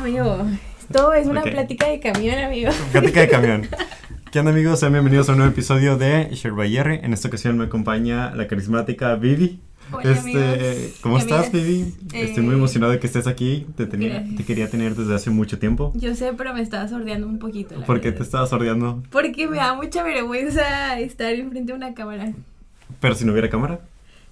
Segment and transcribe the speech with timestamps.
[0.00, 0.46] Amigo,
[0.80, 1.50] esto es una Ok.
[1.50, 2.70] plática de camión, amigo.
[2.92, 3.68] Plática de camión.
[4.32, 4.80] ¿Qué onda amigos?
[4.80, 7.04] Sean bienvenidos a un nuevo episodio de Sherbayerre.
[7.04, 9.60] En esta ocasión me acompaña la carismática Vivi.
[9.92, 11.52] Hola, este, amigos ¿Cómo estás.
[11.52, 11.94] Vivi?
[12.14, 13.66] Estoy muy Eh, emocionado de que estés aquí.
[13.76, 15.92] Te, tenía, te quería tener desde hace mucho tiempo.
[15.96, 17.78] Yo sé, pero me estaba sordeando un poquito.
[17.78, 18.26] la ¿Por qué te verdad.
[18.26, 19.02] estabas sordeando?
[19.10, 22.32] Porque me da mucha vergüenza estar enfrente de una cámara.
[23.00, 23.80] Pero si no hubiera cámara,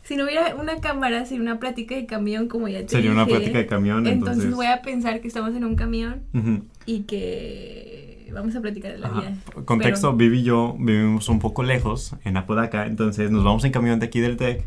[0.09, 3.27] Si no hubiera una cámara, sería una plática de camión, como ya te sería una
[3.27, 3.37] dije.
[3.37, 4.07] plática de camión.
[4.07, 6.65] Entonces, Entonces, voy a pensar que estamos en un camión Ujú.
[6.87, 9.21] y que vamos a platicar de la Ajá.
[9.21, 9.35] vida.
[9.67, 13.73] Contexto, Pero- Vivi y yo vivimos un poco lejos, en Apodaca, entonces nos vamos en
[13.73, 14.65] camión de aquí del TEC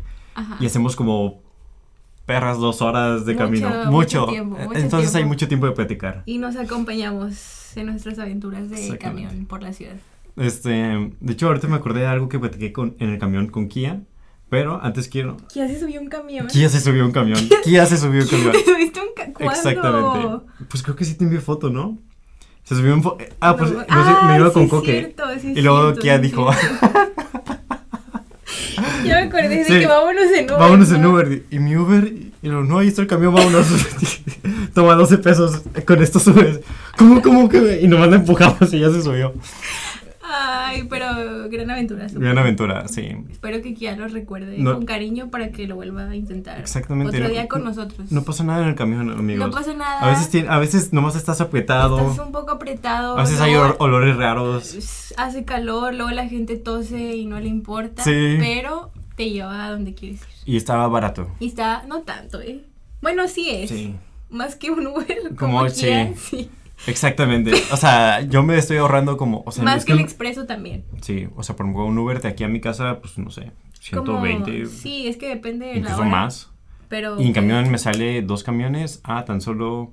[0.60, 1.40] y hacemos como
[2.24, 3.68] perras dos horas de Mucho, camino.
[3.68, 4.26] mucho Mucho.
[4.26, 5.28] tiempo, mucho entonces hay tiempo.
[5.28, 6.22] mucho tiempo de platicar.
[6.24, 9.96] Y nos acompañamos en nuestras aventuras de camión por la ciudad.
[10.36, 13.66] Este, de hecho, ahorita me acordé de algo que platiqué con, en el camión con
[13.68, 14.00] Kia,
[14.52, 15.38] pero antes quiero...
[15.50, 16.46] ¿Qué hace subió un camión?
[16.48, 17.40] Kia se subió un camión.
[17.64, 18.52] Kia se subió un camión.
[18.52, 19.54] ¿Te subiste un ca- ¿Cuándo?
[19.54, 20.44] Exactamente.
[20.68, 21.96] Pues creo que sí te envié foto, ¿no?
[22.64, 23.02] Se subió un...
[23.02, 23.78] fo- Ah, pues No.
[23.78, 24.92] no sé, Ah, me iba sí con Coque.
[24.92, 26.50] cierto, sí y luego Kia dijo,
[29.06, 29.80] Ya me acordé de Sí.
[29.80, 30.58] que vámonos en Uber.
[30.58, 31.10] vámonos en ¿no?
[31.12, 31.42] Uber.
[31.50, 32.04] Y mi Uber,
[32.42, 33.66] y luego, no, ahí está el camión, vámonos.
[34.74, 36.60] Toma 12 pesos, con esto subes.
[36.98, 37.80] ¿Cómo, cómo que?
[37.80, 39.32] Y nomás la empujamos y ya se subió.
[40.34, 42.08] Ay, pero gran aventura.
[42.08, 42.24] supongo.
[42.24, 43.08] Gran aventura, sí.
[43.30, 44.74] Espero que Kia lo recuerde No.
[44.74, 46.58] con cariño para que lo vuelva a intentar.
[46.58, 47.16] Exactamente.
[47.18, 48.10] Otro día con nosotros.
[48.10, 49.46] No pasa nada en el camión, amigos.
[49.46, 50.00] No pasa nada.
[50.00, 52.00] A veces, tiene- a veces nomás estás apretado.
[52.00, 53.18] Estás un poco apretado.
[53.18, 55.12] A veces hay olor- olores raros.
[55.16, 58.02] Hace calor, luego la gente tose y no le importa.
[58.04, 58.36] Sí.
[58.38, 60.26] Pero te lleva a donde quieres ir.
[60.54, 61.28] Y estaba barato.
[61.40, 62.62] Y está, no tanto, ¿eh?
[63.02, 63.70] Bueno, sí es.
[63.70, 63.94] Sí.
[64.30, 65.06] Más que un Uber.
[65.38, 65.92] Como, Como, sí.
[66.16, 66.50] Sí.
[66.86, 67.52] Exactamente.
[67.70, 69.42] O sea, yo me estoy ahorrando como.
[69.46, 70.84] O sea, Más que el expreso también.
[71.00, 73.52] Sí, o sea, por ejemplo, un Uber de aquí a mi casa, pues no sé,
[73.94, 76.50] Como- 120, sí, es que depende de la incluso hora, más.
[76.88, 79.92] Pero Y en camión me sale dos camiones a tan solo.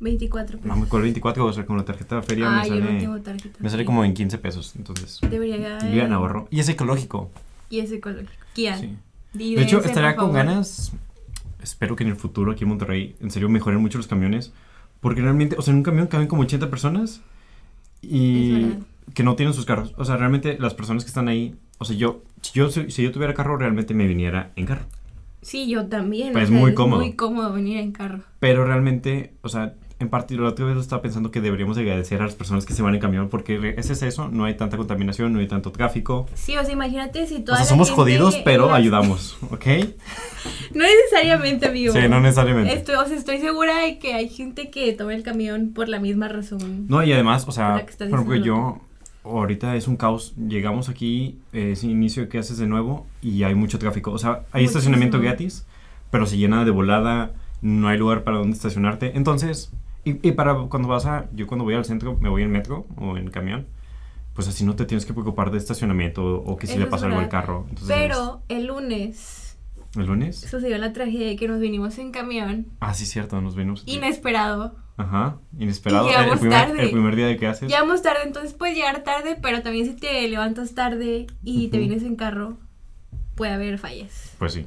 [0.00, 0.66] 24 pesos.
[0.66, 2.86] No me acuerdo, 24, o sea, con la tarjeta de feria ah, me yo no
[2.86, 2.98] sale.
[3.00, 3.58] tengo tarjeta.
[3.60, 4.74] me sale como en 15 pesos.
[4.76, 6.48] Entonces, Debería bien ahorro.
[6.50, 7.30] Y es ecológico.
[7.68, 8.32] Y es ecológico.
[8.54, 8.78] Kia.
[8.78, 8.96] Sí.
[9.34, 10.36] De hecho, estaría con favor.
[10.46, 10.92] ganas.
[11.62, 14.52] Espero que en el futuro aquí en Monterrey, en serio, mejoren mucho los camiones.
[15.00, 17.20] Porque realmente, o sea, en un camión caben como 80 personas Es
[18.02, 18.74] y
[19.14, 19.94] que no tienen sus carros.
[19.96, 23.12] O sea, realmente las personas que están ahí, o sea, yo, si yo, si yo
[23.12, 24.86] tuviera carro, realmente me viniera en carro.
[25.42, 26.32] Sí, yo también.
[26.32, 27.00] Pues o sea, muy cómodo.
[27.00, 28.20] muy cómodo venir en carro.
[28.40, 32.24] Pero realmente, o sea, en parte, la otra vez estaba pensando que deberíamos agradecer a
[32.24, 35.30] las personas que se van en camión porque ese es eso, no hay tanta contaminación,
[35.34, 36.26] no hay tanto tráfico.
[36.32, 39.66] Sí, o sea, imagínate si O toda sea, somos gente jodidos, pero ayudamos, ¿ok?
[40.74, 41.92] No necesariamente, amigo.
[41.92, 42.72] Sí, no necesariamente.
[42.72, 46.00] Estoy, o sea, estoy segura de que hay gente que toma el camión por la
[46.00, 46.86] misma razón.
[46.88, 48.80] No, y además, o sea, por ejemplo, yo,
[49.22, 50.32] ahorita es un caos.
[50.36, 54.12] Llegamos aquí, eh, es inicio de clases de nuevo y hay mucho tráfico.
[54.12, 54.66] O sea, hay Muchísimo.
[54.68, 55.66] estacionamiento gratis,
[56.10, 59.12] pero se llena de volada, no hay lugar para donde estacionarte.
[59.14, 59.70] Entonces,
[60.04, 62.86] y, y para cuando vas a, yo cuando voy al centro, me voy en metro
[62.96, 63.66] o en camión,
[64.34, 67.06] pues así no te tienes que preocupar de estacionamiento o que si Eso le pasa
[67.06, 67.66] algo al carro.
[67.68, 69.58] Entonces, Pero el lunes
[69.96, 70.38] ¿El lunes?
[70.38, 72.66] sucedió la tragedia de que nos vinimos en camión.
[72.78, 73.82] Ah, sí, cierto, nos venimos.
[73.86, 74.76] Inesperado.
[74.96, 76.08] Ajá, inesperado.
[76.08, 76.82] Y El, primer, tarde.
[76.84, 77.68] el primer día de clases.
[77.68, 81.88] Llegamos tarde, entonces puedes llegar tarde, pero también si te levantas tarde y te Ujú.
[81.88, 82.58] vienes en carro,
[83.34, 84.34] puede haber fallas.
[84.38, 84.66] Pues sí.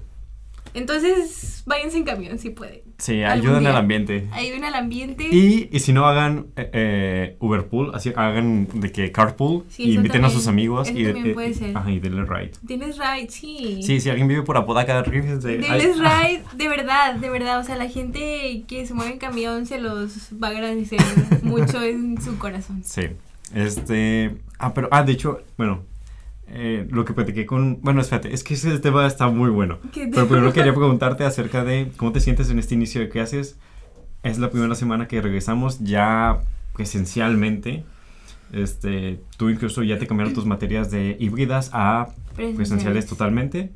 [0.73, 2.81] Entonces, váyanse en camión si pueden.
[2.97, 4.27] Sí, ayudan al ambiente.
[4.31, 5.27] Ayuden al ambiente.
[5.31, 9.95] Y, y si no hagan eh, eh, Uberpool, así hagan de que carpool Sí, y
[9.95, 11.77] inviten a sus amigos eso y, también eh, puede ser.
[11.77, 12.51] ajá, y denle ride.
[12.65, 13.81] Tienes ride, sí.
[13.83, 15.57] Sí, si alguien vive por Apodaca, rífense.
[15.57, 17.59] Denles Ay, ride, de verdad, de verdad.
[17.59, 20.99] O sea, la gente que se mueve en camión se los va a agradecer
[21.43, 22.83] mucho en su corazón.
[22.83, 23.03] Sí.
[23.53, 24.35] Este.
[24.59, 24.87] Ah, pero.
[24.91, 25.83] Ah, de hecho, bueno.
[26.47, 27.79] Eh, lo que platiqué con.
[27.81, 29.79] Bueno, espérate, es que ese tema está muy bueno.
[29.91, 33.57] ¿Qué Pero primero quería preguntarte acerca de cómo te sientes en este inicio de clases.
[34.23, 36.39] Es la primera semana que regresamos ya
[36.73, 37.83] presencialmente.
[38.51, 43.71] Este, tú incluso ya te cambiaron tus materias de híbridas a presenciales totalmente.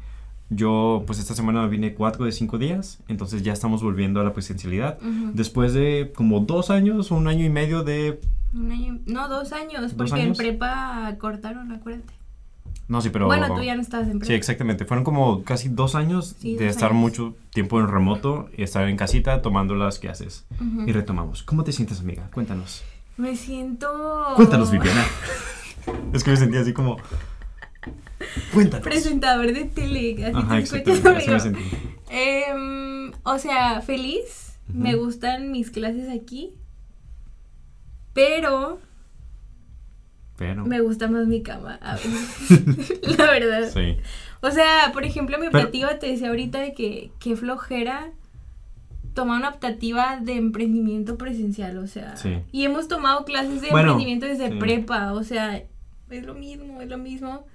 [0.50, 4.32] Yo, pues esta semana vine cuatro de cinco días, entonces ya estamos volviendo a la
[4.34, 4.98] presencialidad.
[5.02, 5.32] Ujú.
[5.34, 8.22] Después de como dos años, un año y medio de...
[8.54, 10.40] Un año- no, dos años, ¿Dos porque años?
[10.40, 12.14] en prepa cortaron, acuérdate.
[12.88, 13.26] No, sí, pero...
[13.26, 14.28] Bueno, tú ya no estabas en prepa.
[14.28, 14.86] Sí, exactamente.
[14.86, 17.02] Fueron como casi dos años Sí, de dos estar años.
[17.02, 20.46] mucho tiempo en remoto y estar en casita tomando las clases.
[20.56, 20.88] Ujú.
[20.88, 21.44] Y retomamos.
[21.44, 22.30] ¿Cómo te sientes, amiga?
[22.34, 22.84] Cuéntanos.
[23.18, 23.88] Me siento...
[24.36, 25.04] Cuéntanos, Viviana.
[26.14, 26.98] es que me sentí así como...
[28.54, 28.84] Cuéntanos.
[28.86, 30.26] Presentador de tele.
[30.26, 31.64] Así Ajá, te escuchas, me sentí.
[32.10, 34.58] Em, o sea, feliz.
[34.68, 36.54] Me gustan mis clases aquí.
[38.14, 38.80] Pero
[40.38, 40.66] Pero...
[40.66, 41.80] me gusta más mi cama.
[41.82, 43.00] a veces.
[43.18, 43.70] La verdad.
[43.74, 43.98] Sí.
[44.42, 48.12] O sea, por ejemplo, mi Pero- objetivo te decía ahorita de que qué flojera
[49.14, 52.16] tomar una optativa de emprendimiento presencial, o sea.
[52.18, 52.38] Sí.
[52.52, 54.58] Y hemos tomado clases de Bueno, emprendimiento desde sí.
[54.60, 55.64] prepa, o sea,
[56.12, 57.46] es lo mismo, es lo mismo.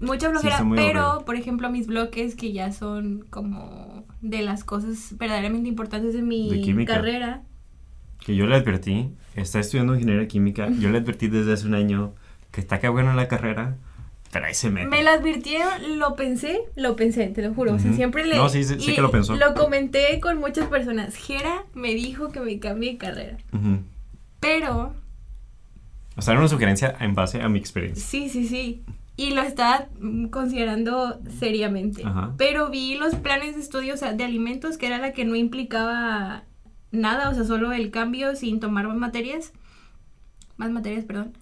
[0.00, 5.68] Mucha flojera, pero, por ejemplo, mis bloques que ya son como de las cosas verdaderamente
[5.68, 7.42] importantes de mi De carrera.
[8.24, 12.14] Que yo le advertí, está estudiando ingeniería química, yo le advertí desde hace un año
[12.50, 13.76] que está que bueno en la carrera,
[14.32, 14.86] pero ahí se mete.
[14.86, 17.74] Me lo advirtieron, lo pensé, lo pensé, te lo juro.
[17.74, 18.36] O sea, siempre le.
[18.36, 19.36] No, sí, sí, sí que lo pensó.
[19.36, 21.14] Lo comenté con muchas personas.
[21.16, 23.36] Jera me dijo que me cambie de carrera.
[23.52, 23.80] Ujú.
[24.40, 24.94] Pero,
[26.16, 28.02] O sea, era una sugerencia en base a mi experiencia.
[28.04, 28.82] sí, sí, sí.
[29.16, 29.86] Y lo estaba
[30.30, 32.02] considerando seriamente.
[32.04, 32.32] Ajá.
[32.36, 35.36] Pero vi los planes de estudio o sea, de alimentos, que era la que no
[35.36, 36.42] implicaba
[36.94, 39.52] nada, o sea, solo el cambio sin tomar más materias.
[40.56, 41.32] Más materias, perdón.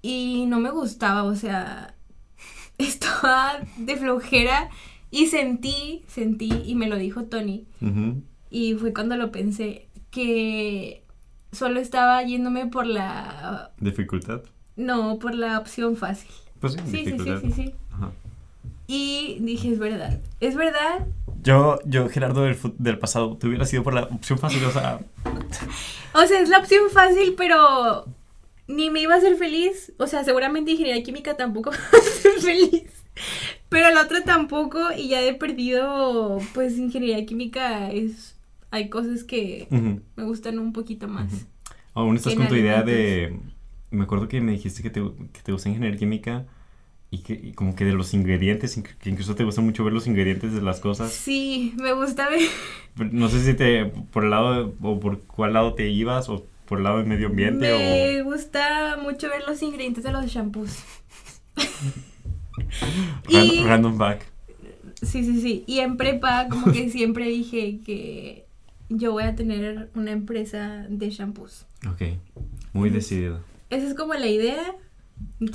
[0.00, 1.94] Y no me gustaba, o sea,
[2.78, 4.68] estaba de flojera
[5.10, 8.22] y sentí, sentí, y me lo dijo Tony, Ujú.
[8.50, 11.04] y fue cuando lo pensé, que
[11.52, 14.42] solo estaba yéndome por la, Dificultad.
[14.76, 16.30] no, por la opción fácil.
[16.60, 17.74] Pues sí, Sí, sí, sí, sí, sí.
[17.92, 18.10] Ajá.
[18.86, 21.06] Y dije, es verdad, es verdad.
[21.42, 25.00] Yo, yo, Gerardo del, del pasado, te hubiera sido por la opción fácil, o sea,
[26.14, 28.06] O sea, es la opción fácil, pero
[28.68, 29.92] ni me iba a hacer feliz.
[29.98, 33.04] O sea, seguramente ingeniería química tampoco me va a hacer feliz.
[33.68, 38.36] Pero la otra tampoco, y ya he perdido, pues ingeniería química es...
[38.70, 39.68] Hay cosas que
[40.16, 41.30] me gustan un poquito más.
[41.92, 43.38] Aún estás con tu idea de...
[43.90, 45.02] Me acuerdo que me dijiste que te,
[45.32, 46.46] que te gusta ingeniería química
[47.12, 50.06] y que y como que de los ingredientes, que incluso te gusta mucho ver los
[50.08, 51.12] ingredientes de las cosas.
[51.12, 52.40] Sí, me gusta ver...
[53.12, 56.78] No sé si te, por el lado, o por cuál lado te ibas, o por
[56.78, 60.78] el lado del medio ambiente, Me gusta mucho ver los ingredientes de los shampoos.
[63.28, 64.26] y- ran- random back.
[65.02, 65.64] Sí, sí, sí.
[65.66, 68.46] Y en prepa, como que siempre dije que
[68.88, 71.66] yo voy a tener una empresa de shampoos.
[71.90, 72.02] Ok,
[72.72, 73.40] muy decidido.
[73.70, 74.76] Esa es como la idea,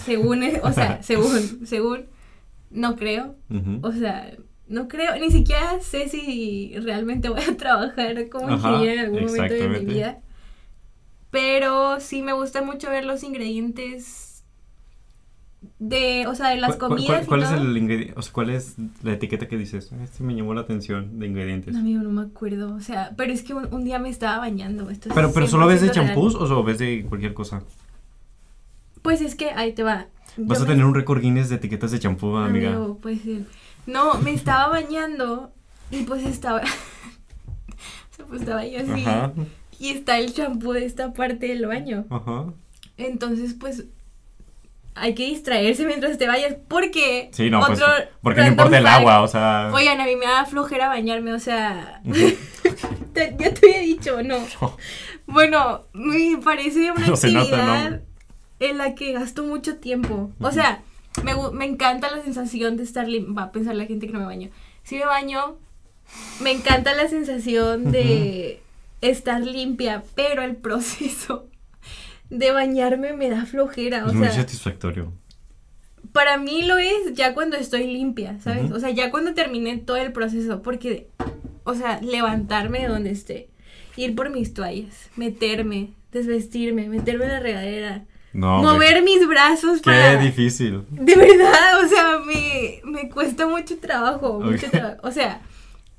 [0.03, 2.05] según, e- o sea, según, según,
[2.71, 3.35] no creo,
[3.81, 4.31] o sea,
[4.67, 9.53] no creo, ni siquiera sé si realmente voy a trabajar como ingeniera en algún momento
[9.53, 10.19] de mi vida,
[11.31, 14.43] pero sí me gusta mucho ver los ingredientes
[15.79, 17.61] de, o sea, de las ¿Cuál- cuál- comidas ¿Cuál, y es todo.
[17.61, 18.13] el ingrediente?
[18.17, 19.91] O sea, ¿cuál es la etiqueta que dices?
[19.91, 21.73] "Ah, Este me llamó la atención de ingredientes.
[21.73, 24.37] No, amigo, no me acuerdo, o sea, pero es que un, un día me estaba
[24.39, 26.07] bañando, esto es Pero, pero solo ves de 100% real.
[26.07, 27.63] champús o solo ves de cualquier cosa.
[29.01, 30.07] Pues es que ahí te va.
[30.37, 32.69] Vas Yo a me- tener un récord Guinness de etiquetas de champú, amiga.
[32.69, 33.45] Amigo, pues sí.
[33.85, 35.51] No, me estaba bañando
[35.91, 36.61] y pues estaba.
[36.61, 39.01] o sea, pues estaba yo así.
[39.05, 39.31] Ajá,
[39.79, 42.05] Y está el champú de esta parte del baño.
[42.09, 42.45] ajá.
[42.97, 43.85] Entonces, pues.
[44.99, 46.55] Hay que distraerse mientras te vayas.
[46.67, 47.29] Porque.
[47.31, 49.69] Sí, no, pues, otro porque no importa el agua, o sea...
[49.71, 52.01] Oigan, a mí me da flojera bañarme, o sea.
[53.13, 54.37] Te- ya te había dicho, ¿no?
[55.27, 57.99] Bueno, me parece una No se nota, actividad ¿no?
[58.59, 60.31] En la que gasto mucho tiempo.
[60.39, 60.81] O sea,
[61.23, 63.33] me, me encanta la sensación de estar limpia.
[63.33, 64.49] Va a pensar la gente que no me baño.
[64.83, 65.57] Si me baño,
[66.41, 68.61] me encanta la sensación de
[69.01, 71.47] estar limpia, pero el proceso
[72.29, 74.05] de bañarme me da flojera.
[74.05, 75.13] O es muy sea, satisfactorio.
[76.11, 78.71] para mí lo es ya cuando estoy limpia, ¿sabes?
[78.71, 81.09] O sea, ya cuando terminé todo el proceso, porque,
[81.63, 83.49] o sea, levantarme de donde esté,
[83.97, 89.89] ir por mis toallas, meterme, desvestirme, meterme en la regadera, No, mover mis brazos Qué
[89.89, 90.17] para...
[90.17, 90.83] difícil.
[90.91, 94.97] De verdad, o sea, me, me cuesta mucho trabajo, mucho trabajo.
[95.03, 95.41] O sea,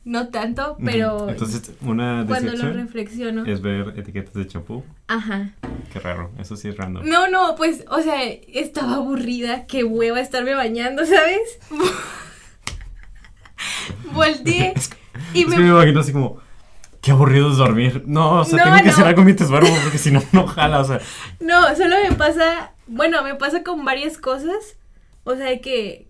[0.05, 1.29] no tanto, pero.
[1.29, 3.45] Entonces, una cuando lo reflexiono...
[3.45, 4.85] es ver etiquetas de champú.
[5.07, 5.51] Ajá.
[5.93, 7.07] Qué raro, eso sí es random.
[7.07, 11.59] No, no, pues, o sea, estaba aburrida, qué hueva estarme bañando, ¿sabes?
[14.13, 14.75] Volteé
[15.35, 15.57] y Es me...
[15.57, 16.39] que me imagino así como,
[17.01, 18.03] qué aburrido es dormir.
[18.07, 18.91] No, o sea, No, tengo que no.
[18.91, 21.01] hacer algo mientras duermo porque si no, no jala, o sea.
[21.41, 24.77] No, solo me pasa, bueno, me pasa con varias cosas.
[25.25, 26.09] O sea, de que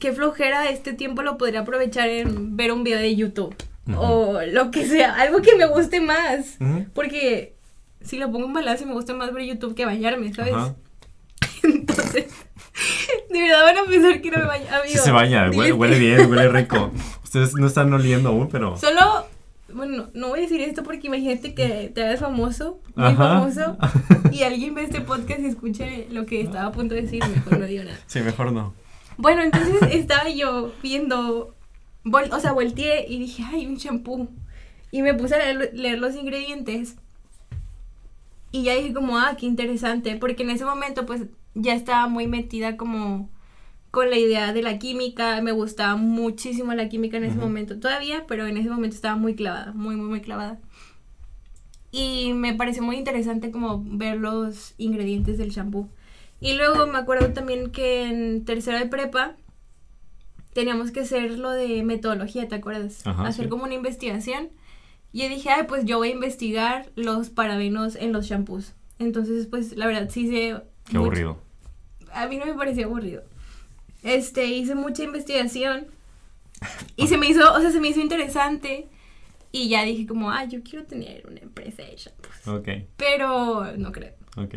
[0.00, 3.54] qué flojera este tiempo lo podría aprovechar en ver un video de YouTube
[3.86, 3.98] Ujú.
[4.00, 6.56] o lo que sea, algo que me guste más.
[6.60, 6.86] Ujú.
[6.94, 7.54] Porque
[8.02, 10.54] si lo pongo en balance me gusta más ver YouTube que bañarme, ¿sabes?
[11.62, 12.26] Entonces,
[13.30, 14.64] de verdad van a pensar que no me baño.
[14.68, 16.90] Amigo, Sí se baña, huele, huele bien, huele rico.
[17.24, 18.76] Ustedes no están oliendo aún, pero...
[18.76, 19.26] Solo,
[19.74, 23.16] bueno, no voy a decir esto porque imagínate que te hagas famoso, muy Ajá.
[23.40, 23.76] famoso,
[24.32, 27.58] y alguien ve este podcast y escuche lo que estaba a punto de decir, mejor
[27.58, 27.98] no digo nada.
[28.06, 28.74] Sí, mejor no.
[29.16, 31.54] Bueno, entonces estaba yo viendo,
[32.04, 34.28] vol- o sea, volteé y dije, ay, un shampoo.
[34.90, 36.96] Y me puse a leer, leer los ingredientes.
[38.52, 41.22] Y ya dije como, ah, qué interesante, porque en ese momento pues
[41.54, 43.28] ya estaba muy metida como
[43.94, 48.24] con la idea de la química, me gustaba muchísimo la química en ese momento, todavía,
[48.26, 50.58] pero en ese momento estaba muy clavada, muy, muy, muy clavada.
[51.92, 55.88] Y me pareció muy interesante como ver los ingredientes del shampoo.
[56.40, 59.36] Y luego me acuerdo también que en tercero de prepa
[60.54, 63.06] teníamos que hacer lo de metodología, ¿te acuerdas?
[63.06, 63.48] Ajá, hacer sí.
[63.48, 64.48] como una investigación.
[65.12, 68.72] Y dije, ay, pues yo voy a investigar los parabenos en los shampoos.
[68.98, 70.60] Entonces, pues la verdad sí sé...
[70.86, 71.38] Qué mucho- aburrido.
[72.12, 73.22] a mí no me pareció aburrido.
[74.04, 75.86] Este, hice mucha investigación
[76.96, 78.86] y se me hizo, o sea, se me hizo interesante
[79.50, 82.48] y ya dije como, ah, yo quiero tener una empresa de shampoos.
[82.60, 84.54] Ok, Pero no creo, ok.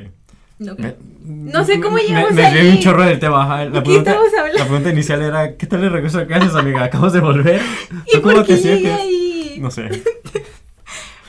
[0.60, 0.96] no creo.
[1.22, 2.62] Me- No sé cómo llegamos Me, me ahí.
[2.64, 3.44] dio un chorro del tema.
[3.44, 3.66] ajá.
[3.66, 4.16] La ¿De qué pregunta,
[4.58, 6.84] la pregunta inicial era, ¿qué tal el regreso a clases, amiga?
[6.84, 7.62] Acabas de volver.
[8.08, 9.58] ¿Y ¿Tú cómo por qué llegué ahí?
[9.60, 9.90] No sé.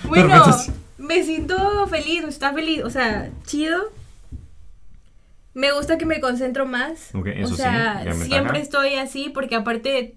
[0.04, 0.42] Bueno,
[0.96, 3.92] me siento feliz, está feliz, o sea, chido.
[5.54, 7.14] Me gusta que me concentro más.
[7.14, 10.16] Ok, eso o sea, siempre estoy así porque aparte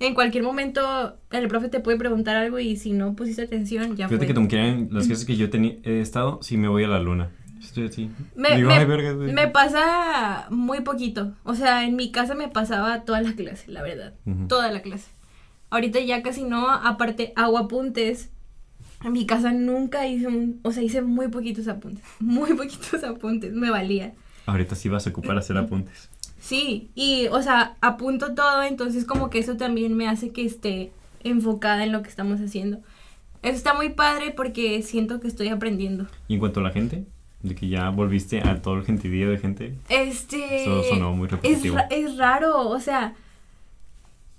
[0.00, 4.08] en cualquier momento el profe te puede preguntar algo y si no pusiste atención ya
[4.08, 4.26] Fíjate fue.
[4.26, 7.30] que como quieran, las clases que yo he estado, sí me voy a la luna.
[7.60, 8.10] Estoy así.
[8.34, 9.32] Me, Digo, me- ay, verga, güey.
[9.32, 11.32] me pasa muy poquito.
[11.44, 14.14] O sea, en mi casa me pasaba toda la clase, la verdad.
[14.48, 15.08] Toda la clase.
[15.70, 18.30] Ahorita ya casi no, aparte hago apuntes.
[19.04, 22.04] En mi casa nunca hice un, o sea, hice muy poquitos apuntes.
[22.20, 24.12] Muy poquitos apuntes, me valía.
[24.46, 26.10] Ahorita sí vas a ocupar hacer apuntes.
[26.40, 30.90] Sí, y o sea, apunto todo, entonces como que eso también me hace que esté
[31.22, 32.78] enfocada en lo que estamos haciendo.
[33.42, 36.06] Eso está muy padre porque siento que estoy aprendiendo.
[36.28, 37.04] Y en cuanto a la gente,
[37.42, 40.62] de que ya volviste a todo el gentidío de gente, Este.
[40.62, 41.76] Eso sonó muy es, repetitivo.
[41.76, 43.14] ra- es raro, o sea.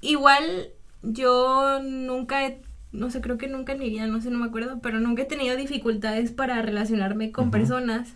[0.01, 0.69] Igual
[1.01, 2.61] yo nunca he.
[2.91, 5.23] No sé, creo que nunca en mi vida, no sé, no me acuerdo, pero nunca
[5.23, 8.13] he tenido dificultades para relacionarme con personas.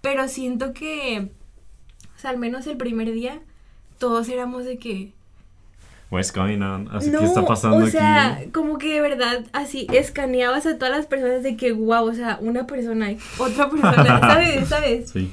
[0.00, 1.30] Pero siento que.
[2.16, 3.40] O sea, al menos el primer día,
[3.98, 5.12] todos éramos de que.
[6.10, 6.88] what's going on?
[6.90, 8.50] Así no, que está pasando o sea, aquí.
[8.50, 12.38] como que de verdad, así, escaneabas a todas las personas de que, wow, o sea,
[12.40, 14.68] una persona, otra persona, ¿sabes?
[14.68, 15.10] ¿Sabes?
[15.10, 15.32] Sí.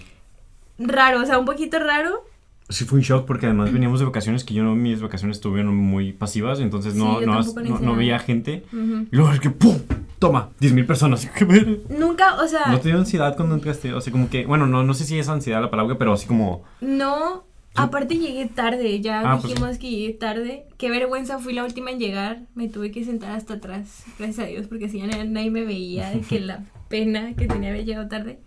[0.78, 2.24] Raro, o sea, un poquito raro.
[2.70, 5.74] Sí fue un shock porque además veníamos de vacaciones que yo no, mis vacaciones estuvieron
[5.74, 8.66] muy pasivas, entonces no, Sí, no, no, no veía gente.
[8.74, 9.80] Y luego es que ¡pum!
[10.20, 11.30] Toma, 10.000 personas.
[11.90, 13.94] Nunca, o sea, ¿No te dio ansiedad cuando entraste?
[13.94, 16.26] O sea, como que, bueno, no, no sé si es ansiedad la palabra, pero así
[16.26, 17.44] como, no,
[17.76, 20.66] aparte llegué tarde, ya Ah, pues dijimos que llegué tarde.
[20.78, 24.50] Qué vergüenza, fui la última en llegar, me tuve que sentar hasta atrás, gracias a
[24.50, 27.86] Dios, porque si ya na- nadie me veía, de que la pena que tenía haber
[27.86, 28.40] llegado tarde.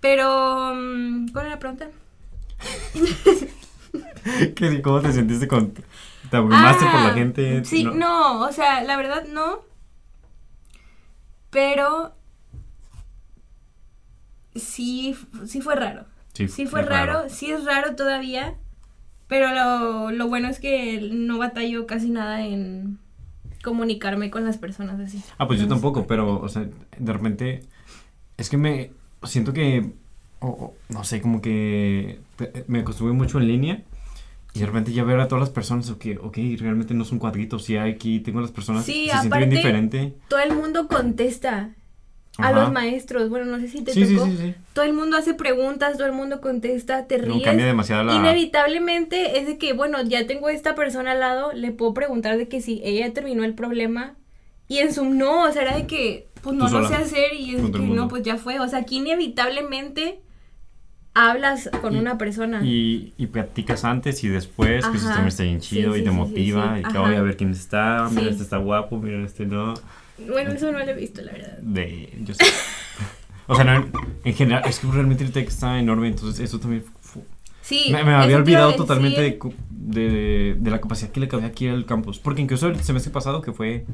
[0.00, 1.88] Pero, mm, ¿cuál era la pregunta?
[4.54, 5.72] ¿qué- ¿cómo te sentiste con...
[6.30, 7.64] ¿Te abrumaste por la Ah, gente?
[7.64, 8.40] Sí, no.
[8.40, 9.60] o sea, la verdad no.
[11.56, 12.12] Pero
[14.54, 16.04] sí, sí fue raro.
[16.34, 17.30] Sí, fue raro.
[17.30, 18.56] sí es raro todavía.
[19.26, 22.98] Pero lo, lo bueno es que no batallo casi nada en
[23.64, 25.22] comunicarme con las personas así.
[25.38, 25.70] Ah, pues yo sé.
[25.70, 26.66] tampoco, pero, o sea,
[26.98, 27.62] de repente,
[28.36, 28.90] es que me
[29.24, 29.92] siento que,
[30.40, 32.20] o- o, no sé, como que
[32.66, 33.82] me acostumbré mucho en línea
[34.56, 37.64] y de repente ya ver a todas las personas, ok, ok, realmente no son cuadritos,
[37.64, 40.14] sí aquí tengo las personas, Sí, se siente bien aparte- diferente.
[40.28, 41.74] Todo el mundo contesta
[42.38, 42.52] a Ajá.
[42.60, 43.28] los maestros.
[43.30, 44.26] Bueno, no sé si te Sí, tocó.
[44.26, 44.54] sí, sí.
[44.74, 47.44] Todo el mundo hace preguntas, todo el mundo contesta, te No, ríes.
[47.44, 48.14] cambia demasiado la...
[48.14, 52.48] Inevitablemente es de que, bueno, ya tengo esta persona al lado, le puedo preguntar de
[52.48, 54.16] que si ella terminó el problema.
[54.68, 57.54] Y en Zoom no, o sea, era de que, pues no lo sé hacer y
[57.56, 58.58] es que no, pues ya fue.
[58.60, 60.20] O sea, aquí inevitablemente
[61.16, 62.60] hablas con Y- una persona.
[62.64, 65.14] Y, y platicas antes y después, que eso Ajá.
[65.14, 66.74] también está bien Sí, chido sí, y te sí, sí, motiva.
[66.74, 66.80] sí.
[66.80, 67.00] Y que Ajá.
[67.00, 68.28] voy a ver quién está, mira, Sí.
[68.28, 69.74] este está guapo, mira, este no.
[70.28, 71.58] Bueno, eso no lo he visto, la verdad.
[71.60, 72.44] De, yo sé.
[73.46, 73.86] o sea, no,
[74.24, 76.84] en general, es que realmente el texto está enorme, entonces eso también...
[77.62, 77.88] Sí.
[77.90, 79.38] me, me había olvidado totalmente de,
[79.70, 82.18] de, de la capacidad que le cabía aquí al campus.
[82.20, 83.84] Porque incluso el semestre pasado, que fue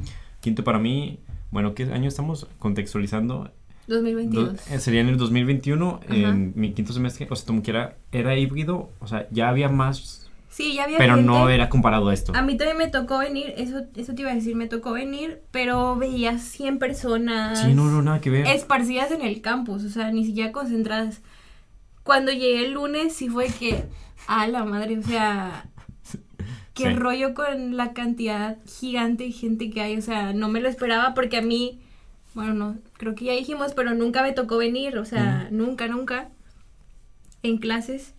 [0.40, 3.50] quinto para mí, bueno, ¿qué año estamos contextualizando?
[3.86, 4.52] 2022.
[4.54, 6.14] Do- eh, sería en el 2021, Ajá.
[6.14, 7.70] en mi quinto semestre, o sea, como que
[8.12, 12.14] era, híbrido, o sea, ya había más, Sí, ya había pero no era comparado a
[12.14, 12.32] esto.
[12.36, 15.40] A mí también me tocó venir, eso, eso te iba a decir, me tocó venir,
[15.50, 17.62] pero veía 100 personas.
[17.62, 18.46] Sí, no, no, nada que ver.
[18.46, 21.22] esparcidas en el campus, o sea, ni siquiera concentradas.
[22.02, 23.84] Cuando llegué el lunes sí fue que,
[24.26, 25.64] a la madre, o sea,
[26.74, 26.94] qué Sí.
[26.96, 31.14] rollo con la cantidad gigante de gente que hay, o sea, no me lo esperaba
[31.14, 31.80] porque a mí,
[32.34, 36.28] bueno, no, creo que ya dijimos, pero nunca me tocó venir, o sea, nunca, nunca,
[37.42, 38.14] en clases.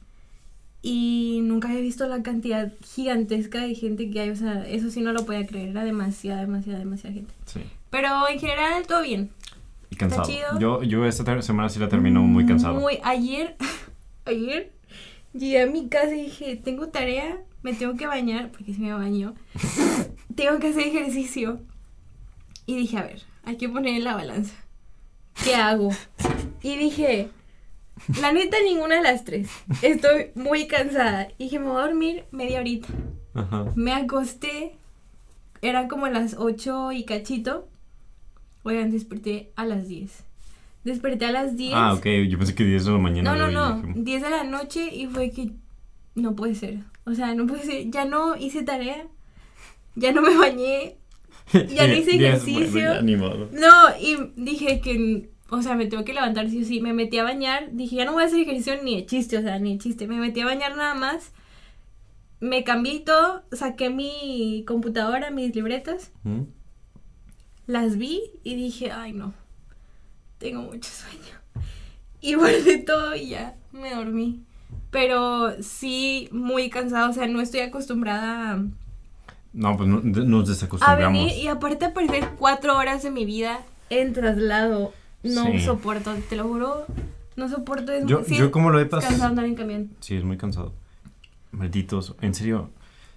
[0.86, 5.00] Y nunca había visto la cantidad gigantesca de gente que hay, o sea, eso sí
[5.00, 7.34] no lo podía creer, era demasiada, demasiada, demasiada gente.
[7.46, 7.62] Sí.
[7.90, 9.30] Pero en general todo bien.
[9.90, 10.26] Y cansado.
[10.26, 10.60] chido.
[10.60, 12.74] Yo, yo esta semana sí la termino muy cansado.
[12.74, 13.56] Muy, ayer,
[14.26, 14.74] ayer
[15.34, 18.94] Llegué a mi casa y dije, tengo tarea, me tengo que bañar, porque si me
[18.94, 19.34] baño,
[20.36, 21.60] tengo que hacer ejercicio.
[22.68, 24.56] Y dije, a ver, hay que poner en la balanza.
[25.44, 25.90] ¿Qué hago?
[26.62, 27.30] Y dije,
[28.22, 29.50] la neta, ninguna de las tres.
[29.82, 31.28] Estoy muy cansada.
[31.38, 32.88] Y dije, me voy a dormir media horita.
[33.34, 33.66] Ajá.
[33.76, 34.78] Me acosté,
[35.62, 37.68] eran como las 8 y cachito.
[38.64, 40.12] Oigan, desperté a las 10.
[40.84, 41.74] Desperté a las 10.
[41.76, 43.36] Ah, ok, yo pensé que 10 de la mañana.
[43.36, 43.82] No, no, no.
[43.82, 45.52] dije, 10 de la noche y fue que
[46.16, 46.80] no puede ser.
[47.06, 47.90] O sea, no puede ser.
[47.90, 49.08] Ya no hice tarea.
[49.96, 50.98] Ya no me bañé.
[51.70, 53.02] Ya no hice 10, bueno, ejercicio.
[53.52, 56.80] No, y dije que, o sea, me tengo que levantar sí o sí.
[56.82, 57.70] Me metí a bañar.
[57.74, 60.08] Dije, ya no voy a hacer ejercicio ni de chiste, o sea, ni de chiste.
[60.08, 61.32] Me metí a bañar nada más.
[62.40, 63.44] Me cambié y todo.
[63.52, 66.12] Saqué mi computadora, mis libretas.
[66.24, 66.42] ¿Mm?
[67.68, 69.34] Las vi y dije, ay no,
[70.38, 71.66] tengo mucho sueño.
[72.20, 74.44] Y guardé todo y ya me dormí.
[74.92, 78.66] Pero sí, muy cansada, o sea, no estoy acostumbrada a-
[79.54, 81.22] No, pues no- nos a desacostumbramos.
[81.26, 84.94] venir y aparte a perder cuatro horas de mi vida en traslado.
[85.24, 85.60] No Sí.
[85.62, 86.86] soporto, te lo juro,
[87.38, 87.92] no soporto.
[87.94, 89.30] Es Yo, muy, sí, yo como lo he es cansado pasado.
[89.30, 89.90] andar en camión.
[90.02, 90.74] Sí, es muy cansado.
[91.52, 92.70] Malditos, en serio.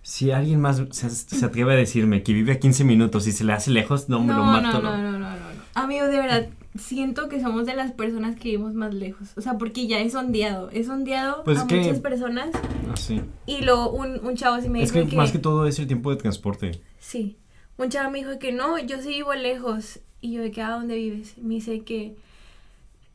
[0.02, 3.42] Si alguien más se, se atreve a decirme que vive a 15 minutos y se
[3.42, 4.80] le hace lejos, no me lo no, mato.
[4.80, 5.36] no, no, no, no, no, no.
[5.74, 6.46] Amigo, de verdad,
[6.78, 9.28] siento que somos de las personas que vivimos más lejos.
[9.36, 10.70] O sea, porque ya es ondeado.
[10.70, 12.50] Es ondeado Pues a es que- muchas personas.
[12.90, 13.20] Ah, sí.
[13.46, 15.78] Y luego un, un chavo así me Es dijo que que, más que todo es
[15.78, 16.80] el tiempo de transporte.
[16.98, 17.36] Sí.
[17.78, 20.00] Un chavo me dijo que no, yo sí vivo lejos.
[20.20, 21.36] Y yo de que, ¿a dónde vives?
[21.38, 22.16] Me dice que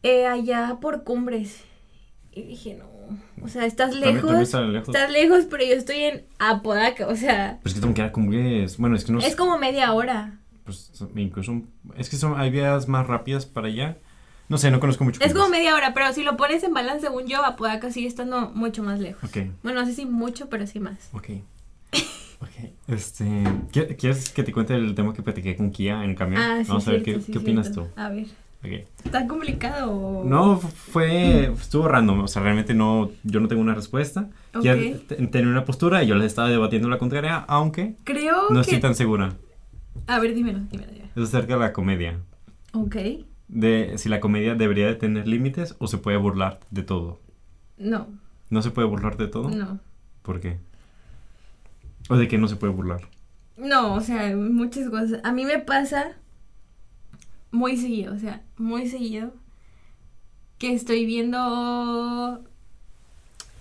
[0.03, 1.62] eh, allá por cumbres.
[2.32, 2.86] Y dije, no.
[3.44, 4.30] O sea, estás También- lejos.
[4.30, 4.88] también está lejos.
[4.96, 7.08] Estás lejos, pero yo estoy en Apodaca.
[7.08, 8.77] O sea, Pero es que tengo que dar como es.
[8.77, 10.39] Bueno, es que no es como media hora.
[10.63, 11.51] Pues incluso.
[11.51, 13.98] un- Es que son, hay vías más rápidas para allá.
[14.50, 15.22] No sé, no conozco mucho.
[15.24, 18.51] Es como media hora, pero si lo pones en balance, según yo, Apodaca sigue estando
[18.53, 19.24] mucho más lejos.
[19.24, 21.10] Ok, Bueno, no sé si mucho, pero sí más.
[21.13, 21.30] ok.
[22.41, 22.50] Ok.
[22.88, 23.24] Este.
[23.72, 26.41] ¿qui- ¿Quieres que te cuente el tema que platiqué con Kia en el camión?
[26.41, 27.88] Ah, sí, Vamos a ver qué, sí, qué opinas tú.
[27.96, 28.25] A ver,
[28.63, 28.88] Ok.
[29.06, 30.24] ¿está complicado?
[30.25, 31.46] No, fue.
[31.53, 32.22] Estuvo random.
[32.22, 33.12] O sea, realmente no.
[33.24, 34.30] Yo no tengo una respuesta.
[34.62, 35.08] Ya Ok.
[35.08, 38.62] te- tenía una postura y yo les estaba debatiendo la contraria, aunque Creo no que...
[38.62, 39.34] estoy tan segura.
[40.08, 41.12] A ver, dímelo, dímelo, dímelo.
[41.15, 42.19] Es acerca de la comedia.
[42.73, 42.95] Ok.
[43.47, 47.19] De si la comedia debería de tener límites o se puede burlar de todo.
[47.77, 48.08] No,
[48.49, 49.49] ¿No se puede burlar de todo?
[49.49, 49.80] no.
[50.21, 50.60] ¿Por qué?
[52.10, 53.01] ¿O de qué no se puede burlar?
[53.58, 55.19] No, o sea, muchas cosas.
[55.23, 56.15] A mí me pasa
[57.51, 59.34] muy seguido, o sea, muy seguido
[60.58, 62.43] que estoy viendo,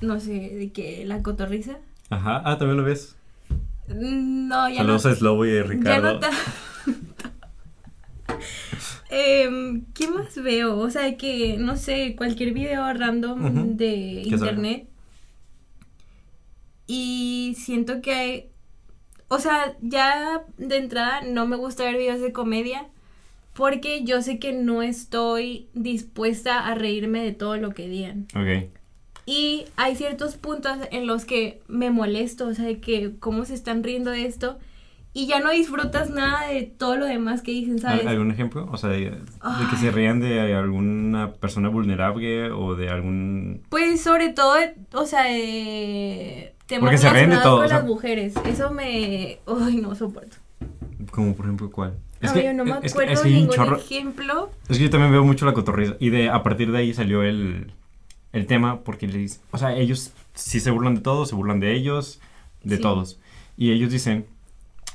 [0.00, 1.78] no sé, de que la cotorriza.
[2.10, 2.42] Ajá.
[2.44, 3.16] Ah, también lo ves.
[3.94, 5.11] No, ya Saludos no.
[5.11, 6.12] a Slobo y a Ya Ricardo.
[6.14, 6.31] no ta-
[9.11, 10.79] Em, ¿Qué más veo?
[10.79, 14.87] O sea, que, no sé, cualquier video random de internet.
[16.87, 18.46] Y siento que hay...
[19.29, 22.88] O sea, ya de entrada no me gusta ver videos de comedia
[23.55, 28.26] porque yo sé que no estoy dispuesta a reírme de todo lo que digan.
[28.35, 28.70] Ok.
[29.30, 33.54] Y hay ciertos puntos en los que me molesto, o sea, de que cómo se
[33.54, 34.58] están riendo de esto
[35.12, 38.00] y ya no disfrutas nada de todo lo demás que dicen, ¿sabes?
[38.02, 38.68] ¿Al- ¿Algún ejemplo?
[38.72, 43.62] O sea, de, de que se rían de alguna persona vulnerable o de algún...
[43.68, 44.54] Pues sobre todo,
[44.94, 48.34] o sea, de temas Porque se ríen de todo, con o sea- las mujeres.
[48.46, 49.38] Eso me...
[49.46, 50.36] Ay, no soporto.
[51.12, 51.94] Como por ejemplo, ¿cuál?
[52.20, 54.50] Ay, yo no me es que- acuerdo es que ningún chorro- ejemplo.
[54.68, 55.94] Es que yo también veo mucho la cotorriza.
[56.00, 57.72] Y de, a partir de ahí salió el,
[58.32, 59.40] el tema porque le dicen...
[59.50, 62.20] O sea, ellos sí se burlan de todos, se burlan de ellos,
[62.62, 62.82] de Sí.
[62.82, 63.18] todos.
[63.56, 64.26] Y ellos dicen...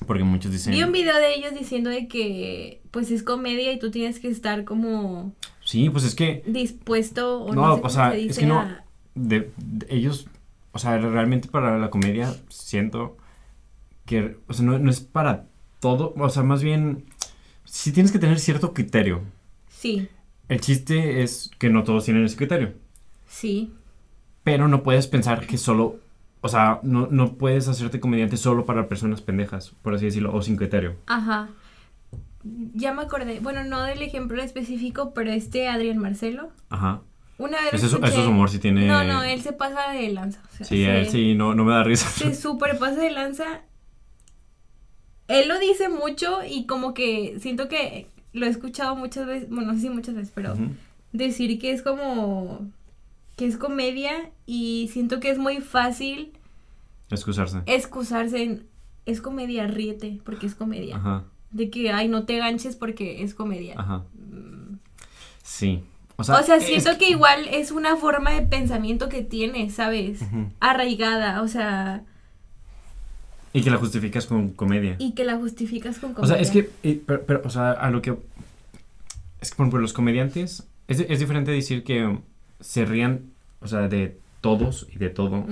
[0.08, 0.74] Porque muchos dicen...
[0.74, 4.28] Vi un video de ellos diciendo de que pues es comedia y tú tienes que
[4.28, 6.44] estar como Sí, pues es que...
[6.46, 8.84] dispuesto o No, no, sé o sea, se es que no- a-
[9.16, 10.28] de, de ellos,
[10.74, 13.16] o sea, realmente para la comedia siento
[14.06, 15.48] que, o sea, no, no es para
[15.80, 17.06] todo, o sea, más bien,
[17.64, 19.22] sí tienes que tener cierto criterio.
[19.70, 20.10] Sí,
[20.50, 22.74] El chiste es que no todos tienen ese criterio,
[23.28, 23.72] sí.
[24.44, 25.98] pero no puedes pensar que solo,
[26.42, 30.42] o sea, no, no puedes hacerte comediante solo para personas pendejas, por así decirlo, o
[30.42, 30.96] sin criterio.
[31.08, 31.50] Ajá.
[32.76, 33.40] Ya me acordé.
[33.40, 36.52] Bueno, no del ejemplo específico, pero este Adrián Marcelo.
[36.70, 37.02] Ajá.
[37.40, 38.86] Una vez Ese, es- escuché- ese es humor sí tiene...
[38.88, 40.42] No, no, él se pasa de lanza.
[40.54, 42.08] o sea, Sí, se- él sí, no, no me da risa.
[42.08, 43.62] Se super pasa de lanza.
[45.28, 49.70] Él lo dice mucho y como que siento que lo he escuchado muchas veces, bueno,
[49.72, 50.56] no sé si muchas veces, pero
[51.14, 52.68] decir que es como
[53.36, 56.32] que es comedia y siento que es muy fácil
[57.10, 57.62] Excusarse.
[57.66, 58.68] excusarse en
[59.06, 60.96] es comedia, ríete, porque es comedia.
[60.96, 63.76] Ajá, De que, ay, no te ganches porque es comedia.
[63.78, 64.04] ajá.
[64.16, 64.78] Mm,
[65.44, 65.84] Sí.
[66.18, 69.76] O sea, O sea, es siento que igual es una forma de pensamiento que tienes,
[69.76, 70.22] ¿sabes?
[70.62, 72.04] Arraigada, o sea,
[73.54, 74.96] Y que la justificas con comedia.
[74.98, 76.70] y que la justificas con O sea, es comedia.
[76.82, 78.18] que, pero, pero, o sea, a lo que...
[79.42, 82.18] Es que, por ejemplo, los comediantes, es, es diferente decir que
[82.60, 83.22] se rían,
[83.62, 85.46] o sea, de todos y de todo,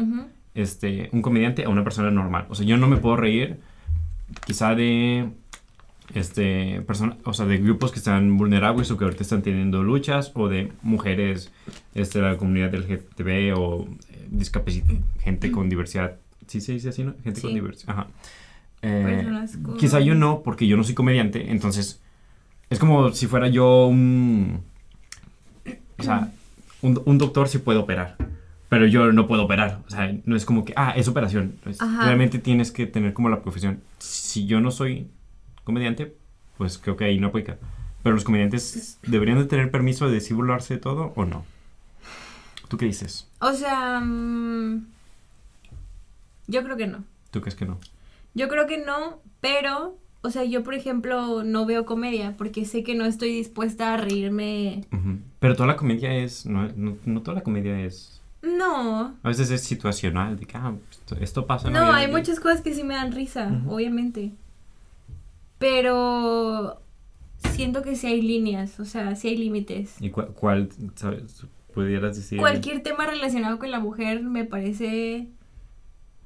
[0.55, 2.45] este, un comediante a una persona normal.
[2.49, 3.59] O sea, yo no me puedo reír
[4.45, 5.29] quizá de,
[6.13, 10.31] este, personas, o sea, de grupos que están vulnerables o que ahorita están teniendo luchas,
[10.35, 11.51] o de mujeres,
[11.95, 16.17] este, de la comunidad LGTB o eh, discapaci- gente con diversidad.
[16.47, 17.15] ¿Sí se dice así, no?
[17.23, 17.93] Gente con diversidad.
[17.93, 18.07] Ajá.
[18.81, 22.01] Eh, Personas con- quizá yo no, porque yo no soy comediante, entonces
[22.69, 24.61] es como si fuera yo un...
[25.97, 26.31] O sea,
[26.83, 28.15] un, un doctor sí puede operar,
[28.69, 29.79] pero yo no puedo operar.
[29.87, 31.55] O sea, no es como que, ah, es operación.
[31.65, 32.05] Es- Ajá.
[32.05, 33.81] realmente tienes que tener como la profesión.
[33.97, 35.07] Si yo no soy
[35.63, 36.15] comediante,
[36.57, 37.57] pues creo que ahí no aplica.
[38.03, 41.45] Pero los comediantes deberían de tener permiso de decir burlarse de todo o no.
[42.67, 43.27] ¿Tú qué dices?
[43.39, 44.85] O sea, mm,
[46.47, 47.03] yo creo que no.
[47.31, 47.79] ¿Tú crees que no?
[48.33, 52.81] Yo creo que no, pero, o sea, yo por ejemplo no veo comedia porque sé
[52.83, 54.85] que no estoy dispuesta a reírme.
[55.39, 56.45] Pero toda la comedia es...
[56.45, 58.21] No, no, no toda la comedia es...
[58.41, 61.67] No, A veces es situacional, de que, ah, esto, esto pasa.
[61.67, 64.33] en no, hay muchas cosas que sí me dan risa, obviamente.
[65.59, 66.81] Pero
[67.51, 69.95] siento que sí hay líneas, o sea, sí hay límites.
[70.01, 72.37] ¿Y cuál, cuál, sabes, pudieras decir?
[72.37, 75.29] Cualquier tema relacionado con la mujer me parece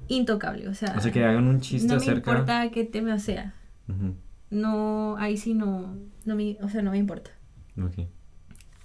[0.08, 2.30] intocable, o sea, O sea, que hagan un chiste no acerca...
[2.30, 3.54] importa qué tema sea.
[4.50, 7.30] No, ahí sí no, no me, o sea, no me importa.
[7.76, 8.06] Ok,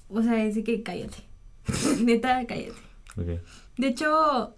[0.09, 1.17] O sea, es que cállate.
[2.03, 2.73] Neta, cállate.
[3.17, 3.41] ok.
[3.77, 4.55] De hecho.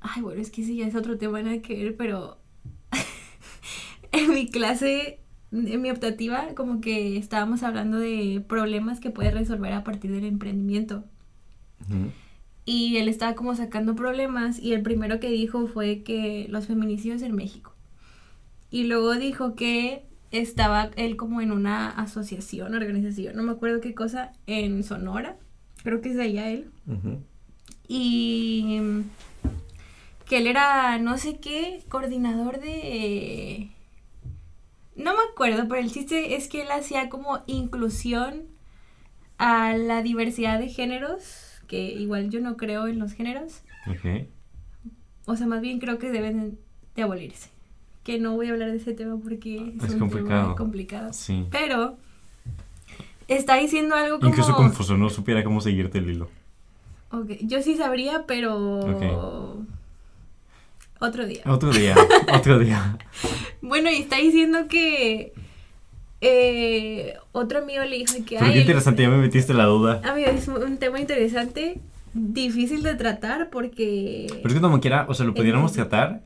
[0.00, 2.38] Ay, bueno, es que sí, ya es otro tema nada que ver, pero.
[4.12, 9.72] en mi clase, en mi optativa, como que estábamos hablando de problemas que puedes resolver
[9.72, 11.04] a partir del emprendimiento.
[12.64, 17.20] Y él estaba como sacando problemas y el primero que dijo fue que los feminicidios
[17.22, 17.73] en México.
[18.74, 23.94] Y luego dijo que estaba él como en una asociación, organización, no me acuerdo qué
[23.94, 25.36] cosa, en Sonora.
[25.84, 26.72] Creo que es de allá él.
[27.86, 29.02] Y mm,
[30.28, 33.70] que él era no sé qué, coordinador de...
[34.96, 38.42] No me acuerdo, pero el chiste es que él hacía como inclusión
[39.38, 43.62] a la diversidad de géneros, que igual yo no creo en los géneros.
[45.26, 46.58] O sea, más bien creo que deben
[46.96, 47.53] de abolirse.
[48.04, 50.42] Que no voy a hablar de ese tema porque es, Es un complicado.
[50.42, 51.12] tema complicado.
[51.12, 51.46] Sí.
[51.50, 51.96] Pero
[53.28, 54.28] está diciendo algo como...
[54.28, 56.28] Incluso confuso, no supiera cómo seguirte el hilo.
[57.10, 59.58] Ok, yo sí sabría, pero...
[61.00, 61.42] Otro día.
[61.46, 61.94] Otro día,
[62.34, 62.98] otro día.
[63.62, 65.32] Bueno, y está diciendo que...
[66.20, 68.36] eh, otro amigo le dijo que...
[68.36, 70.00] Pero "Ay, qué interesante, ya me metiste la duda.
[70.04, 71.80] Amigo, es un tema interesante,
[72.14, 74.26] difícil de tratar porque...
[74.28, 76.22] Pero es que como quiera, o sea, lo pudiéramos tratar.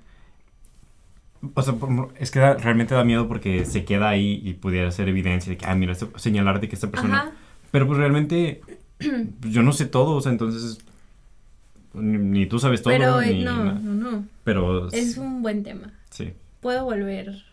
[1.54, 1.74] O sea,
[2.18, 5.56] es que da- realmente da miedo porque se queda ahí y pudiera ser evidencia de
[5.56, 7.20] que, ah, mira, esto- señalar de que esta persona...
[7.20, 7.32] Ajá.
[7.70, 8.60] Pero pues realmente
[8.98, 10.78] pues, yo no sé todo, o sea, entonces
[11.94, 13.78] ni, ni tú sabes todo, Pero eh, ni no, nada.
[13.78, 14.24] no, no.
[14.44, 15.92] Pero Es un buen tema.
[16.10, 17.44] sí, Puedo volver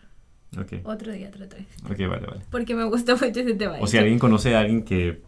[0.58, 1.60] ok, otro día a tratar.
[1.84, 2.40] ok, vale, vale.
[2.50, 3.76] Porque me gusta mucho ese tema.
[3.80, 5.22] O si alguien conoce a alguien que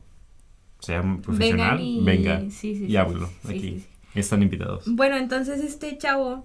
[0.81, 3.85] sea profesional, Vengan y- venga sí, sí, y háblalo sí, aquí.
[4.15, 4.85] Están invitados.
[4.87, 6.45] Bueno, entonces este chavo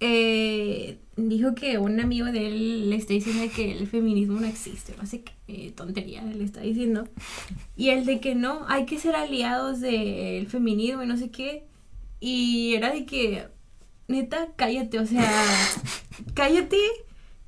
[0.00, 4.94] eh, dijo que un amigo de él le está diciendo que el feminismo no existe,
[4.96, 7.08] no sé qué eh, tontería le está diciendo.
[7.76, 11.64] Y el de que no, hay que ser aliados del feminismo y no sé qué.
[12.20, 13.48] Y era de que,
[14.08, 15.30] neta, cállate, o sea,
[16.34, 16.78] cállate.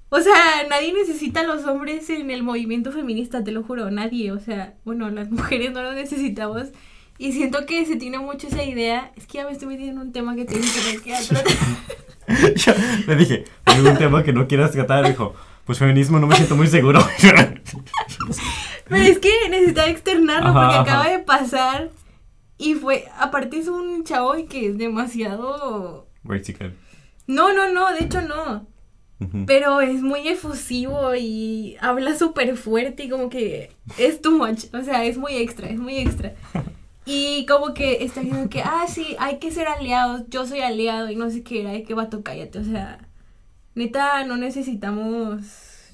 [0.08, 0.34] O sea,
[0.68, 4.32] nadie necesita a los hombres en el movimiento feminista, te lo juro, nadie.
[4.32, 6.68] O sea, bueno, las mujeres no lo necesitamos.
[7.20, 9.12] Y siento que se tiene mucho esa idea.
[9.14, 12.54] Es que ya me estoy metiendo en un tema que tiene que ver que tratar.
[12.56, 12.72] Yo
[13.06, 15.34] le dije, hay un tema que no quieras tratar, dijo,
[15.66, 17.06] pues feminismo no me siento muy seguro.
[18.88, 20.80] Pero es que necesitaba externarlo Ajá, porque ajá.
[20.80, 21.90] acaba de pasar.
[22.56, 26.08] Y fue, aparte es un chavo que es demasiado...
[27.26, 28.66] No, no, no, de hecho no.
[29.46, 34.72] Pero es muy efusivo y habla súper fuerte y como que es too much.
[34.72, 36.32] O sea, es muy extra, es muy extra.
[37.12, 41.10] Y como que está diciendo que, ah, sí, hay que ser aliados, yo soy aliado
[41.10, 42.60] y no sé qué era, de qué vato, cállate.
[42.60, 43.08] O sea,
[43.74, 45.90] neta, no necesitamos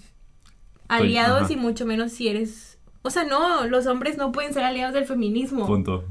[0.89, 1.53] aliados ajá.
[1.55, 2.79] y mucho menos si eres...
[3.01, 5.67] O sea, no, los hombres no pueden ser aliados del feminismo.
[5.67, 6.05] Punto.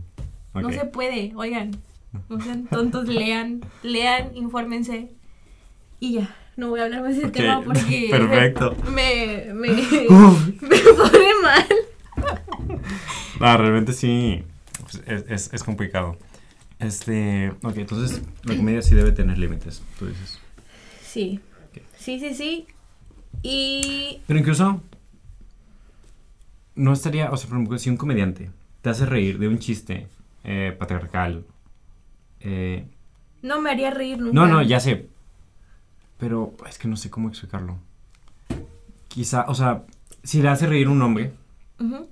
[0.55, 1.69] No se puede, oigan.
[2.27, 5.11] No sean tontos, lean, lean, infórmense.
[5.99, 8.75] Y ya, no voy a hablar más del Ok, tema porque perfecto.
[8.91, 9.69] me, me,
[10.61, 11.67] me pone mal.
[13.39, 14.43] Ah, realmente sí.
[14.85, 16.17] Pues, es, es, es complicado.
[16.79, 17.49] Este.
[17.63, 20.39] Ok, entonces la comedia sí debe tener límites, tú dices.
[21.03, 21.39] Sí.
[21.97, 22.67] Sí, sí, sí.
[23.43, 24.21] Y.
[24.27, 24.81] Pero incluso.
[26.75, 27.31] No estaría.
[27.31, 30.07] O sea, por ejemplo, si un comediante te hace reír de un chiste
[30.43, 31.45] eh, patriarcal.
[32.41, 32.85] eh,
[33.41, 34.33] No me haría reír nunca.
[34.33, 35.07] no, no, ya sé.
[36.19, 37.77] Pero es que no sé cómo explicarlo.
[39.07, 39.83] Quizá, o sea,
[40.23, 41.31] si le hace reír un hombre.
[41.79, 42.07] Ujú.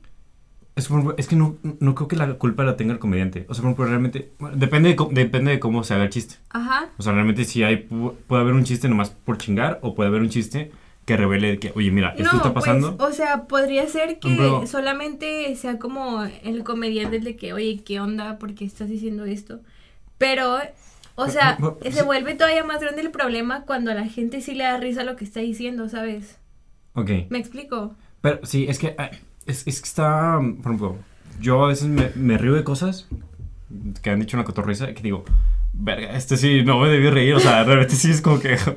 [0.76, 3.46] Es, es que no, no creo que la culpa la tenga el comediante.
[3.48, 4.32] O sea, realmente.
[4.40, 6.36] bueno, depende, de, depende de cómo se haga el chiste.
[6.50, 6.90] Ajá.
[6.98, 7.88] O sea, realmente si hay.
[7.90, 9.80] pu- Puede haber un chiste nomás por chingar.
[9.84, 10.72] O puede haber un chiste
[11.06, 12.98] que revele que, oye, mira, esto no, está pasando.
[12.98, 17.82] Pues, o sea, podría ser que solamente sea como el comediante el de que, oye,
[17.86, 18.40] ¿qué onda?
[18.40, 19.60] ¿Por qué estás diciendo esto?
[20.18, 20.58] Pero,
[21.16, 21.58] o sea,
[21.92, 25.04] se vuelve todavía más grande el problema cuando a la gente sí le da risa
[25.04, 26.38] lo que está diciendo, ¿sabes?
[26.94, 27.10] Ok.
[27.30, 27.96] ¿Me explico?
[28.22, 28.96] Pero sí, es que.
[28.98, 29.12] ah,
[29.46, 30.40] Es, es que está.
[30.40, 30.96] Por ejemplo,
[31.40, 33.08] yo a veces me, me río de cosas
[34.02, 35.26] que han dicho una cotorriza que digo,
[35.74, 37.34] verga, este sí no me debí reír.
[37.36, 38.58] O sea, realmente sí es como que.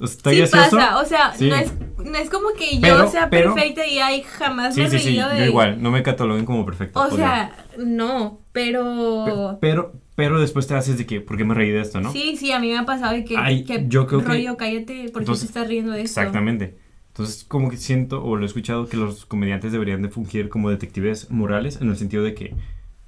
[0.00, 1.48] Está sí pasa, o sea, Sí.
[1.48, 1.72] no, es,
[2.04, 4.90] no es como que yo Pero- sea pero- perfecta y ay, jamás Sí, me he
[4.90, 5.46] sí, reído yo de...
[5.46, 6.98] igual, no me cataloguen como perfecto.
[7.00, 9.58] O sea, no, pero...
[9.60, 12.10] pe- pero, pero después te haces de que, ¿por qué me reí de esto, no?
[12.10, 14.56] Sí, sí, a mí me ha pasado de que, Ay, que yo creo que- rollo,
[14.56, 16.20] cállate, porque te estás riendo de esto?
[16.20, 16.78] Exactamente.
[17.12, 20.70] Entonces, como que siento, o lo he escuchado, que los comediantes deberían de fungir como
[20.70, 22.54] detectives morales, en el sentido de que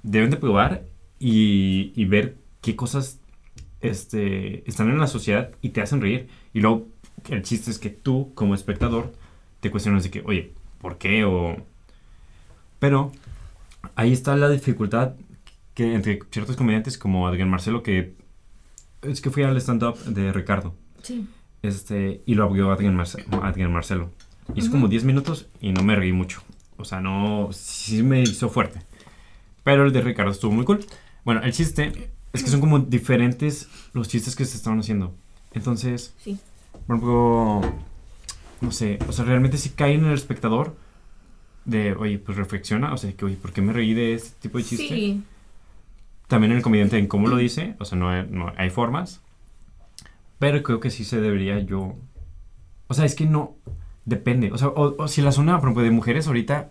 [0.03, 0.85] deben de probar
[1.19, 3.19] y, y ver qué cosas
[3.81, 6.27] este, están en la sociedad y te hacen reír.
[6.53, 6.87] Y luego,
[7.29, 9.11] el chiste es que tú, como espectador,
[9.59, 11.25] te cuestionas de que, oye, ¿por qué?
[11.25, 11.57] O...
[12.77, 13.11] Pero
[13.95, 15.13] ahí está la dificultad
[15.73, 18.13] que entre ciertos comediantes como Adrián Marcelo, que
[19.01, 20.75] es que fui al stand-up de Ricardo.
[21.01, 21.27] Sí.
[21.67, 24.11] Este, y lo abrió Adrián, Marce- Adrián Marcelo.
[24.53, 24.71] Hizo Ujú.
[24.77, 26.41] como 10 minutos y no me reí mucho.
[26.77, 27.49] O sea, no.
[27.51, 28.81] Sí me hizo fuerte.
[29.63, 30.85] Pero el de Ricardo estuvo muy cool.
[31.23, 35.15] Bueno, el chiste es que son como diferentes los chistes que se estaban haciendo.
[35.53, 36.37] Entonces, Sí.
[36.85, 37.61] por ejemplo,
[38.61, 40.75] no sé, o sea, realmente sí cae en el espectador
[41.63, 44.57] de, oye, pues reflexiona, o sea, que, oye, ¿por qué me reí de este tipo
[44.59, 44.87] de chiste?
[44.89, 45.23] Sí.
[46.27, 49.21] También el comediante en cómo lo dice, o sea, no hay, no hay formas.
[50.39, 51.95] Pero creo que sí se debería yo...
[52.87, 53.55] O sea, es que no...
[54.05, 54.51] Depende.
[54.51, 56.69] O sea, o, o si la zona, por ejemplo, de mujeres ahorita,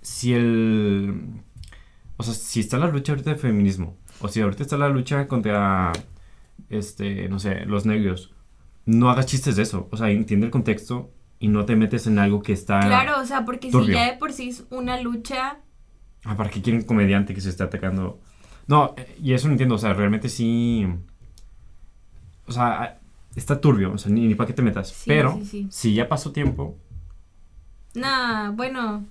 [0.00, 1.42] si el...
[2.16, 5.26] O sea, si está la lucha ahorita de feminismo, o si ahorita está la lucha
[5.28, 5.92] contra,
[6.70, 8.32] este, no sé, los negros,
[8.86, 9.88] no hagas chistes de eso.
[9.90, 12.80] O sea, entiende el contexto y no te metes en algo que está...
[12.80, 13.96] Claro, o sea, porque si turbio.
[13.96, 15.58] ya de por sí es una lucha...
[16.24, 18.20] Ah, ¿para qué quieren un comediante que se está atacando?
[18.66, 20.86] No, eh, y eso no entiendo, o sea, realmente sí.
[22.46, 23.00] O sea,
[23.36, 24.88] está turbio, o sea, ni, ni para qué te metas.
[24.88, 26.76] Sí, Pero, sí, si ya pasó tiempo,
[27.94, 29.04] Nah, bueno...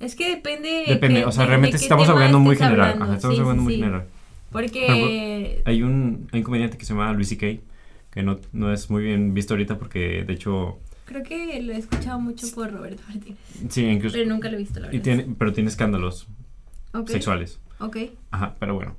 [0.00, 0.84] Es que depende...
[0.88, 2.80] depende, que- o sea, realmente estamos hablando muy general.
[2.92, 3.04] hablando.
[3.04, 3.80] Ajá, estamos Sí, hablando sí, muy sí.
[3.80, 4.06] general.
[4.50, 5.62] Porque...
[5.66, 7.60] Hay un, hay un comediante que se llama Luis C.K.,
[8.10, 11.76] que no, no es muy bien visto ahorita porque, de hecho, Creo que lo he
[11.78, 13.38] escuchado mucho por Roberto Martínez.
[13.68, 14.14] sí, incluso.
[14.16, 15.02] Pero nunca lo he visto, la Y verdad.
[15.02, 16.26] tiene, pero tiene escándalos
[16.92, 17.58] Ok, sexuales.
[17.78, 17.96] Ok.
[18.30, 18.94] Ajá, pero bueno.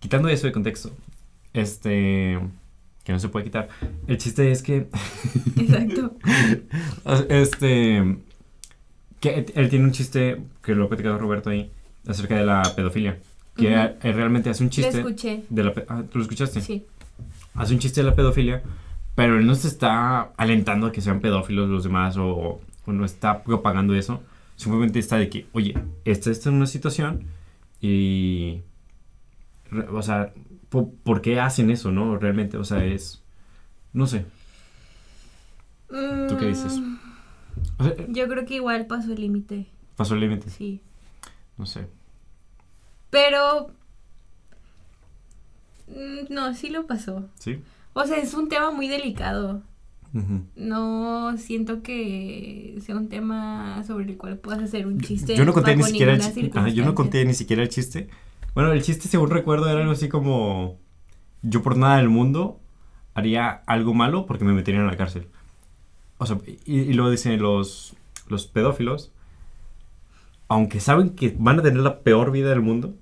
[0.00, 0.90] Quitando eso de contexto,
[1.52, 2.38] este.
[3.08, 3.70] Que no se puede quitar.
[4.06, 4.86] El chiste es que.
[5.56, 6.14] Exacto.
[7.30, 8.18] Este.
[9.18, 11.70] Que él- tiene un chiste que lo ha platicado Roberto ahí
[12.06, 13.18] acerca de la pedofilia.
[13.56, 15.42] Que él realmente hace un Lo chiste escuché.
[15.48, 16.60] de la pe- ah, ¿tú lo escuchaste?
[16.60, 16.84] Sí.
[17.54, 18.62] Hace un chiste de la pedofilia,
[19.14, 23.06] pero él no se está alentando a que sean pedófilos los demás o, o no
[23.06, 24.22] está propagando eso.
[24.56, 27.24] Simplemente está de que, oye, esta, esta es una situación
[27.80, 28.60] y.
[29.92, 30.32] O sea,
[30.68, 32.16] po- ¿por qué hacen eso, no?
[32.16, 33.22] Realmente, o sea, es.
[33.92, 34.24] No sé.
[35.88, 36.78] ¿Tú qué dices?
[36.78, 36.96] Mm,
[37.78, 39.66] O sea, Yo creo que igual pasó el límite.
[39.96, 40.50] pasó el límite.
[40.50, 40.80] Sí.
[41.56, 41.86] No sé.
[43.10, 43.70] Pero.
[45.88, 47.28] mm, No, sí lo pasó.
[47.38, 47.60] ¿Sí?
[47.94, 49.62] O sea, es un tema muy delicado.
[50.56, 55.36] No siento que sea un tema sobre el cual puedas hacer un chiste.
[55.36, 56.50] Yo no conté ni siquiera el chiste.
[56.74, 58.08] Yo no conté ni siquiera el chiste.
[58.58, 60.78] Bueno, el chiste, según recuerdo, era algo así como.
[61.42, 62.58] Yo por nada del mundo
[63.14, 65.28] haría algo malo porque me meterían en la cárcel.
[66.18, 67.94] O sea, y, y luego dicen los,
[68.26, 69.12] los pedófilos,
[70.48, 72.96] aunque saben que van a tener la peor vida del mundo,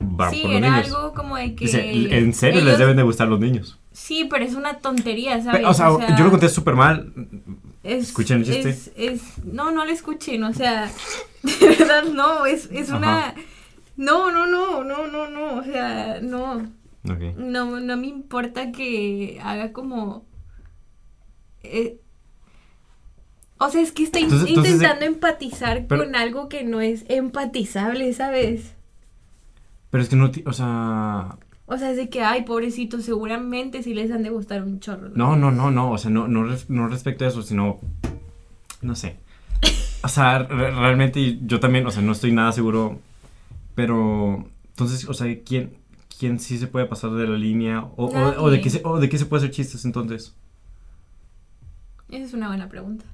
[0.00, 0.94] van Sí, por los era niños.
[0.94, 1.64] algo como de que.
[1.64, 3.78] Dice, en serio les ellos- deben de gustar los niños.
[3.92, 5.60] Sí, pero es una tontería, ¿sabes?
[5.60, 7.10] Pero, o, sea, yo lo conté súper mal.
[7.82, 8.68] Es, ¿Escuchan el chiste?
[8.68, 10.90] Es, es- no, no lo escuchen, o sea,
[11.42, 13.28] de verdad no, es, es una...
[13.28, 13.34] Ajá.
[13.98, 16.62] No, no, no, no, no, no, o sea, no,
[17.36, 20.24] no, no me importa que haga como...
[21.62, 21.98] eh,
[23.58, 28.12] O sea, es que Entonces- entonces, intentando empatizar pero- con algo que no es empatizable,
[28.12, 28.74] ¿sabes?
[29.90, 33.94] Pero es que no, o sea, O sea, es de que, ay, pobrecito, seguramente sí
[33.94, 35.08] les han de gustar un chorro.
[35.14, 37.80] no, no, no, no, o sea, no, no, no respecto a eso, sino,
[38.80, 39.16] no sé.
[40.04, 43.00] O sea, re- realmente yo también, o sea, no estoy nada seguro,
[43.78, 45.70] pero, entonces, o sea, ¿quién,
[46.18, 47.84] quién sí se puede pasar de la línea?
[47.96, 50.34] O, o- o de, qué se, o de qué se puede hacer chistes entonces?
[52.10, 53.04] Esa es una buena pregunta.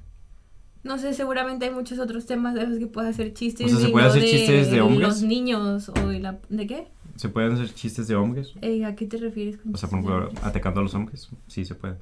[0.83, 3.67] No sé, seguramente hay muchos otros temas de los que puedes hacer chistes.
[3.71, 5.07] O sea, ¿se puede hacer chistes de hombres?
[5.07, 6.39] los niños o de la...
[6.49, 6.87] ¿De qué?
[7.15, 8.53] ¿Se pueden hacer chistes de hombres?
[8.61, 11.63] Eh, ¿A qué te refieres con O sea, por ejemplo, atacando a los hombres, sí
[11.63, 11.97] se puede.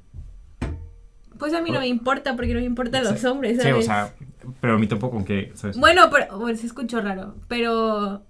[1.37, 4.15] Pues a mí no me importa porque no me importan los hombres, Sí, o sea,
[4.61, 5.77] pero a mí tampoco, aunque, ¿sabes?
[5.77, 8.23] Bueno, pero bueno, se escuchó raro, pero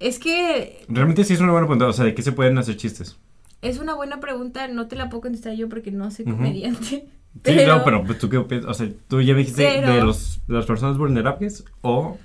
[0.00, 2.76] es que Realmente sí es una buena pregunta, o sea, ¿de qué se pueden hacer
[2.76, 3.16] chistes?
[3.62, 7.08] es una buena pregunta, no te la puedo contestar yo porque no soy comediante.
[7.44, 10.40] Sí, no, pero pues, tú qué opinas, o sea, tú ya dijiste Pero- de, los,
[10.46, 12.16] de las personas vulnerables o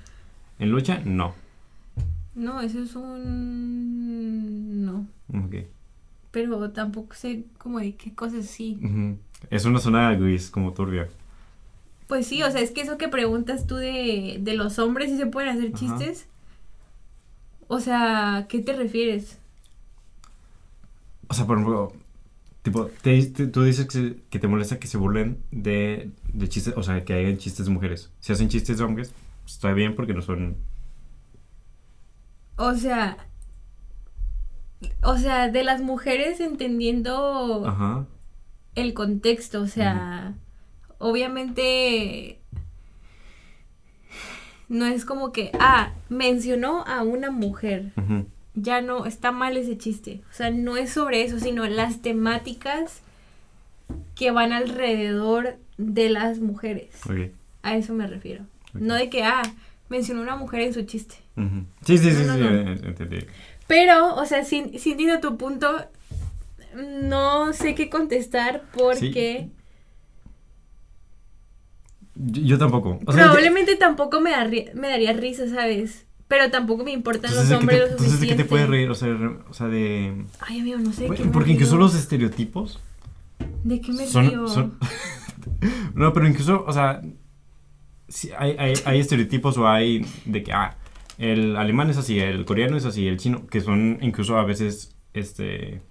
[0.59, 1.33] en lucha, no.
[2.35, 5.55] No, eso es un no, Ok.
[6.31, 8.77] pero tampoco sé como de qué cosas sí.
[8.83, 9.17] Ujú.
[9.49, 11.07] Es una zona gris, como turbia.
[12.07, 15.17] Pues sí, o sea, es que eso que preguntas tú de, de los hombres si
[15.17, 15.77] se pueden hacer Ajá.
[15.77, 16.27] chistes.
[17.71, 19.39] O sea, ¿qué te refieres?
[21.29, 21.93] O sea, por ejemplo,
[22.63, 26.49] tipo, te- te- tú dices que, se- que te molesta que se burlen de, de
[26.49, 28.11] chistes, o sea, que hagan chistes de mujeres.
[28.21, 30.57] Si hacen chistes de hombres, pues, está bien porque no son...
[32.57, 33.17] O sea,
[35.03, 38.05] o sea, de las mujeres entendiendo Ajá.
[38.75, 40.35] el contexto, o sea,
[40.99, 42.40] obviamente
[44.71, 47.91] no es como que, ah, mencionó a una mujer,
[48.55, 53.01] ya no, está mal ese chiste, o sea, no es sobre eso, sino las temáticas
[54.15, 56.87] que van alrededor de las mujeres,
[57.63, 59.41] a eso me refiero, no de que, ah,
[59.89, 61.15] mencionó una mujer en su chiste.
[61.85, 62.87] Sí, sí, sí, No, no, sí, no.
[62.87, 63.25] entendí.
[63.67, 65.85] Pero, o sea, sin, sin entiendo tu punto,
[67.03, 69.49] no sé qué contestar porque...
[72.15, 72.99] Yo, yo tampoco.
[73.05, 74.31] O sea, ya- Probablemente tampoco me,
[74.75, 76.05] me daría risa, ¿sabes?
[76.27, 78.43] Pero tampoco me importan Entonces, los ¿de qué hombres te, lo entonces, ¿de qué te
[78.43, 78.49] suficiente.
[78.49, 78.89] puedes reír?
[78.89, 80.25] O sea, re- o sea de...
[80.39, 82.79] Ay, amigo, no sé qué Porque incluso los estereotipos
[83.63, 84.47] ¿De qué me son, río?
[84.47, 84.77] son-
[85.95, 87.01] no, pero incluso, o sea,
[88.07, 90.77] sí, hay, hay, hay estereotipos o hay de que, ah,
[91.17, 94.95] el alemán es así, el coreano es así, el chino, que son incluso a veces,
[95.13, 95.81] este,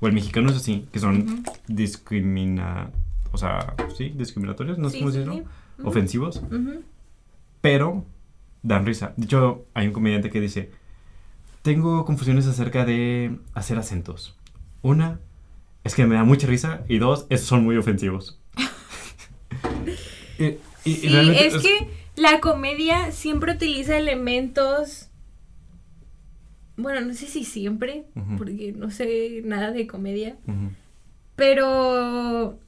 [0.00, 1.42] o el mexicano es así, que son Ujú.
[1.68, 2.90] discrimina,
[3.32, 5.44] o sea, sí, discriminatorios, no sé Sí, cómo sí, decirlo,
[5.84, 6.42] ofensivos,
[7.60, 8.04] pero
[8.62, 9.12] dan risa.
[9.16, 10.70] De hecho, hay un comediante que dice,
[11.62, 14.36] tengo confusiones acerca de hacer acentos.
[14.82, 15.20] Una,
[15.84, 18.38] es que me da mucha risa, y dos, es, son muy ofensivos.
[20.38, 25.08] y, Sí, es que la comedia siempre utiliza elementos...
[26.76, 28.06] Bueno, no sé si siempre,
[28.38, 30.38] porque no sé nada de comedia.
[31.36, 32.58] Pero,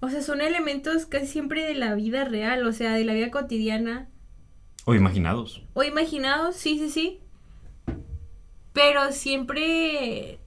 [0.00, 3.30] o sea, son elementos casi siempre de la vida real, o sea, de la vida
[3.30, 4.08] cotidiana.
[4.86, 5.62] O imaginados.
[5.74, 7.20] O imaginados, sí, sí, sí.
[8.72, 10.38] Pero siempre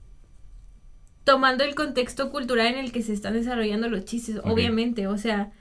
[1.23, 5.07] tomando el contexto cultural en el que se están desarrollando los chistes, obviamente.
[5.07, 5.51] O sea,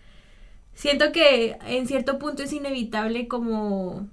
[0.75, 4.09] siento que en cierto punto es inevitable como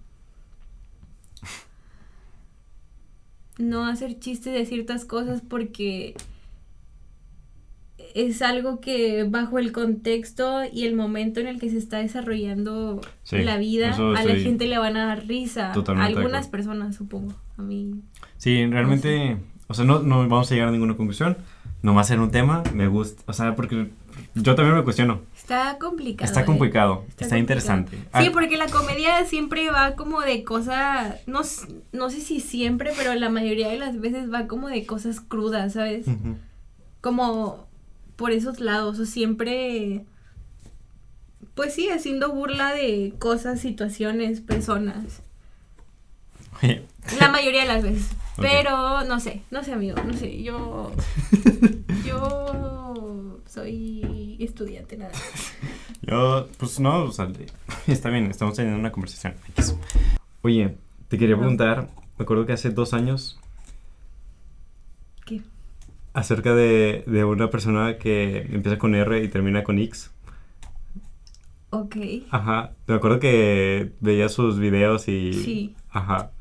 [3.57, 6.15] no hacer chistes de ciertas cosas porque
[8.15, 13.01] es algo que bajo el contexto y el momento en el que se está desarrollando
[13.23, 15.71] Sí, la vida, a la gente le van a dar risa.
[15.73, 17.33] totalmente a algunas personas, supongo.
[17.57, 18.01] A mí.
[18.37, 21.37] Sí, realmente, o sea, no, no vamos a llegar a ninguna conclusión.
[21.81, 23.89] Nomás en un tema, me gusta, o sea, porque
[24.35, 25.21] yo también me cuestiono.
[25.37, 26.25] Está complicado.
[26.27, 26.45] Está ¿eh?
[26.45, 27.39] complicado, está, complicado.
[27.39, 27.95] interesante.
[27.97, 31.39] Sí, Ah, porque la comedia siempre va como de cosas, no,
[31.93, 35.73] no sé si siempre, pero la mayoría de las veces va como de cosas crudas,
[35.73, 36.05] ¿sabes?
[37.01, 37.68] Como
[38.19, 40.03] por esos lados, o siempre,
[41.55, 45.23] pues sí, haciendo burla de cosas, situaciones, personas.
[47.17, 48.09] La mayoría de las veces.
[48.35, 50.43] Pero no sé, no sé, amigo, no sé.
[50.43, 50.91] Yo.
[52.05, 55.11] Yo soy estudiante, nada.
[56.01, 57.29] Yo, pues no, o sea,
[57.87, 59.35] está bien, estamos teniendo una conversación.
[60.41, 60.75] Oye,
[61.07, 63.39] te quería preguntar, me acuerdo que hace dos años.
[66.13, 70.11] Acerca de, de una persona que empieza con R y termina con X.
[71.71, 71.95] Ok.
[72.31, 75.33] Ajá, me acuerdo que veía sus videos y...
[75.33, 75.75] Sí.
[75.91, 76.31] Ajá.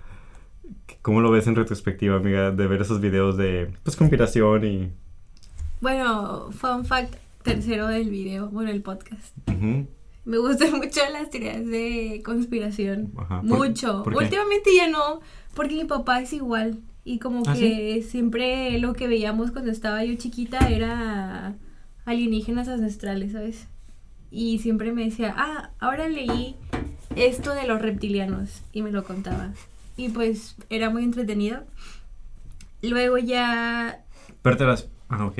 [1.02, 4.92] ¿Cómo lo ves en retrospectiva, amiga, de ver esos videos de, pues, conspiración y...
[5.80, 9.36] Bueno, fun fact tercero del video, bueno, el podcast.
[9.48, 9.86] Ujú.
[10.24, 13.12] Me gustan mucho las teorías de conspiración.
[13.16, 13.42] Ajá.
[13.42, 14.02] ¿Por- Mucho.
[14.02, 14.16] por?
[14.16, 15.20] Últimamente ya no,
[15.54, 16.80] porque mi papá es igual.
[17.04, 21.54] Y como ¿Ah, que siempre lo que veíamos cuando estaba yo chiquita era
[22.04, 23.66] alienígenas ancestrales, ¿sabes?
[24.30, 26.56] Y siempre me decía, ah, ahora leí
[27.16, 28.62] esto de los reptilianos.
[28.72, 29.52] Y me lo contaba.
[29.96, 31.64] Y pues era muy entretenido.
[32.82, 34.04] Luego ya
[34.42, 34.88] Pero las...
[35.08, 35.38] Ah, ok.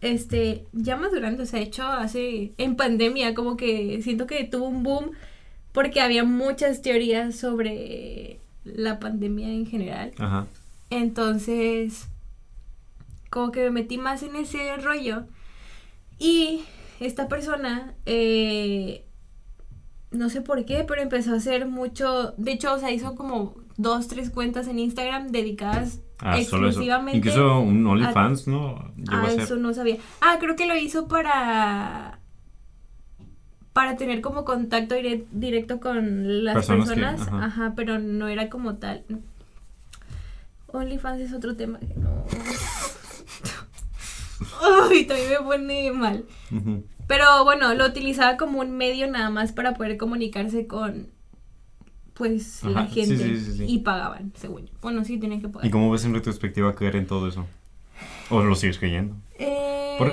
[0.00, 4.44] este, ya más grande, o sea, de hecho, hace, en pandemia, como que siento que
[4.44, 5.10] tuvo un boom
[5.72, 10.12] porque había muchas teorías sobre la pandemia en general.
[10.18, 10.46] Ajá.
[10.98, 12.08] Entonces,
[13.30, 15.24] como que me metí más en ese rollo.
[16.18, 16.60] Y
[17.00, 19.04] esta persona, eh,
[20.12, 23.56] no sé por qué, pero empezó a hacer mucho, de hecho, o sea, hizo como
[23.76, 26.78] dos, tres cuentas en Instagram dedicadas Ah, solo eso.
[26.78, 28.92] exclusivamente Incluso un OnlyFans, ¿no?
[28.96, 29.96] Llegó Ah, a eso no sabía.
[30.20, 32.20] Ah, creo que lo hizo para.
[33.72, 37.20] Para tener como contacto dire- directo con las Personas personas.
[37.24, 37.44] que- ajá.
[37.46, 37.72] ajá.
[37.74, 39.04] pero no era como tal.
[40.78, 42.24] OnlyFans es otro tema que no.
[45.08, 46.24] También me pone mal.
[47.06, 51.08] Pero bueno, lo utilizaba como un medio nada más para poder comunicarse con.
[52.14, 53.16] Pues la Ajá, gente.
[53.18, 53.64] sí, sí, sí.
[53.66, 54.72] Y pagaban, según yo.
[54.80, 55.66] Bueno, sí, tenían que pagar.
[55.66, 57.44] ¿Y cómo ves en retrospectiva creer en todo eso?
[58.30, 59.16] ¿O lo sigues creyendo?
[59.38, 60.12] Eh, Por-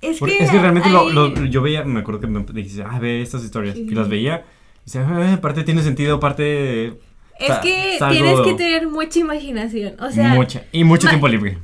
[0.00, 2.84] es, que es que realmente lo, hay- lo- yo veía, me acuerdo que me dijiste,
[2.84, 3.76] ah, ve estas historias.
[3.76, 4.44] Y las veía.
[4.82, 7.00] Y decía, ah, parte tiene sentido, parte.
[7.40, 9.96] Es que tienes que tener mucha imaginación.
[10.00, 10.64] O sea, mucha.
[10.72, 11.58] Y mucho tiempo libre.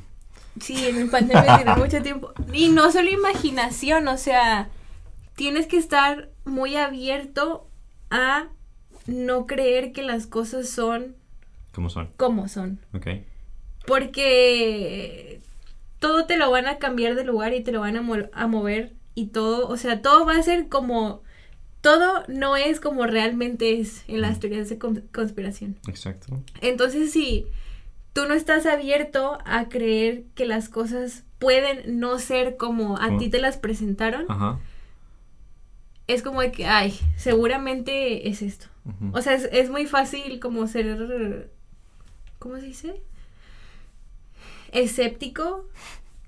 [0.61, 2.33] sí, en pandemia tienes mucho tiempo.
[2.53, 4.69] Y no solo imaginación, o sea,
[5.35, 7.69] tienes que estar muy abierto
[8.11, 8.47] a
[9.07, 11.15] no creer que las cosas son
[11.73, 12.11] ¿Cómo son?
[12.17, 12.81] como son.
[12.95, 13.07] Ok.
[13.87, 15.41] Porque
[15.99, 18.47] todo te lo van a cambiar de lugar y te lo van a, mo- a
[18.47, 21.23] mover y todo, o sea, todo va a ser como...
[21.87, 25.77] Todo no es como realmente es en las teorías de con- conspiración.
[25.87, 26.43] Exacto.
[26.61, 27.47] Entonces, si
[28.13, 33.29] tú no estás abierto a creer que las cosas pueden no ser como a ti
[33.29, 34.59] te las presentaron, Ajá.
[36.09, 38.67] es como de que, ay, seguramente es esto.
[39.13, 41.51] O sea, es, es muy fácil como ser,
[42.41, 43.01] ¿cómo se dice?
[44.73, 45.69] Escéptico.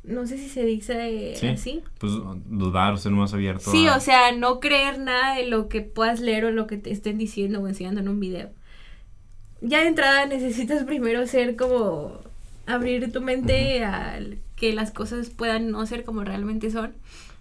[0.05, 1.47] No sé si se dice Sí.
[1.49, 1.83] así.
[1.99, 2.13] Pues
[2.47, 3.71] dudar o ser más abierto.
[3.71, 6.77] Sí, a- o sea, no creer nada de lo que puedas leer o lo que
[6.79, 8.51] te estén diciendo o enseñando en un video.
[9.61, 12.21] Ya de entrada necesitas primero ser como
[12.67, 14.21] abrir tu mente a
[14.57, 16.95] que las cosas puedan no ser como realmente son.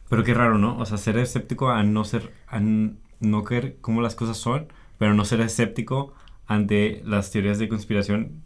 [0.09, 0.77] Pero qué raro, ¿no?
[0.79, 2.31] O sea, ser escéptico a no ser.
[2.47, 6.13] a no creer cómo las cosas son, pero no ser escéptico
[6.47, 8.43] ante las teorías de conspiración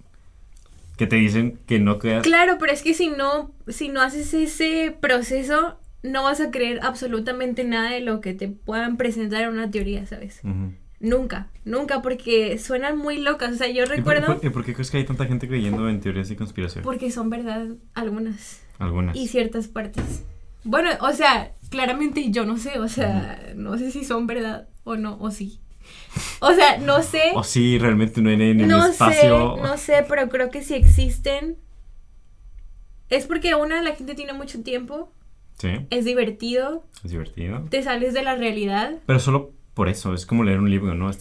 [1.02, 2.22] que te dicen que no creas.
[2.22, 6.80] Claro, pero es que si no, si no haces ese proceso, no vas a creer
[6.84, 10.42] absolutamente nada de lo que te puedan presentar en una teoría, ¿sabes?
[11.00, 13.54] Nunca, nunca, porque suenan muy locas.
[13.54, 15.48] O sea, yo ¿Y por, recuerdo por- y por qué crees que hay tanta gente
[15.48, 16.84] creyendo en teorías de conspiración?
[16.84, 18.62] porque son verdad algunas.
[18.78, 19.16] Algunas.
[19.16, 20.24] y ciertas partes.
[20.64, 24.98] Bueno, o sea, claramente yo no sé, o sea, no sé si son verdad o
[24.98, 25.60] no, o sí.
[26.40, 29.56] O sea, no sé, O sí, realmente no hay en el no espacio.
[29.56, 31.58] sé, no sé, pero creo que si existen,
[33.10, 35.12] es porque una, la gente tiene mucho tiempo,
[35.58, 37.66] Sí, es divertido, es divertido.
[37.70, 38.96] te sales de la realidad.
[39.06, 41.12] Pero solo por eso, es como leer un libro, ¿no?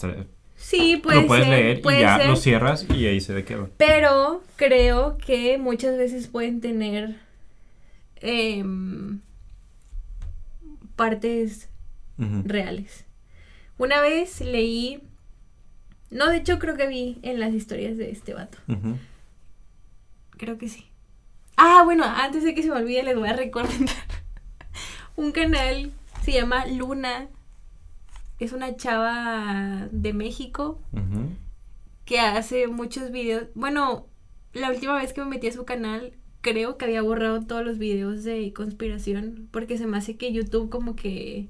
[0.57, 3.45] Sí, puede lo puedes ser, leer puede y ya ser, lo cierras y ahí se
[3.45, 3.69] queda.
[3.77, 7.17] pero creo que muchas veces pueden tener
[8.17, 9.21] em,
[10.97, 11.69] partes
[12.45, 13.05] reales.
[13.81, 15.03] Una vez leí,
[16.11, 18.59] no, de hecho creo que vi en las historias de este vato,
[20.33, 20.87] creo que sí.
[21.57, 23.97] Ah, bueno, antes de que se me olvide les voy a recomendar
[25.17, 27.29] un canal, se llama Luna,
[28.39, 30.79] es una chava de México
[32.05, 34.09] que hace muchos videos, bueno,
[34.53, 36.13] la última vez que me metí a su canal
[36.43, 40.69] creo que había borrado todos los videos de conspiración porque se me hace que YouTube
[40.69, 41.49] como que...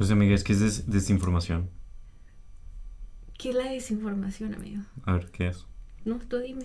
[0.00, 1.68] Pues amiga, es que es des- desinformación.
[3.36, 4.80] ¿Qué es la desinformación, amigo?
[5.04, 5.66] A ver, ¿qué es?
[6.06, 6.64] No, tú dime.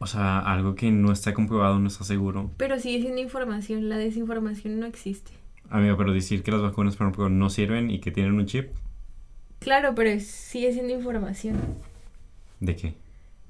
[0.00, 2.50] O sea, algo que no está comprobado, no está seguro.
[2.56, 5.30] Pero sigue siendo información, la desinformación no existe.
[5.68, 8.70] Amigo, pero decir que las vacunas, por ejemplo, no sirven y que tienen un chip,
[9.60, 11.56] Claro, pero es- sigue siendo información.
[12.58, 12.94] ¿de qué?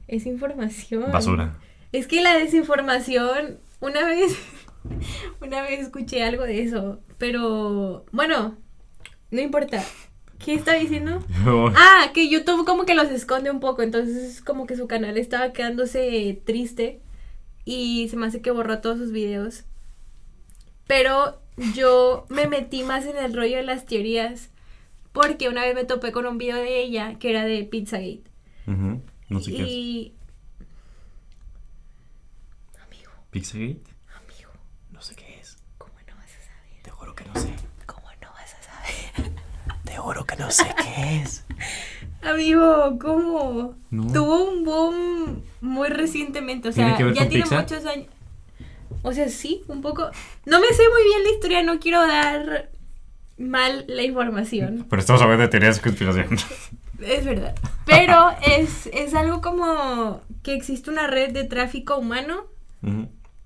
[0.09, 1.11] Es información.
[1.11, 1.57] Basura.
[1.92, 4.36] Es que la desinformación, una vez,
[5.40, 8.59] una vez escuché algo de eso, pero bueno,
[9.31, 9.85] no importa.
[10.39, 11.22] ¿Qué está diciendo?
[11.76, 15.53] Ah, que YouTube como que los esconde un poco, entonces como que su canal estaba
[15.53, 17.01] quedándose triste
[17.64, 19.64] y se me hace que borró todos sus videos.
[20.87, 21.41] Pero
[21.74, 24.51] yo me metí más en el rollo de las teorías
[25.12, 28.22] Porque una vez me topé con un video de ella que era de Pizzagate.
[28.66, 29.03] Ujú.
[29.28, 29.68] No sé qué es.
[29.68, 30.14] y...
[32.87, 33.83] Amigo, ¿Pizzagate?
[34.16, 34.51] amigo,
[34.91, 35.59] No sé qué es.
[35.78, 36.83] ¿cómo no vas a saber?
[36.83, 37.55] Te juro que no sé.
[37.87, 39.33] ¿Cómo no vas a saber?
[40.01, 41.44] Juro que no sé qué es.
[42.22, 43.74] Amigo, ¿cómo?
[43.90, 44.12] No.
[44.12, 47.62] Tuvo un boom muy recientemente, o ¿Tiene sea, que ver ya con tiene Pixar?
[47.62, 48.07] muchos años.
[49.03, 50.11] O sea, sí, un poco.
[50.44, 52.70] No me sé muy bien la historia, no quiero dar
[53.38, 54.86] mal la información.
[54.88, 56.28] Pero estamos hablando de teorías de conspiración.
[57.01, 57.55] Es verdad.
[57.86, 62.44] Pero es, es algo como que existe una red de tráfico humano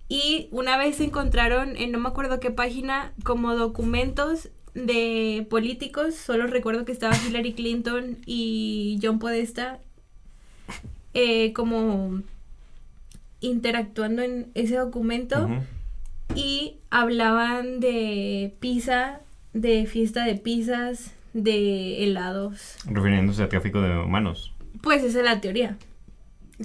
[0.09, 6.15] y una vez se encontraron en no me acuerdo qué página como documentos de políticos,
[6.15, 9.79] solo recuerdo que estaba Hillary Clinton y John Podesta
[11.15, 12.23] eh, como
[13.41, 15.49] interactuando en ese documento
[16.35, 19.21] y hablaban de pizza,
[19.53, 22.77] de fiesta de pizzas, de helados.
[22.87, 24.53] Refiriéndose a tráfico de humanos.
[24.83, 25.77] Pues esa es la teoría.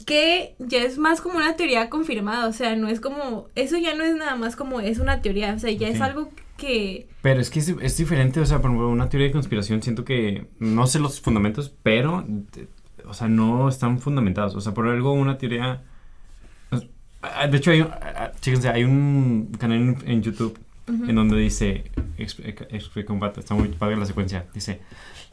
[0.05, 3.95] Que ya es más como una teoría confirmada, o sea, no es como, eso ya
[3.95, 6.29] no es nada más como es una teoría, o sea, ya es algo
[6.59, 10.05] que, Pero es que es, es diferente, o sea, por una teoría de conspiración siento
[10.05, 12.67] que no sé los fundamentos, pero, de-
[13.07, 14.55] o sea, no están fundamentados.
[14.55, 15.81] O sea, por algo una teoría...
[17.21, 20.57] ah, De hecho, hay, un- ah, chéquense, hay un canal en, YouTube
[20.87, 21.83] en donde dice,
[22.17, 24.81] explica, un está muy padre la secuencia, dice,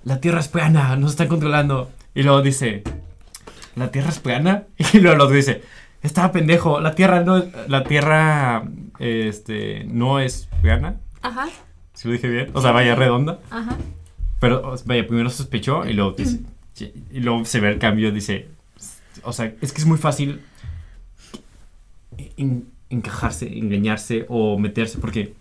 [0.05, 1.91] la Tierra es plana, nos están controlando.
[2.15, 2.83] Y luego dice,
[3.75, 4.65] la Tierra es plana.
[4.93, 5.63] Y luego el otro dice,
[6.03, 8.65] estaba pendejo, la Tierra no, la Tierra,
[8.99, 10.97] este, no es plana.
[11.27, 11.49] Ajá,
[11.95, 12.51] Si lo dije bien.
[12.55, 13.39] O sea, vaya redonda.
[13.51, 13.77] ajá,
[14.41, 16.41] Pero, vaya, primero sospechó y luego dice.
[17.13, 18.49] Y luego se ve el cambio, dice.
[19.23, 20.41] O sea, es que es muy fácil
[22.37, 25.35] en- encajarse, engañarse o meterse porque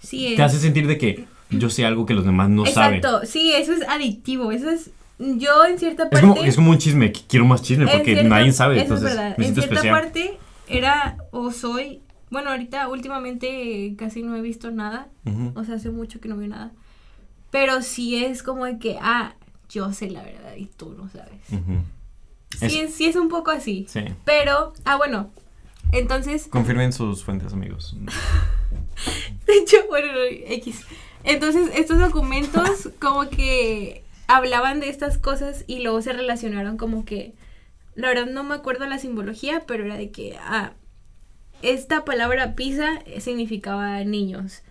[0.00, 2.96] sí te hace sentir de que yo sé algo que los demás no saben.
[2.98, 6.16] Exacto, sí, eso es adictivo, eso es, yo en cierta parte...
[6.16, 8.80] Es como, es como un chisme, quiero más chisme porque cierta- nadie sabe.
[8.82, 10.00] Entonces, es verdad, me en cierta especial.
[10.00, 10.38] parte
[10.68, 15.08] era o soy, bueno, ahorita últimamente casi no he visto nada,
[15.54, 16.72] o sea, hace mucho que no veo nada,
[17.50, 19.34] pero sí es como de que, ah,
[19.68, 21.40] yo sé la verdad y tú no sabes.
[22.58, 23.86] Sí es, sí es un poco así.
[23.88, 24.00] Sí.
[24.24, 25.30] Pero, ah, bueno.
[25.92, 27.96] Entonces, Confirmen sus fuentes, amigos.
[29.46, 30.84] de hecho, bueno, no, X.
[31.24, 37.34] Entonces, estos documentos como que hablaban de estas cosas y luego se relacionaron como que,
[37.94, 40.72] la verdad no me acuerdo la simbología, pero era de que, ah,
[41.62, 44.62] esta palabra pizza significaba niños.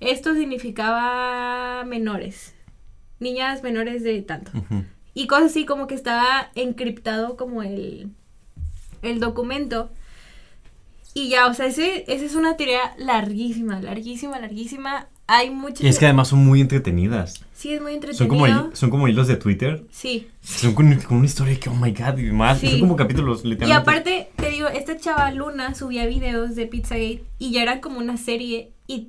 [0.00, 2.54] Esto significaba menores.
[3.20, 4.52] Niñas menores de tanto.
[5.14, 8.10] Y cosas así como que estaba encriptado como el,
[9.02, 9.90] el documento.
[11.14, 15.08] Y ya, o sea, ese, esa es una teoría larguísima, larguísima, larguísima.
[15.26, 15.80] Hay muchas...
[15.80, 17.44] Y es que además son muy entretenidas.
[17.58, 18.28] Sí, es muy Son entretenido.
[18.28, 19.82] como, hi- son como hilos de Twitter.
[19.90, 20.28] Sí.
[20.40, 22.60] Son con, con una historia que, oh my god, y más.
[22.60, 22.68] Sí.
[22.70, 23.90] Son como capítulos, Y literalmente.
[23.90, 28.16] aparte, te digo, esta chava Luna subía videos de Pizzagate y ya era como una
[28.16, 29.08] serie y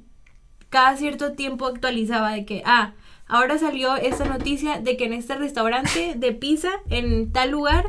[0.69, 2.93] cada cierto tiempo actualizaba de que, ah,
[3.27, 7.85] ahora salió esta noticia de que en este restaurante de pizza, en tal lugar,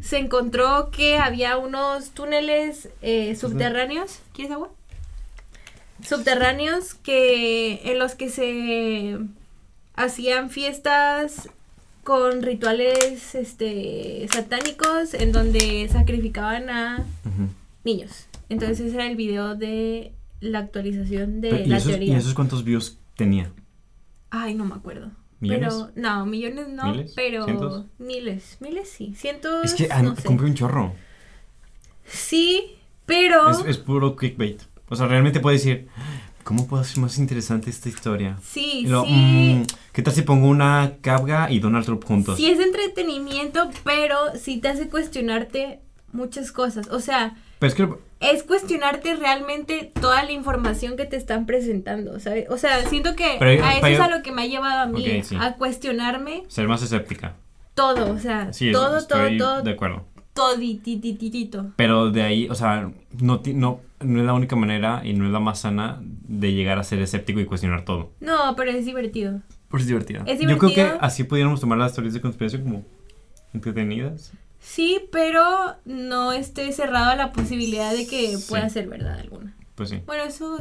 [0.00, 4.20] se encontró que había unos túneles eh, subterráneos.
[4.32, 4.70] ¿Quieres agua?
[6.02, 9.18] Subterráneos que en los que se
[9.94, 11.48] hacían fiestas
[12.04, 17.04] con rituales este satánicos en donde sacrificaban a
[17.84, 18.26] niños.
[18.48, 22.14] Entonces ese era el video de la actualización de Pero, ¿y, la esos, teoría.
[22.14, 23.52] ¿Y esos cuántos views tenía?
[24.30, 25.10] Ay, no me acuerdo.
[25.40, 25.74] ¿Millones?
[25.74, 27.12] Pero, no, millones no, ¿Miles?
[27.16, 27.84] pero ¿Cientos?
[27.98, 30.94] miles, miles sí, cientos, Es que ah, no compré un chorro.
[32.06, 32.76] Sí,
[33.06, 34.62] pero Es, es puro clickbait.
[34.88, 35.88] O sea, realmente puedes decir,
[36.44, 38.38] ¿cómo puedo hacer más interesante esta historia?
[38.42, 39.62] sí, luego, sí, mm,
[39.92, 42.36] ¿Qué tal si pongo una cabga y Donald Trump juntos?
[42.38, 45.80] sí es entretenimiento, pero sí te hace cuestionarte
[46.12, 46.88] muchas cosas.
[46.88, 47.88] O sea, Pero es que
[48.20, 52.46] es cuestionarte realmente toda la información que te están presentando, ¿sabes?
[52.50, 54.80] O sea, siento que Pero- a eso pero- es a lo que me ha llevado
[54.80, 55.36] a mí, Ok, sí.
[55.40, 57.34] a cuestionarme ser más escéptica.
[57.74, 60.04] todo, o sea, Sí, todo, todo, todo, de acuerdo.
[60.34, 61.72] Toditititito.
[61.76, 65.32] Pero de ahí, o sea, no, no, no es la única manera y no es
[65.32, 68.10] la más sana de llegar a ser escéptico y cuestionar todo.
[68.20, 69.40] No, pero es divertido.
[69.68, 70.22] Por es divertida.
[70.26, 70.98] Es Yo creo que divertido.
[71.00, 72.84] así pudiéramos tomar las teorías de conspiración como
[73.54, 74.32] entretenidas.
[74.60, 75.44] Sí, pero
[75.84, 78.46] no esté cerrado a la posibilidad de que Sí.
[78.48, 79.54] pueda ser verdad alguna.
[79.74, 80.00] Pues sí.
[80.06, 80.60] Bueno, eso,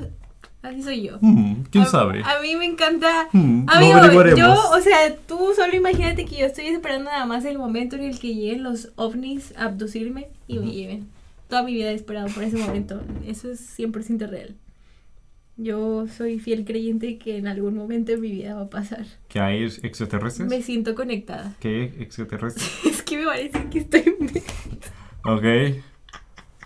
[0.63, 1.17] así soy yo.
[1.21, 2.21] Mm, ¿Quién A- sabe?
[2.23, 3.27] A mí me encanta.
[3.33, 4.39] Mm, lo Amigo, averiguaremos.
[4.39, 8.03] yo, o sea, tú solo imagínate que yo estoy esperando nada más el momento en
[8.03, 11.07] el que lleguen los ovnis a abducirme y me lleven.
[11.49, 13.01] Toda mi vida he esperado por ese momento.
[13.27, 14.55] Eso es 100% real.
[15.57, 19.05] Yo soy fiel creyente que en algún momento en mi vida va a pasar.
[19.27, 20.49] ¿Que hay extraterrestres?
[20.49, 21.53] Me siento conectada.
[21.59, 22.71] ¿Qué extraterrestres?
[22.85, 24.01] es que me parece que estoy...
[25.25, 25.43] ok.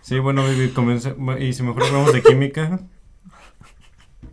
[0.01, 2.79] Sí, bueno, baby, comencé, y si mejor hablamos de química.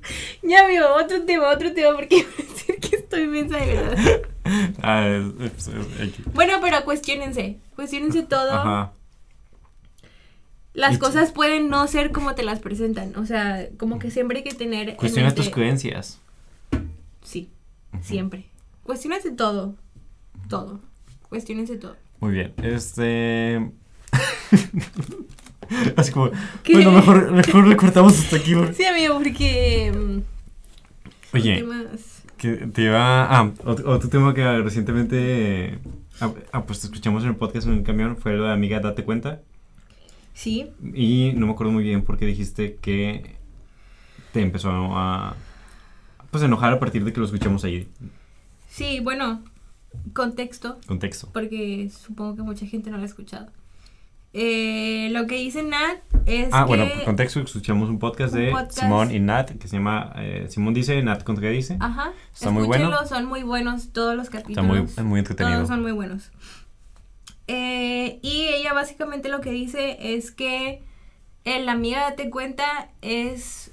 [0.42, 4.22] Ya veo, otro tema, otro tema, porque decir que estoy mensa de verdad.
[4.82, 8.52] Ah, es, es, es, bueno, pero cuestionense, cuestionense todo.
[8.52, 8.92] Ajá.
[10.74, 14.44] Las cosas pueden no ser como te las presentan, o sea, como que siempre hay
[14.44, 14.88] que tener...
[14.90, 16.18] en Cuestiona tus creencias.
[17.22, 17.50] Sí,
[18.00, 18.46] siempre.
[18.82, 19.76] Cuestionense todo,
[20.48, 20.80] todo.
[21.28, 21.96] Cuestionense todo.
[22.18, 22.52] Muy bien.
[22.62, 23.70] Este.
[25.96, 26.30] Así como.
[26.62, 26.74] ¿Qué?
[26.74, 28.54] Bueno, mejor, mejor le cortamos hasta aquí.
[28.74, 29.92] Sí, amigo, porque...
[29.94, 31.64] mm, Oye,
[32.36, 33.24] que te iba.
[33.24, 35.78] Ah, otro, otro tema que recientemente.
[36.20, 39.04] Ah, ah, pues escuchamos en el podcast en el camión fue lo de amiga, date
[39.04, 39.40] cuenta.
[40.34, 43.36] Sí, Y no me acuerdo muy bien porque dijiste que
[44.32, 45.36] te empezó a.
[46.30, 47.86] Pues enojar a partir de que lo escuchamos ahí.
[48.68, 49.42] sí, bueno,
[50.14, 51.28] contexto, Contexto.
[51.32, 53.48] porque supongo que mucha gente no lo ha escuchado.
[54.34, 56.68] Eh, lo que dice Nat es Ah, que...
[56.68, 58.78] bueno, contexto, escuchamos un podcast Un de podcast.
[58.80, 61.76] Simón y Nat que se llama eh, Simón dice, Nat contradice.
[61.80, 62.84] Ajá, Está muy bueno.
[62.86, 64.66] escúchenlo, son muy buenos todos los Está capítulos.
[64.66, 65.56] muy, es muy entretenido.
[65.58, 66.30] Todos son muy buenos.
[67.48, 70.82] Eh, y ella básicamente lo que dice es que
[71.44, 73.70] el amiga date cuenta es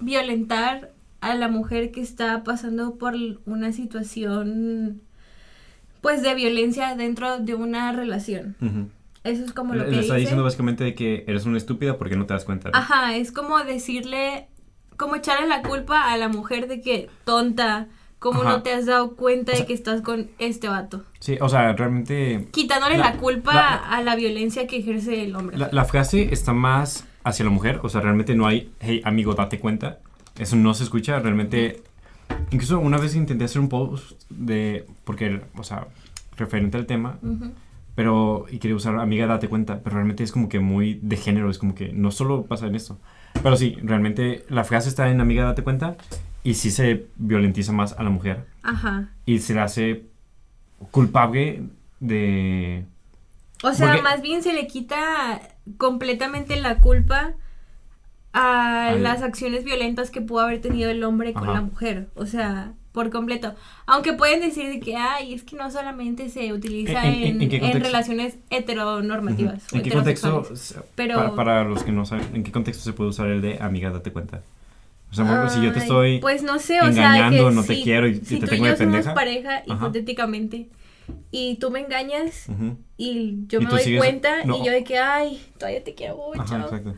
[0.00, 0.90] violentar
[1.20, 3.14] a la mujer que está pasando por
[3.46, 5.02] una situación
[6.00, 8.56] pues de violencia dentro de una relación.
[8.60, 8.88] Ujú.
[9.24, 10.20] Eso es como lo que le está dice.
[10.20, 12.70] diciendo básicamente de que eres una estúpida porque no te das cuenta.
[12.70, 12.78] ¿no?
[12.78, 14.48] Ajá, es como decirle,
[14.96, 18.50] como echarle la culpa a la mujer de que tonta, como Ajá.
[18.50, 21.04] no te has dado cuenta O de sea- que estás con este vato.
[21.20, 25.34] Sí, o sea, realmente Quitándole La- la, culpa la- a la violencia que ejerce el
[25.36, 25.56] hombre.
[25.58, 29.34] la, la frase está más hacia la mujer, o sea, realmente no hay, hey, amigo,
[29.34, 30.00] date cuenta.
[30.38, 31.82] Eso no se escucha, realmente.
[32.50, 35.86] Incluso una vez intenté hacer un post de, porque, o sea,
[36.36, 37.52] referente al tema, Ujú.
[37.94, 41.50] Pero, y quería usar amiga, date cuenta, pero realmente es como que muy de género,
[41.50, 42.98] es como que no solo pasa en esto.
[43.42, 45.96] Pero sí, realmente la frase está en amiga, date cuenta,
[46.42, 48.46] y sí se violentiza más a la mujer.
[48.62, 49.10] Ajá.
[49.26, 50.04] y se le hace
[50.90, 51.62] culpable
[52.00, 52.84] de...
[53.62, 55.40] O sea, Porque- más bien se le quita
[55.78, 57.32] completamente la culpa
[58.32, 61.52] a las acciones violentas que pudo haber tenido el hombre con Ajá.
[61.52, 62.08] la mujer.
[62.14, 63.54] O sea, por completo.
[63.86, 67.40] Aunque pueden decir de que, ay, es que no solamente se utiliza ¿En-
[67.82, 69.64] relaciones heteronormativas.
[69.72, 70.46] o ¿En qué contexto.
[70.94, 73.58] Pero- para, para los que no saben, en qué contexto se puede usar el de
[73.60, 74.42] amiga, date cuenta?
[75.10, 76.18] O sea, si yo te estoy...
[76.20, 78.38] Pues no sé, o sea, de engañando, que no te si- quiero y- y si
[78.38, 79.14] te tú tengo y de yo somos pendeja.
[79.14, 79.64] pareja, Ajá.
[79.66, 80.68] hipotéticamente,
[81.32, 82.46] y tú me engañas
[82.96, 84.56] y yo Y me doy sigues- cuenta no.
[84.56, 86.42] y yo de que, ay, todavía te quiero mucho.
[86.42, 86.94] Ajá, exacto.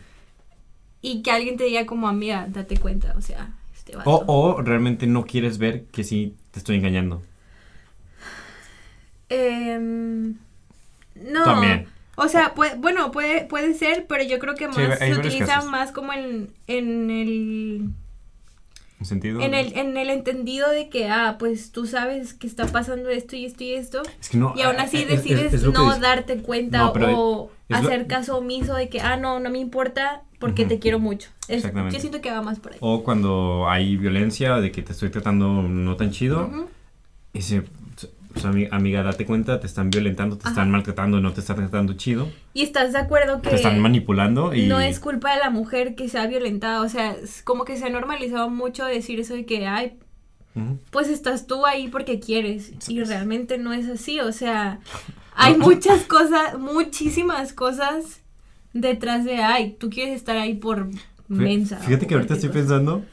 [1.00, 3.50] Y que alguien te diga como amiga, date cuenta, o sea,
[3.86, 4.10] este vato.
[4.10, 7.22] O, o realmente no quieres ver que sí te estoy engañando.
[9.28, 10.34] Em,
[11.14, 11.44] no.
[11.44, 11.88] También.
[12.16, 15.62] O sea, puede, bueno, puede, puede ser, pero yo creo que más Sí, se utiliza
[15.62, 17.90] más como en, en el
[18.98, 19.40] ¿En sentido?
[19.42, 23.36] en el en el entendido de que ah, pues tú sabes que está pasando esto
[23.36, 24.54] y esto y esto Es que no...
[24.56, 28.38] y aún ah, así es- decides es no darte cuenta No, o lo- hacer caso
[28.38, 31.30] omiso de que ah, no, no me importa porque te quiero mucho.
[31.48, 31.94] Exactamente.
[31.94, 32.78] yo siento que va más por ahí.
[32.82, 36.50] O cuando hay violencia de que te estoy tratando no tan chido.
[37.32, 37.62] Y se,
[38.44, 40.50] ami- amiga, date cuenta, te están violentando, te Ajá.
[40.50, 44.54] están maltratando, no te están tratando chido, Y estás de acuerdo que te están manipulando
[44.54, 44.66] y...
[44.66, 47.86] no es culpa de la mujer que sea violentada, o sea, es como que se
[47.86, 49.98] ha normalizado mucho decir eso de que, ay,
[50.90, 54.80] pues estás tú ahí porque quieres, y realmente no es así, o sea,
[55.34, 58.22] hay muchas cosas, muchísimas cosas
[58.72, 60.88] detrás de, ay, tú quieres estar ahí por
[61.28, 61.78] mensa.
[61.78, 62.60] Fíjate que ahorita estoy cosa.
[62.60, 63.04] pensando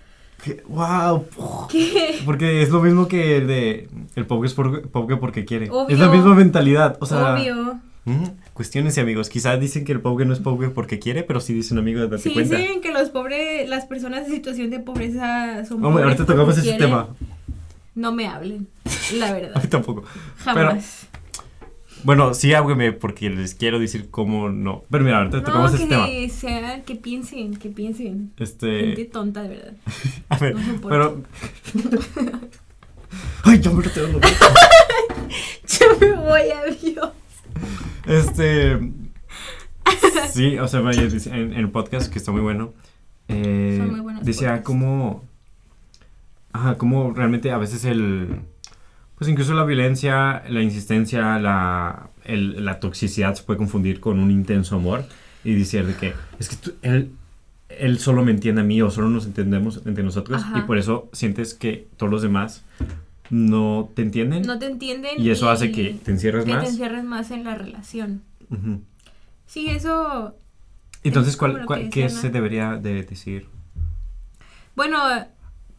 [0.67, 1.25] wow,
[1.71, 2.19] ¿Qué?
[2.25, 5.69] porque es lo mismo que el de el pobre es por- pobre porque quiere.
[5.69, 5.87] Obvio.
[5.95, 7.79] Es la misma mentalidad, o sea, Obvio.
[8.05, 8.31] ujú.
[8.53, 11.77] cuestiones amigos, quizás dicen que el pobre no es pobre porque quiere, pero sí dicen
[11.77, 12.57] amigo, date Sí, cuenta.
[12.57, 16.53] dicen que los pobres, las personas en situación de pobreza son Hombre, pobres ahorita tocamos
[16.57, 16.79] ese quieren.
[16.79, 17.07] tema.
[17.95, 18.67] No me hablen,
[19.17, 19.61] la A verdad.
[19.63, 20.03] mí tampoco.
[20.37, 21.07] Jamás.
[22.03, 24.83] Bueno, sí hábleme porque les quiero decir cómo no.
[24.89, 26.05] Pero mira, ahorita tocamos No, ese tema.
[26.07, 28.31] que sea, que piensen, que piensen.
[28.37, 29.73] Gente Este, tonta, de verdad.
[30.29, 31.23] a ver, no pero
[33.43, 34.19] Ay, ya me lo tengo.
[35.67, 37.09] Yo me voy a Dios.
[38.05, 38.79] Este.
[40.31, 42.73] Sí, o sea, vaya, dice- en, en el podcast que está muy bueno.
[43.27, 44.65] eh, Son muy buenos decía podcasts.
[44.65, 45.23] cómo.
[46.53, 48.39] Ajá, cómo realmente a veces el.
[49.17, 54.31] Pues incluso la violencia, la insistencia, la, el- la toxicidad se puede confundir con un
[54.31, 55.05] intenso amor.
[55.45, 56.13] Y decir de que.
[56.39, 57.11] Es que tú- él.
[57.69, 61.09] él solo me entiende a mí o solo nos entendemos entre nosotros y por eso
[61.11, 62.63] sientes que todos los demás
[63.29, 65.19] no te entienden No te entienden.
[65.19, 66.63] y eso hace que te encierres que más.
[66.63, 68.21] te encierres más en la relación.
[69.47, 70.35] Sí, eso.
[71.03, 73.47] Entonces, Es como ¿cuál, lo cuál- que ¿qué se debería de decir?
[74.75, 74.99] Bueno,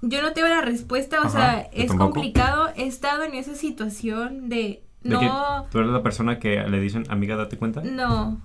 [0.06, 2.12] yo no tengo la respuesta, o Ajá, sea, es tampoco.
[2.12, 2.68] complicado.
[2.76, 4.82] He estado en esa situación de.
[5.02, 5.20] ¿De No.
[5.20, 5.28] que
[5.70, 7.82] tú eres la persona que le dicen, amiga, date cuenta?
[7.82, 8.40] No.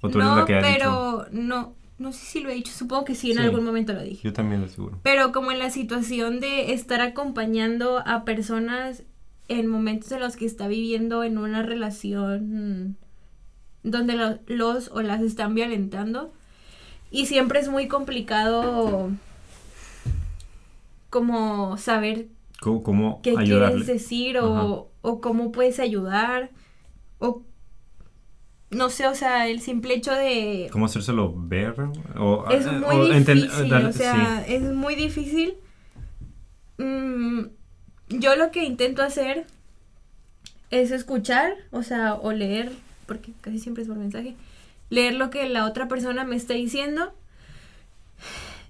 [0.00, 0.70] ¿O tú eres no, la que ha dicho?
[0.72, 1.74] pero no.
[1.98, 2.72] No sé si lo he dicho.
[2.72, 3.42] Supongo que sí, en Sí.
[3.44, 4.22] algún momento lo dije.
[4.24, 4.98] Yo también lo seguro.
[5.04, 9.04] Pero como en la situación de estar acompañando a personas
[9.46, 12.96] en momentos en los que está viviendo en una relación
[13.84, 16.32] donde lo- los o las están violentando.
[17.12, 19.10] Y siempre es muy complicado
[21.12, 22.28] como saber
[22.60, 23.84] ¿Cómo, cómo qué ayudarle?
[23.84, 26.50] quieres decir o, o cómo puedes ayudar.
[27.18, 27.42] O
[28.70, 31.74] no sé, o sea, el simple hecho de ¿Cómo hacérselo ver?
[32.18, 35.54] O, es eh, muy o difícil, dar- o sea, es muy difícil.
[36.78, 37.42] Mm,
[38.08, 39.46] yo lo que intento hacer
[40.70, 42.72] es escuchar, o sea, o leer,
[43.06, 44.34] porque casi siempre es por mensaje,
[44.88, 47.12] leer lo que la otra persona me está diciendo,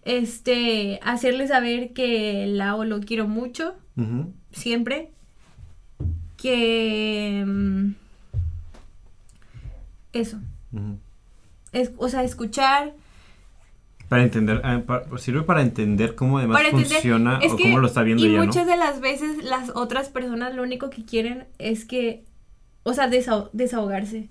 [0.05, 3.74] este, hacerle saber que la o lo quiero mucho,
[4.53, 5.11] siempre,
[6.36, 7.44] que...
[7.46, 7.90] mm,
[10.12, 10.38] eso,
[11.72, 12.92] es, o sea, escuchar,
[14.09, 14.82] Para entender, ah,
[15.16, 16.86] sirve para entender cómo además entender.
[16.88, 18.72] funciona o que- cómo lo está viendo y ella, muchas ¿no?
[18.72, 22.24] de las veces las otras personas lo único que quieren es que,
[22.82, 24.28] o sea, desaho- desahogarse.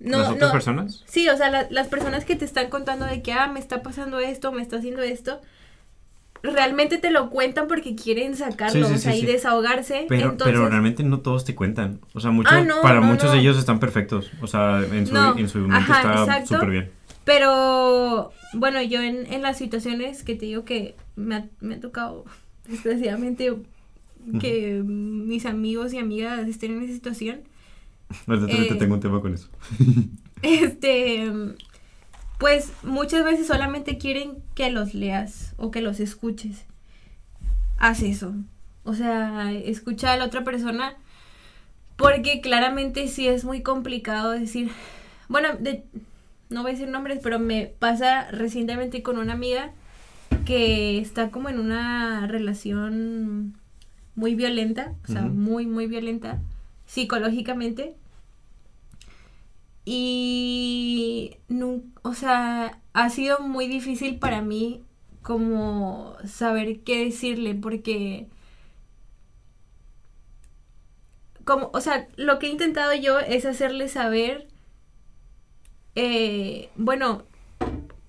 [0.00, 1.04] No, ¿Las otras no- personas?
[1.06, 3.82] Sí, o sea, la- las personas que te están contando de que, ah, me está
[3.82, 5.40] pasando esto, me está haciendo esto,
[6.42, 10.06] realmente te lo cuentan porque quieren sacarlo, Sí, sí, o sea, sí, y desahogarse.
[10.08, 12.00] Pero, Entonces, pero realmente no todos te cuentan.
[12.14, 14.30] O sea, muchos, Ah, no, para no, muchos de ellos están perfectos.
[14.40, 16.90] O sea, en su, en su mente ajá, está súper bien.
[17.24, 21.80] Pero, bueno, yo en, en las situaciones que te digo que me ha, me ha
[21.80, 22.24] tocado,
[22.68, 23.54] desgraciadamente,
[24.40, 27.40] que mis amigos y amigas estén en esa situación,
[28.26, 29.48] Verdaderamente Eh, tengo un tema con eso.
[30.42, 31.30] este,
[32.38, 36.64] pues muchas veces solamente quieren que los leas o que los escuches.
[37.78, 38.34] Haz eso.
[38.84, 40.94] O sea, escucha a la otra persona
[41.96, 44.70] porque claramente sí es muy complicado decir,
[45.28, 45.84] bueno, de-
[46.48, 49.70] no voy a decir nombres, pero me pasa recientemente con una amiga
[50.46, 53.54] que está como en una relación
[54.16, 56.40] muy violenta, o sea, muy, muy violenta
[56.86, 57.94] psicológicamente.
[59.84, 61.36] Y,
[62.02, 64.84] o sea, ha sido muy difícil para mí
[65.22, 68.28] como saber qué decirle porque
[71.44, 74.46] como, o sea, lo que he intentado yo es hacerle saber,
[75.94, 77.24] eh, bueno,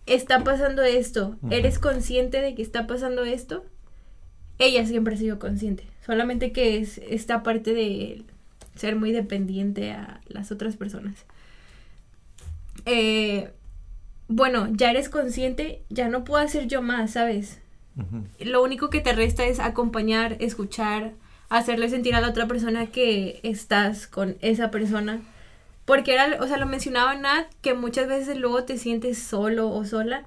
[0.05, 1.37] está pasando esto.
[1.49, 3.65] ¿eres consciente de que está pasando esto?
[4.59, 8.23] Ella siempre ha sido consciente, solamente que es esta parte de
[8.75, 11.25] ser muy dependiente a las otras personas.
[12.85, 13.51] Eh,
[14.27, 17.59] bueno, ya eres consciente, ya no puedo hacer yo más, ¿sabes?
[18.39, 21.13] Lo único que te resta es acompañar, escuchar,
[21.49, 25.21] hacerle sentir a la otra persona que estás con esa persona.
[25.85, 29.83] Porque era, o sea, lo mencionaba Nat, que muchas veces luego te sientes solo o
[29.83, 30.23] sola.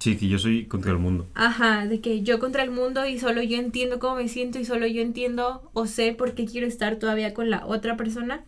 [0.00, 1.28] Sí, que yo soy contra el mundo.
[1.34, 4.64] Ajá, de que yo contra el mundo y solo yo entiendo cómo me siento y
[4.64, 8.42] solo yo entiendo o sé por qué quiero estar todavía con la otra persona.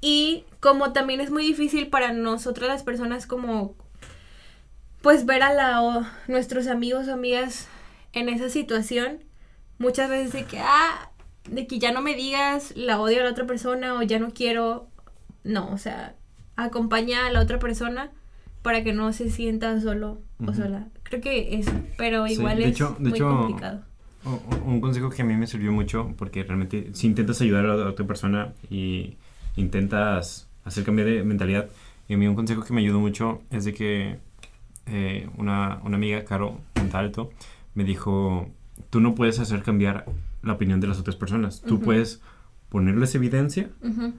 [0.00, 3.74] Y como también es muy difícil para nosotras las personas como
[5.02, 7.68] pues ver a la o nuestros amigos o amigas
[8.12, 9.24] en esa situación,
[9.78, 11.10] muchas veces de que ah,
[11.50, 14.30] de que ya no me digas la odio a la otra persona o ya no
[14.32, 14.88] quiero,
[15.44, 16.14] no, o sea,
[16.56, 18.10] acompaña a la otra persona
[18.62, 20.88] para que no se sienta solo o sola.
[21.04, 23.84] Creo que eso, pero Sí, igual de es hecho- de muy hecho, complicado.
[24.66, 27.88] Un consejo que a mí me sirvió mucho, porque realmente si intentas ayudar a la
[27.88, 29.16] otra persona y
[29.60, 31.68] intentas hacer cambiar de mentalidad,
[32.08, 34.18] y a mí un consejo que me ayudó mucho es de que
[34.86, 37.30] eh, una, una amiga, Caro Montalto,
[37.74, 38.48] me dijo,
[38.90, 40.06] tú no puedes hacer cambiar
[40.42, 41.84] la opinión de las otras personas, tú Ujú.
[41.84, 42.20] puedes
[42.70, 44.12] ponerles evidencia Ujú,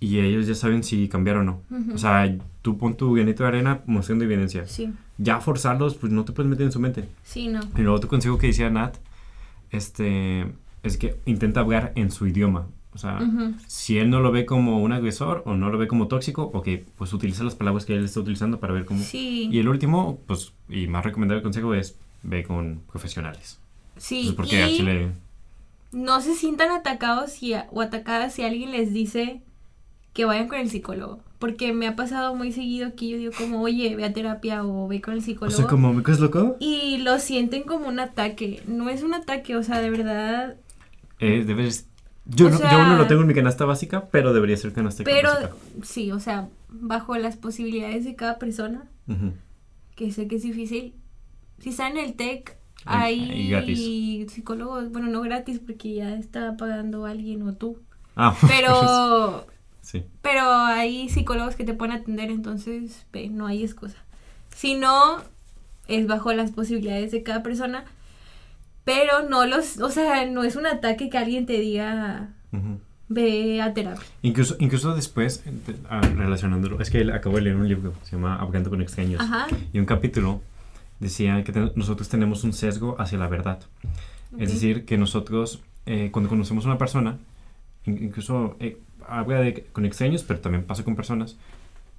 [0.00, 1.60] y ellos ya saben si cambiar o no.
[1.70, 1.94] ujú.
[1.94, 4.66] O sea, tú pon tu granito de arena mostrando evidencia.
[4.66, 7.08] sí, Ya forzarlos, pues no te puedes meter en su mente.
[7.22, 7.60] sí, no.
[7.76, 8.96] Y luego otro consejo que decía Nat,
[9.70, 10.46] este,
[10.82, 12.66] es que intenta hablar en su idioma.
[12.94, 13.20] O sea,
[13.66, 16.68] si él no lo ve como un agresor o no lo ve como tóxico, ok,
[16.98, 19.02] pues utiliza las palabras que él está utilizando para ver cómo...
[19.02, 23.58] Sí, Y el último, pues, y más recomendable consejo es, ve con profesionales.
[23.96, 24.22] sí.
[24.24, 25.12] Pues porque y- Chile...
[25.90, 29.40] no se sientan atacados si, o atacadas si alguien les dice
[30.12, 31.20] que vayan con el psicólogo.
[31.38, 34.86] Porque me ha pasado muy seguido que yo digo como, oye, ve a terapia o
[34.86, 35.56] ve con el O psicólogo.
[35.56, 36.56] sea, como, ¿me loco?
[36.60, 38.62] Y lo sienten como un ataque.
[38.66, 40.56] No es un ataque, o sea, de verdad.
[41.20, 41.88] Eh, debes...
[42.24, 45.02] Yo, no, sea- yo no lo tengo en mi canasta básica, pero debería ser canasta
[45.04, 45.52] Pero básica.
[45.82, 48.84] sí, o sea, bajo las posibilidades de cada persona,
[49.96, 50.94] que sé que es difícil.
[51.58, 57.42] Si está en el TEC, Hay- psicólogos, bueno, no gratis porque ya está pagando alguien
[57.46, 57.78] o tú.
[58.16, 59.46] Ah, Pero,
[59.80, 60.04] sí.
[60.20, 63.96] pero hay psicólogos que te pueden atender, entonces ve, no hay excusa.
[64.54, 65.18] Si no,
[65.88, 67.84] es bajo las posibilidades de cada persona.
[68.84, 72.80] Pero no los, o sea, no es un ataque que alguien te diga, Ujú.
[73.08, 74.02] ve a terapia.
[74.22, 75.44] Incluso, incluso después,
[75.88, 79.20] ah, relacionándolo, es que acabo de leer un libro, se llama Hablando con extraños.
[79.20, 79.46] Ajá.
[79.72, 80.40] Y un capítulo
[80.98, 83.60] decía que te- nosotros tenemos un sesgo hacia la verdad.
[84.38, 84.54] Es Ok.
[84.54, 87.18] decir, que nosotros, eh, cuando conocemos a una persona,
[87.86, 88.78] in- incluso eh,
[89.08, 91.36] habla de, con extraños, pero también pasa con personas,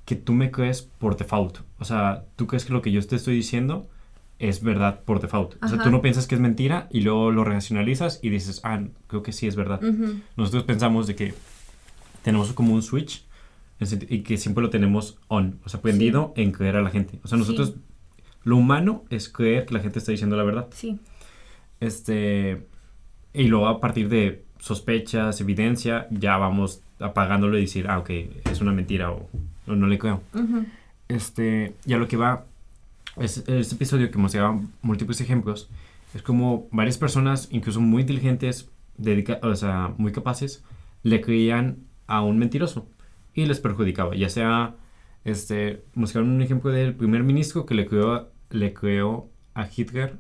[0.06, 1.60] que tú me crees por default.
[1.80, 3.88] O sea, tú crees que lo que yo te estoy diciendo
[4.50, 5.56] es verdad por default.
[5.64, 8.82] O sea, tú no piensas que es mentira y luego lo racionalizas y dices, ah,
[9.08, 9.80] creo que sí es verdad.
[10.36, 11.34] Nosotros pensamos de que
[12.24, 13.24] tenemos como un switch
[14.10, 17.20] y que siempre lo tenemos on, o sea, prendido en creer a la gente.
[17.24, 17.82] O sea, nosotros, Sí.
[18.44, 20.68] lo humano es creer que la gente está diciendo la verdad.
[20.72, 21.00] Sí.
[21.80, 22.68] Este,
[23.34, 28.10] y luego a partir de sospechas, evidencia, ya vamos apagándolo y decir, ah, ok,
[28.52, 29.28] es una mentira o,
[29.68, 30.22] o no le creo.
[30.34, 30.66] Ujú.
[31.10, 32.46] Este, y a lo que va,
[33.18, 35.70] es, este episodio que mostraba múltiples ejemplos,
[36.14, 40.64] es como varias personas, incluso muy inteligentes, dedica, o sea, muy capaces,
[41.02, 42.88] le creían a un mentiroso
[43.34, 44.76] y les perjudicaba, ya sea,
[45.26, 50.18] este, mostraron un ejemplo del primer ministro que le creó, le creó a Hitler,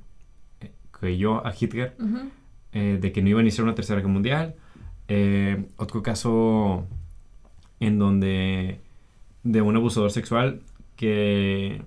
[0.62, 1.96] eh, creyó a Hitler
[2.72, 4.56] eh, de que no iba a iniciar una tercera guerra mundial.
[5.10, 6.88] Eh, otro caso
[7.80, 8.80] en donde
[9.44, 10.62] de un abusador sexual
[10.96, 11.82] que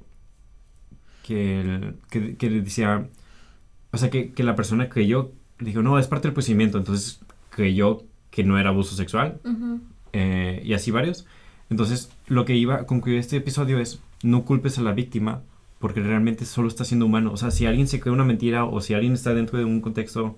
[1.27, 3.09] que, el- que, que le decía,
[3.93, 7.20] o sea, que, que la persona creyó, dijo, no, es parte del procedimiento, entonces
[7.51, 9.81] creyó que no era abuso sexual Ujú.
[10.12, 11.27] eh, y así varios.
[11.70, 15.43] Entonces, lo que iba a concluir este episodio es, no culpes a la víctima
[15.79, 17.33] porque realmente solo está siendo humano.
[17.33, 19.81] O sea, si alguien se cree una mentira o si alguien está dentro de un
[19.81, 20.37] contexto,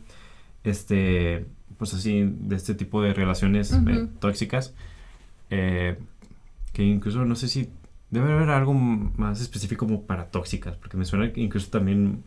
[0.64, 1.44] este,
[1.76, 3.90] pues así, de este tipo de relaciones Ujú.
[3.90, 4.74] eh, tóxicas,
[5.50, 5.96] eh,
[6.72, 7.68] que incluso no sé si
[8.10, 12.24] debe haber algo más específico como para tóxicas, porque me suena incluso también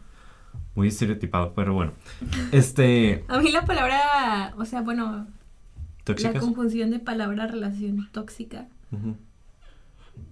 [0.76, 1.94] muy estereotipado, pero bueno,
[2.52, 5.28] este, A mí la palabra, o sea, bueno, la
[6.04, 6.42] tóxicas.
[6.44, 8.68] confusión de palabra relación tóxica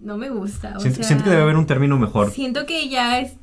[0.02, 0.76] no me gusta.
[0.78, 2.32] O Siento, sea, siento que debe haber un término mejor.
[2.32, 3.34] Siento que ya es,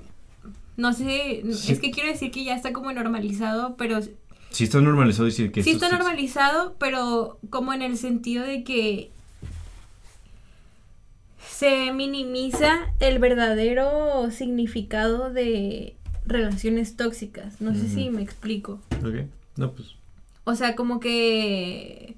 [0.77, 1.73] no sé, Sí.
[1.73, 4.01] es que quiero decir que ya está como normalizado, pero
[4.51, 8.65] Sí está normalizado decir que sí está es- normalizado, pero como en el sentido de
[8.65, 9.11] que
[11.59, 15.97] se minimiza el verdadero significado de
[16.27, 17.61] relaciones tóxicas.
[17.63, 18.81] No sé si me explico.
[19.03, 19.27] Ok.
[19.57, 19.95] No, pues.
[20.45, 22.15] O sea, como que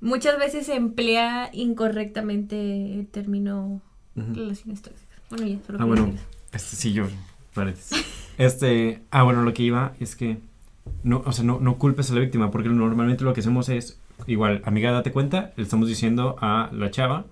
[0.00, 3.82] muchas veces se emplea incorrectamente el término
[4.16, 5.18] relaciones tóxicas.
[5.28, 6.14] Bueno, ya, solo Ah, bueno.
[6.52, 7.06] Este sí, yo.
[7.54, 8.04] paréntesis.
[8.38, 9.02] Este.
[9.10, 10.38] Ah, bueno, lo que iba es que.
[11.02, 14.00] No, o sea, no, no culpes a la víctima, porque normalmente lo que hacemos es.
[14.26, 17.26] Igual, amiga, date cuenta, le estamos diciendo a la chava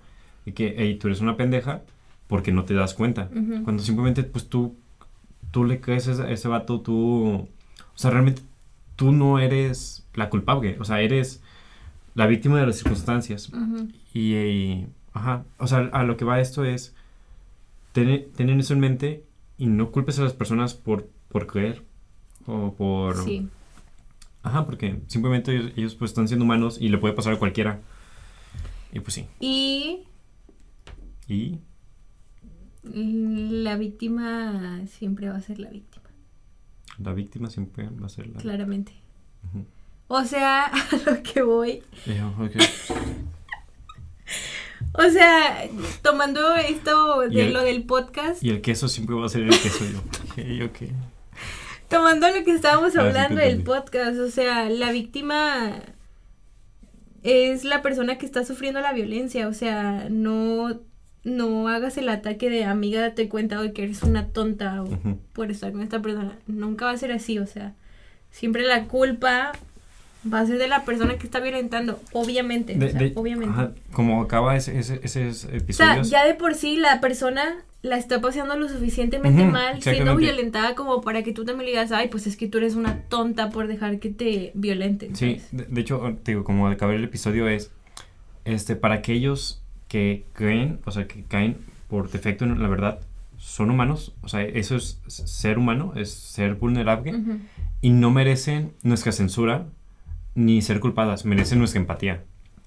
[0.47, 1.81] y que, hey, tú eres una pendeja
[2.27, 3.29] porque no te das cuenta.
[3.35, 3.63] Ujú.
[3.63, 4.77] Cuando simplemente, pues tú.
[5.51, 7.33] Tú le crees a ese, vato, tú.
[7.33, 7.47] O
[7.95, 8.41] sea, realmente
[8.95, 10.77] tú no eres la culpable.
[10.79, 11.41] O sea, eres
[12.15, 13.49] la víctima de las circunstancias.
[13.49, 13.89] Ujú.
[14.13, 16.95] Y, eh, ajá, o sea, a lo que va esto es
[17.91, 19.23] tener, tener eso en mente
[19.57, 21.83] y no culpes a las personas por, por creer
[22.45, 23.21] o por...
[23.23, 23.49] Sí.
[24.43, 27.81] Ajá, porque simplemente ellos, ellos, pues están siendo humanos y le puede pasar a cualquiera.
[28.93, 29.25] Y pues sí.
[29.39, 30.06] Y
[31.27, 31.59] Y...
[32.93, 36.05] la víctima siempre va a ser la víctima,
[36.99, 38.39] La víctima siempre va a ser la...
[38.39, 38.93] claramente.
[40.07, 41.83] O sea, a lo que voy.
[44.93, 45.67] O sea,
[46.01, 49.49] tomando esto de el- lo del podcast, Y el queso siempre va a ser el
[49.49, 49.99] queso yo.
[49.99, 50.89] Ok, ok.
[51.89, 55.81] tomando lo que estábamos Ah, sí hablando del podcast, o sea, la víctima
[57.23, 60.81] es la persona que está sufriendo la violencia, o sea, no
[61.23, 64.87] no hagas el ataque de amiga, date cuenta de que eres una tonta o
[65.33, 66.33] por estar con esta persona.
[66.47, 67.73] Nunca va a ser así, o sea,
[68.31, 69.51] siempre la culpa
[70.31, 73.53] va a ser de la persona que está violentando, obviamente, De- o sea, de- obviamente.
[73.53, 77.97] ajá, como acaba ese, ese, esos O sea, ya de por sí la persona la
[77.97, 82.07] está pasando lo suficientemente mal, siendo violentada como para que tú también le digas, ay,
[82.09, 85.15] pues es que tú eres una tonta por dejar que te violenten.
[85.15, 87.71] Sí, de, de hecho, te digo, como de acabar el episodio es,
[88.45, 91.57] este, para aquellos que creen, o sea, que caen
[91.87, 92.99] por defecto en la verdad,
[93.37, 97.13] son humanos, o sea, eso es ser humano, es ser vulnerable
[97.81, 99.65] y no merecen nuestra censura
[100.35, 102.23] ni ser culpadas, merecen nuestra empatía.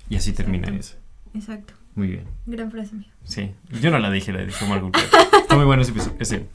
[0.09, 0.81] Y así termina Exacto.
[0.81, 0.97] eso.
[1.39, 1.75] Exacto.
[1.95, 2.25] Muy bien.
[2.47, 3.13] Gran frase mía.
[3.25, 3.51] Sí,
[3.81, 4.97] yo no la dije, la dijo Margot.
[4.97, 6.17] Está muy bueno ese episodio.
[6.21, 6.47] ese.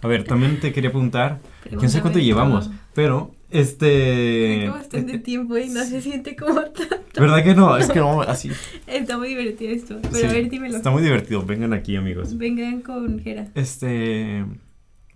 [0.00, 4.58] A ver, también te quería preguntar, quién sabe cuánto llevamos, pero este...
[4.62, 6.96] Tengo bastante tiempo y no se siente como tanto.
[7.20, 7.76] ¿Verdad que no?
[7.76, 8.50] Es que no, así.
[8.86, 9.98] Está muy divertido esto.
[10.02, 10.76] Pero Sí, a ver, dímelo.
[10.76, 12.36] Está muy divertido, vengan aquí amigos.
[12.36, 13.48] Vengan con Jera.
[13.54, 14.44] Este...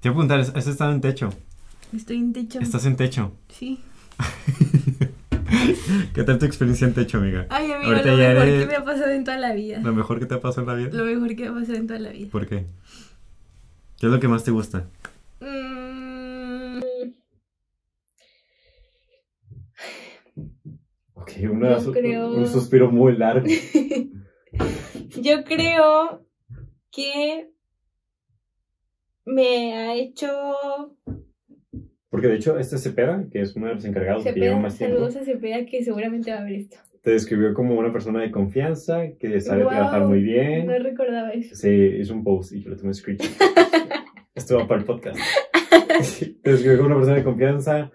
[0.01, 1.31] Te voy a preguntar, ¿has estado en techo?
[1.95, 2.61] Estoy en techo.
[2.61, 3.33] ¿Estás en techo?
[3.49, 3.81] Sí.
[6.15, 7.47] ¿Qué tal tu experiencia en techo, amiga?
[7.51, 9.79] Ay, amigo, Ahorita lo mejor eres- que me ha pasado en toda la vida.
[9.81, 10.97] ¿Lo mejor que te ha pasado en la vida?
[10.97, 12.29] Lo mejor que me ha pasado en toda la vida.
[12.31, 12.67] ¿Por qué?
[13.99, 14.85] ¿Qué es lo que más te gusta?
[15.41, 15.88] Mm,
[21.45, 23.47] Ok, una- Yo creo- un suspiro muy largo.
[25.21, 26.25] Yo creo
[26.91, 27.49] que
[29.25, 30.29] me ha hecho
[32.09, 34.97] Porque de hecho, este Cepeda, que es uno de los encargados que lleva más tiempo,
[34.97, 36.77] saludos a Cepeda que seguramente va a ver esto.
[37.03, 40.67] te describió como una persona de confianza, que sabe trabajar muy bien.
[40.67, 41.55] No recordaba eso.
[41.55, 41.69] Sí,
[42.01, 43.29] hizo un post y yo le tomé screenshot.
[44.35, 45.19] Esto va para el podcast.
[46.43, 47.91] Te describió como una persona de confianza,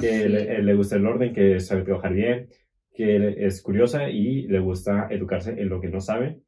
[0.00, 0.28] que Sí.
[0.28, 2.48] le, eh, le gusta el orden, que sabe trabajar bien,
[2.98, 6.40] que es curiosa y le gusta educarse en lo que no sabe.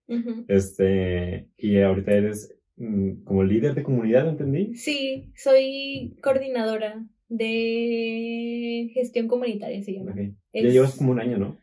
[0.48, 4.74] Este, y ahorita eres mm, como líder de comunidad, ¿entendí?
[4.74, 10.12] Sí, soy coordinadora de gestión comunitaria, se llama.
[10.52, 11.56] Ya llevas como un año, ¿no?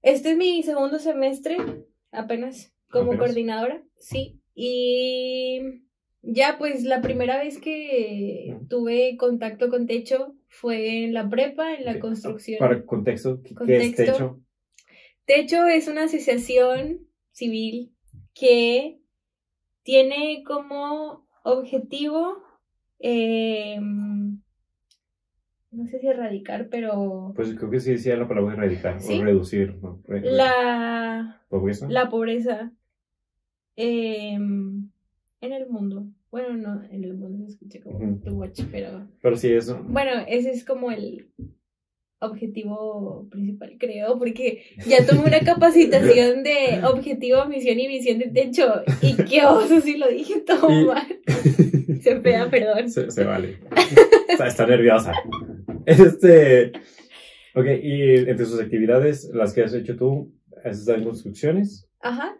[0.00, 1.58] Este es mi segundo semestre,
[2.10, 3.26] apenas, como Apenas.
[3.26, 4.40] coordinadora, sí.
[4.54, 5.60] Y
[6.22, 11.84] ya, pues la primera vez que tuve contacto con techo fue en la prepa, en
[11.84, 11.98] la Ok.
[12.00, 12.58] construcción.
[12.58, 14.40] Para contexto, ¿qué es techo?
[15.24, 17.00] Techo es una asociación
[17.32, 17.92] civil
[18.34, 18.98] que
[19.82, 22.42] tiene como objetivo,
[22.98, 24.36] eh, no
[25.86, 29.20] sé si erradicar, pero Pues creo que sí decía la palabra erradicar ¿Sí?
[29.20, 29.76] o reducir.
[29.82, 30.02] ¿no?
[30.06, 31.88] Re- la, ¿Pobreza?
[31.88, 32.72] la pobreza
[33.76, 34.38] eh,
[35.42, 36.06] en el mundo.
[36.30, 38.20] Bueno, no, en el mundo se escucha como Ujú.
[38.24, 39.82] too much, pero Pero sí, eso.
[39.86, 41.28] bueno, ese es como el
[42.20, 48.82] objetivo principal, creo, porque ya tomé una capacitación de objetivo, misión y visión de techo.
[49.02, 51.20] Y qué oso si lo dije todo Y- mal.
[52.02, 52.88] Se pega, perdón.
[52.90, 53.58] Se, se vale.
[54.28, 55.12] está, está nerviosa.
[55.86, 56.72] Este.
[57.54, 60.32] Ok, y entre sus actividades, las que has hecho tú,
[60.64, 62.34] has estado en construcciones, Ajá.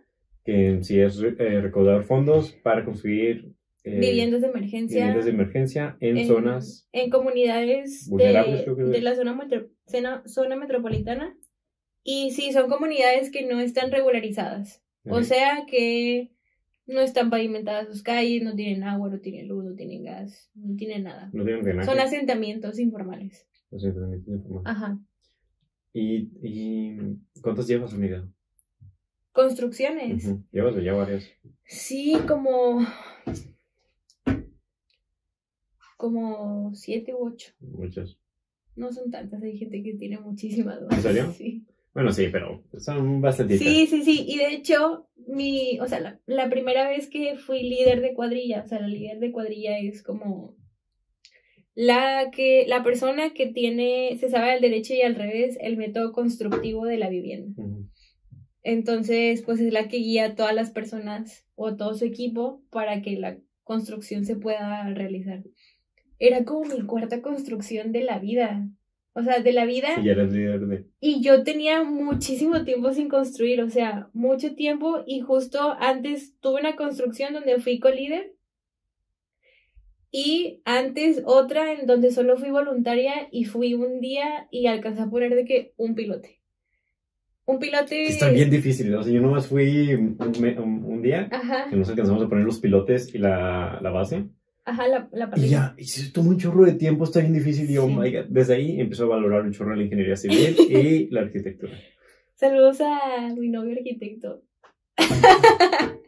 [0.44, 3.52] Que en sí es eh, recaudar fondos para construir
[3.84, 4.96] eh, Viviendas de emergencia.
[4.98, 6.88] viviendas de emergencia en, en- zonas.
[6.92, 11.36] En comunidades Vulnerables, de, de la zona, metro- zona, zona metropolitana.
[12.04, 14.82] Y sí, son comunidades que no están regularizadas.
[15.04, 16.30] O sea que
[16.86, 20.76] no están pavimentadas sus calles, no tienen agua, no tienen luz, no tienen gas, no
[20.76, 21.30] tienen nada.
[21.32, 21.88] No tienen drenaje.
[21.88, 23.48] Son asentamientos informales.
[23.70, 24.62] Tienen forma.
[24.70, 24.98] Ajá.
[25.92, 26.96] ¿Y, ¿Y
[27.40, 28.28] cuántos llevas, amiga?
[29.32, 30.26] Construcciones.
[30.26, 31.24] Ujú, Llevas ya varias.
[31.64, 32.86] Sí, como.
[35.96, 37.52] Como siete u ocho.
[37.60, 38.18] Muchas.
[38.74, 40.78] No son tantas, hay gente que tiene muchísimas.
[40.90, 41.32] ¿En serio?
[41.36, 41.64] Sí.
[41.94, 43.66] Bueno, sí, pero son bastantitas.
[43.68, 44.24] Sí, sí, sí.
[44.26, 48.62] Y de hecho, mi, o sea, la, la primera vez que fui líder de cuadrilla,
[48.64, 50.56] o sea, la líder de cuadrilla es como
[51.74, 56.12] la que, la persona que tiene, se sabe al derecho y al revés, el método
[56.12, 57.62] constructivo de la vivienda.
[57.62, 57.81] Ujú.
[58.62, 63.02] Entonces, pues es la que guía a todas las personas o todo su equipo para
[63.02, 65.42] que la construcción se pueda realizar.
[66.18, 68.68] Era como mi cuarta construcción de la vida.
[69.14, 69.88] O sea, de la vida.
[70.00, 70.86] Y ya eres líder de.
[71.00, 75.02] Y yo tenía muchísimo tiempo sin construir, o sea, mucho tiempo.
[75.06, 78.34] Y justo antes tuve una construcción donde fui co-líder.
[80.10, 85.10] Y antes otra en donde solo fui voluntaria y fui un día y alcancé a
[85.10, 86.41] poner de que un pilote.
[87.44, 88.04] Un pilote.
[88.04, 88.94] Está bien difícil.
[88.94, 92.28] O sea, yo nomás fui un, me- un- un día Ajá, que nos alcanzamos a
[92.28, 94.26] poner los pilotes y la, la base.
[94.64, 97.68] ajá, la, la Y ya, y se tomó un chorro de tiempo, está bien difícil.
[97.68, 97.94] Y yo, Sí.
[97.96, 98.24] my God.
[98.28, 101.72] Desde ahí empezó a valorar un chorro la ingeniería civil y la arquitectura.
[102.34, 104.42] Saludos a mi novio arquitecto.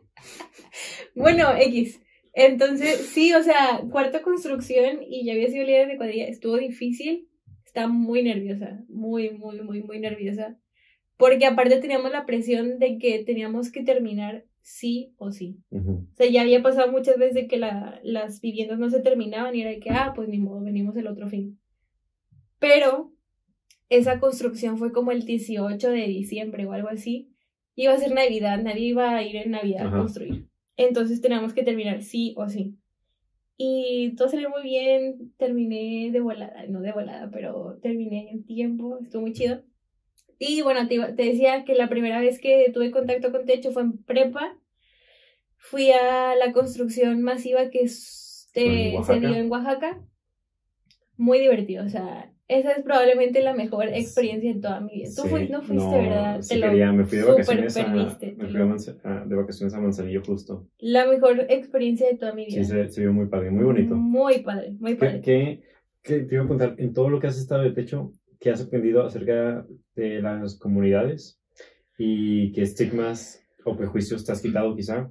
[1.14, 2.00] bueno, X.
[2.32, 6.26] Entonces, sí, o sea, cuarta construcción y ya había sido líder de cuadrilla.
[6.26, 7.28] Estuvo difícil.
[7.64, 8.80] Estaba muy nerviosa.
[8.88, 10.58] Muy, muy, muy, muy nerviosa.
[11.16, 15.58] Porque aparte teníamos la presión de que teníamos que terminar sí o sí.
[15.70, 16.08] Ujú.
[16.12, 19.54] O sea, ya había pasado muchas veces de que la- las viviendas no se terminaban
[19.54, 21.58] y era de que, ah, pues ni modo, venimos el otro fin.
[22.58, 23.12] Pero
[23.88, 27.30] esa construcción fue como el 18 de diciembre o algo así.
[27.76, 29.96] iba a ser Navidad, nadie iba a ir en Navidad Ajá.
[29.96, 30.46] a construir.
[30.76, 32.76] Entonces teníamos que terminar sí o sí.
[33.56, 38.98] Y todo salió muy bien, terminé de volada, no de volada, pero terminé en tiempo,
[39.02, 39.62] estuvo muy chido.
[40.38, 43.82] Y bueno, te, te decía que la primera vez que tuve contacto con techo fue
[43.82, 44.56] en prepa.
[45.56, 49.18] Fui a la construcción masiva que s- ¿En te- se Oaxaca?
[49.28, 50.00] dio en Oaxaca.
[51.16, 55.08] Muy divertido, o sea, esa es probablemente la mejor experiencia de toda mi vida.
[55.16, 56.42] Tú Sí, fui- no fuiste, no, ¿verdad?
[56.42, 58.74] sí quería, me fui de vacaciones, a, perdiste, me te fui lo-
[59.04, 60.66] a de vacaciones a Manzanillo justo.
[60.78, 62.56] La mejor experiencia de toda mi vida.
[62.56, 63.94] Sí, se, se vio muy padre, muy bonito.
[63.94, 65.20] Muy padre, muy ¿Qué, padre.
[65.20, 65.62] qué,
[66.02, 68.62] qué- te iba a preguntar, en todo lo que has estado de techo, ¿qué has
[68.62, 71.40] aprendido acerca de las comunidades?
[71.98, 75.10] ¿Y qué estigmas o prejuicios te has quitado quizá?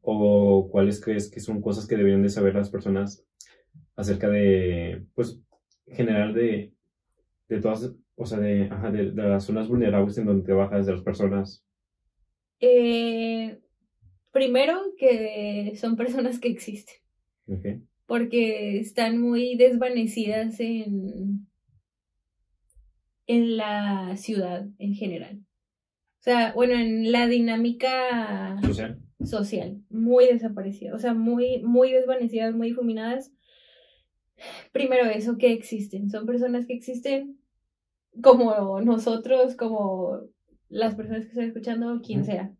[0.00, 3.24] ¿O cuáles crees que son cosas que deberían de saber las personas
[3.96, 5.40] acerca de, pues,
[5.86, 6.72] en general de,
[7.48, 10.92] de todas, o sea, de, ajá, de, de las zonas vulnerables en donde trabajas, de
[10.92, 11.64] las personas?
[12.60, 13.60] Eh,
[14.32, 16.96] primero que son personas que existen,
[18.06, 21.46] porque están muy desvanecidas en,
[23.26, 25.40] en la ciudad en general.
[26.20, 28.98] O sea, bueno, en la dinámica Social.
[29.24, 33.32] social, muy desaparecidas, o sea, muy, muy desvanecidas, muy difuminadas.
[34.72, 37.38] Primero eso, que existen, son personas que existen
[38.22, 40.20] como nosotros, como
[40.68, 42.52] las personas que están escuchando, quien sea.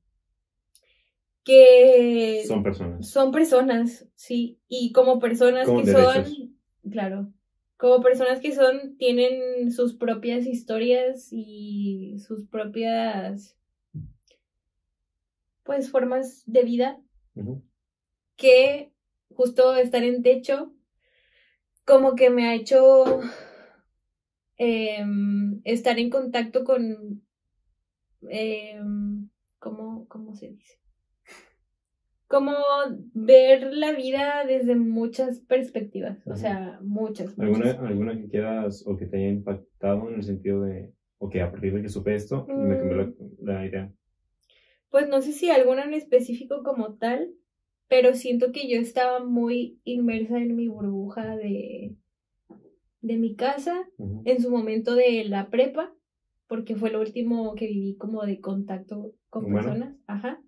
[1.44, 3.08] Que Son personas.
[3.10, 6.28] son personas, sí, y como personas Con que derechos.
[6.28, 6.56] son,
[6.90, 7.33] claro,
[7.76, 13.56] como personas que son, tienen sus propias historias y sus propias,
[15.64, 17.00] pues, formas de vida
[18.36, 18.92] que
[19.34, 20.72] justo estar en techo
[21.84, 23.20] como que me ha hecho
[24.56, 27.22] em, estar en contacto con
[28.28, 30.83] em, ¿cómo, cómo se dice?
[32.26, 32.52] Como
[33.12, 37.38] ver la vida desde muchas perspectivas, o sea, muchas.
[37.38, 37.78] ¿Alguna, muchas.
[37.80, 41.74] ¿Alguna que quieras o que te haya impactado en el sentido de, ok, a partir
[41.74, 43.92] de que supe esto, me cambió la, la idea?
[44.90, 47.30] Pues no sé si alguna en específico como tal,
[47.88, 51.96] pero siento que yo estaba muy inmersa en mi burbuja de,
[53.00, 53.88] de mi casa
[54.24, 55.92] en su momento de la prepa,
[56.46, 59.94] porque fue lo último que viví como de contacto con personas.
[60.06, 60.40] Ajá.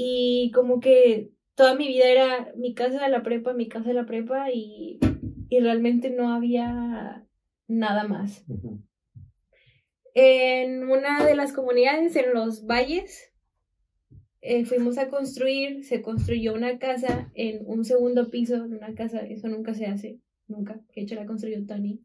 [0.00, 4.52] Y como que toda mi vida era mi casa, la prepa, mi casa, la prepa,
[4.52, 5.00] y,
[5.48, 7.26] y realmente no había
[7.66, 8.44] nada más.
[10.14, 13.32] En una de las comunidades, en los valles,
[14.40, 19.18] eh, fuimos a construir, se construyó una casa en un segundo piso de una casa,
[19.18, 22.04] eso nunca se hace, nunca, que de hecho la construyó Tony.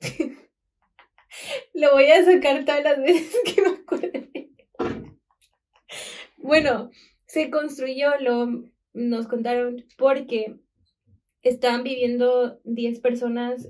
[1.74, 4.50] Lo voy a sacar todas las veces que me acuerde.
[6.36, 6.90] bueno,
[7.34, 10.56] se construyó, lo nos contaron, porque
[11.42, 13.68] estaban viviendo 10 personas,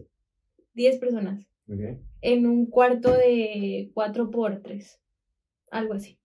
[0.74, 1.98] 10 personas Ok.
[2.20, 5.00] en un cuarto de 4 por 3
[5.70, 6.18] algo así.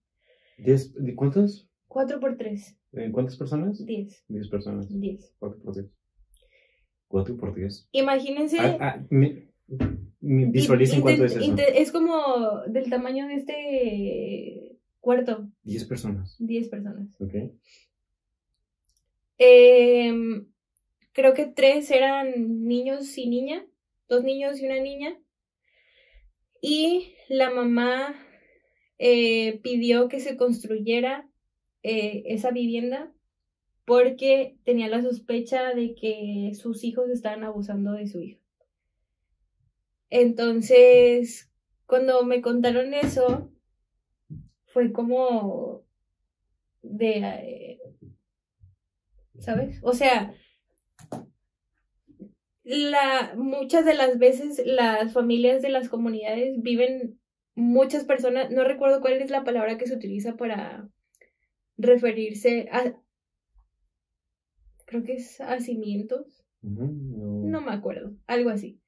[0.58, 1.66] Diez- ¿de ¿Cuántos?
[1.88, 3.84] 4 por 3 ¿En cuántas personas?
[3.86, 4.88] 10, Diez personas.
[5.00, 5.34] 10.
[5.38, 5.86] Cuatro por diez.
[7.08, 7.88] Cuatro por diez.
[7.92, 8.58] Imagínense.
[8.60, 9.48] Ah, ah, me-
[10.20, 11.54] me- visualicen cuánto es eso.
[11.74, 16.34] Es como del tamaño de este cuarto, Diez personas.
[16.40, 17.14] 10 personas.
[17.20, 17.32] Ok.
[19.38, 20.48] Em,
[21.12, 23.64] creo que tres eran niños y niña,
[24.08, 25.16] dos niños y una niña.
[26.60, 28.16] Y la mamá
[28.98, 31.30] eh, pidió que se construyera
[31.84, 33.12] eh, esa vivienda
[33.84, 38.40] porque tenía la sospecha de que sus hijos estaban abusando de su hija.
[40.08, 41.48] Entonces,
[41.86, 43.52] cuando me contaron eso,
[44.72, 45.82] fue como
[46.82, 47.80] de, eh,
[49.38, 49.80] ¿sabes?
[49.82, 50.34] O sea,
[52.62, 57.18] la, muchas de las veces las familias de las comunidades viven
[57.54, 60.88] muchas personas, no recuerdo cuál es la palabra que se utiliza para
[61.76, 62.94] referirse a,
[64.86, 67.42] creo que es a cimientos, Ujú, no.
[67.44, 68.80] no me acuerdo, algo así.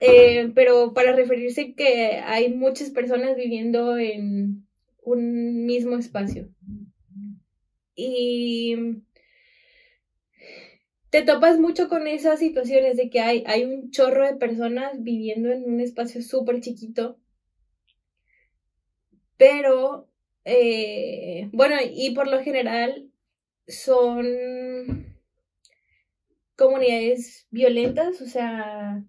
[0.00, 4.67] Eh, pero para referirse que hay muchas personas viviendo en
[5.12, 6.48] un mismo espacio.
[7.94, 8.76] Y
[11.10, 15.50] te topas mucho con esas situaciones de que hay, hay un chorro de personas viviendo
[15.50, 17.18] en un espacio súper chiquito.
[19.36, 20.08] Pero,
[20.44, 23.10] eh, bueno, y por lo general
[23.66, 25.16] son
[26.56, 29.04] comunidades violentas, o sea,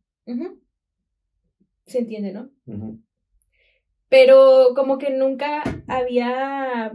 [1.86, 2.52] se entiende, ¿no?
[4.10, 6.94] Pero como que nunca había,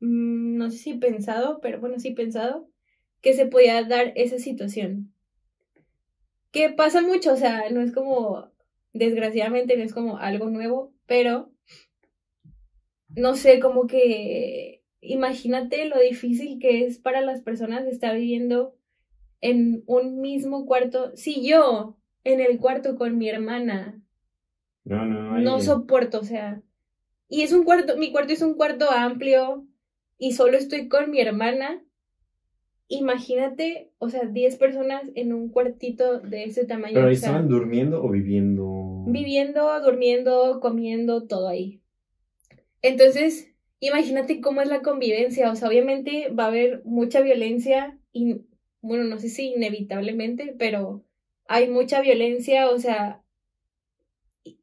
[0.00, 2.68] mm, no sé si pensado, pero bueno, sí pensado,
[3.20, 5.12] que se podía dar esa situación.
[6.52, 8.50] Que pasa mucho, o sea, no es como,
[8.92, 11.50] desgraciadamente no es como algo nuevo, pero
[13.08, 18.76] no sé, como que imagínate lo difícil que es para las personas estar viviendo
[19.40, 21.16] en un mismo cuarto.
[21.16, 24.00] Si yo en el cuarto con mi hermana
[24.84, 26.62] No, no, no hay- soporto, o sea,
[27.28, 29.66] y es un cuarto, mi cuarto es un cuarto amplio
[30.18, 31.82] y solo estoy con mi hermana.
[32.90, 36.94] Imagínate, o sea, 10 personas en un cuartito de ese tamaño.
[36.94, 39.04] Pero ahí o sea, estaban durmiendo o viviendo.
[39.06, 41.82] viviendo, durmiendo, comiendo, todo ahí.
[42.80, 45.50] Entonces, imagínate cómo es la convivencia.
[45.52, 48.40] O sea, obviamente va a haber mucha violencia y,
[48.80, 51.04] bueno, no sé si inevitablemente, pero
[51.48, 53.22] hay mucha violencia, o sea,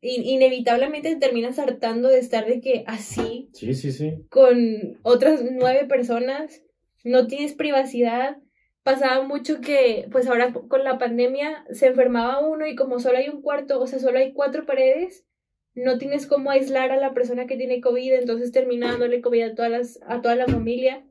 [0.02, 4.14] inevitablemente te terminas hartando de estar de que así, Sí, sí, sí.
[4.30, 6.62] con otras nueve personas,
[7.04, 8.38] no tienes privacidad.
[8.84, 13.30] Pasaba mucho que, pues ahora con la pandemia, se enfermaba uno y como solo hay
[13.30, 15.26] un cuarto, o sea, solo hay cuatro paredes,
[15.74, 19.56] no tienes cómo aislar a la persona que tiene COVID, entonces termina dándole COVID a,
[19.56, 21.04] todas las, a toda la familia.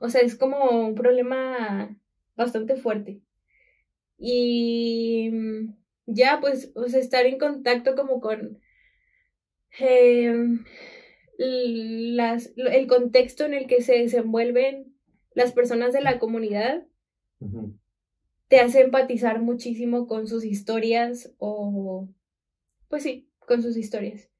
[0.00, 1.96] O sea, es como un problema
[2.34, 3.20] bastante fuerte.
[4.24, 5.74] Y mm,
[6.06, 8.60] ya, pues, o sea, estar en contacto como con
[9.80, 10.64] em,
[11.38, 14.94] las, el contexto en el que se desenvuelven
[15.34, 16.86] las personas de la comunidad
[18.46, 22.08] te hace empatizar muchísimo con sus historias o,
[22.88, 24.30] pues sí, con sus historias.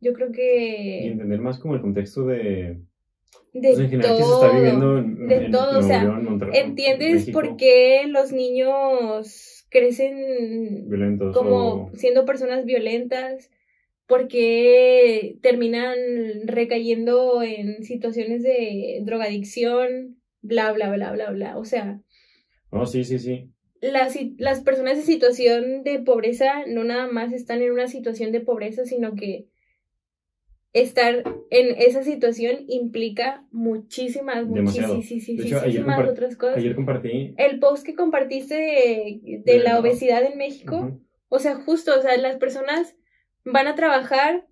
[0.00, 2.82] Yo creo Y que entender más como el contexto de.
[3.52, 6.04] De Pues en general que se todo, está viviendo en, de en todo, o sea,
[6.04, 13.50] Monterrey, ¿entiendes México, por qué los niños crecen Violentos como o- siendo personas violentas?
[14.06, 15.96] ¿Por qué terminan
[16.46, 20.16] recayendo en situaciones de drogadicción?
[20.42, 21.56] Bla, bla, bla, bla, bla.
[21.56, 22.00] O sea,
[22.70, 23.50] No, sí, sí, sí.
[23.80, 28.40] las, las personas en situación de pobreza no nada más están en una situación de
[28.40, 29.46] pobreza, sino que
[30.72, 34.94] estar en esa situación implica muchísimas, Demasiado.
[34.94, 36.56] muchísimas hecho, compart- otras cosas.
[36.56, 37.34] Ayer compartí.
[37.36, 42.00] El post que compartiste de, de De la obesidad en México, o sea, justo, o
[42.02, 42.96] sea, las personas
[43.44, 44.46] van a trabajar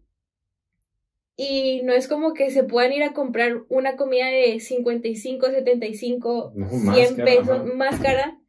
[1.37, 6.53] y no es como que se puedan ir a comprar una comida de 55, 75,
[6.55, 7.65] No, 100 más cara, pesos ajá.
[7.75, 8.41] más cara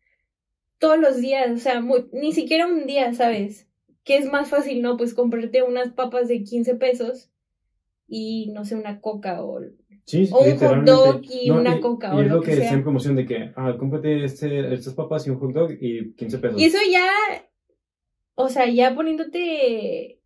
[0.77, 3.67] todos los días, o sea, muy- ni siquiera un día, ¿sabes?
[4.03, 4.97] Que es más fácil, ¿no?
[4.97, 7.30] Pues comprarte unas papas de 15 pesos
[8.13, 9.61] y no sé, una coca o
[10.03, 12.55] Sí, O un hot dog y una coca y o es lo lo que que
[12.57, 12.63] sea.
[12.65, 16.13] está en promoción de que, ah, cómprate este, estas papas y un hot dog y
[16.15, 16.59] 15 pesos.
[16.59, 17.07] Y eso ya,
[18.35, 20.19] o sea, ya poniéndote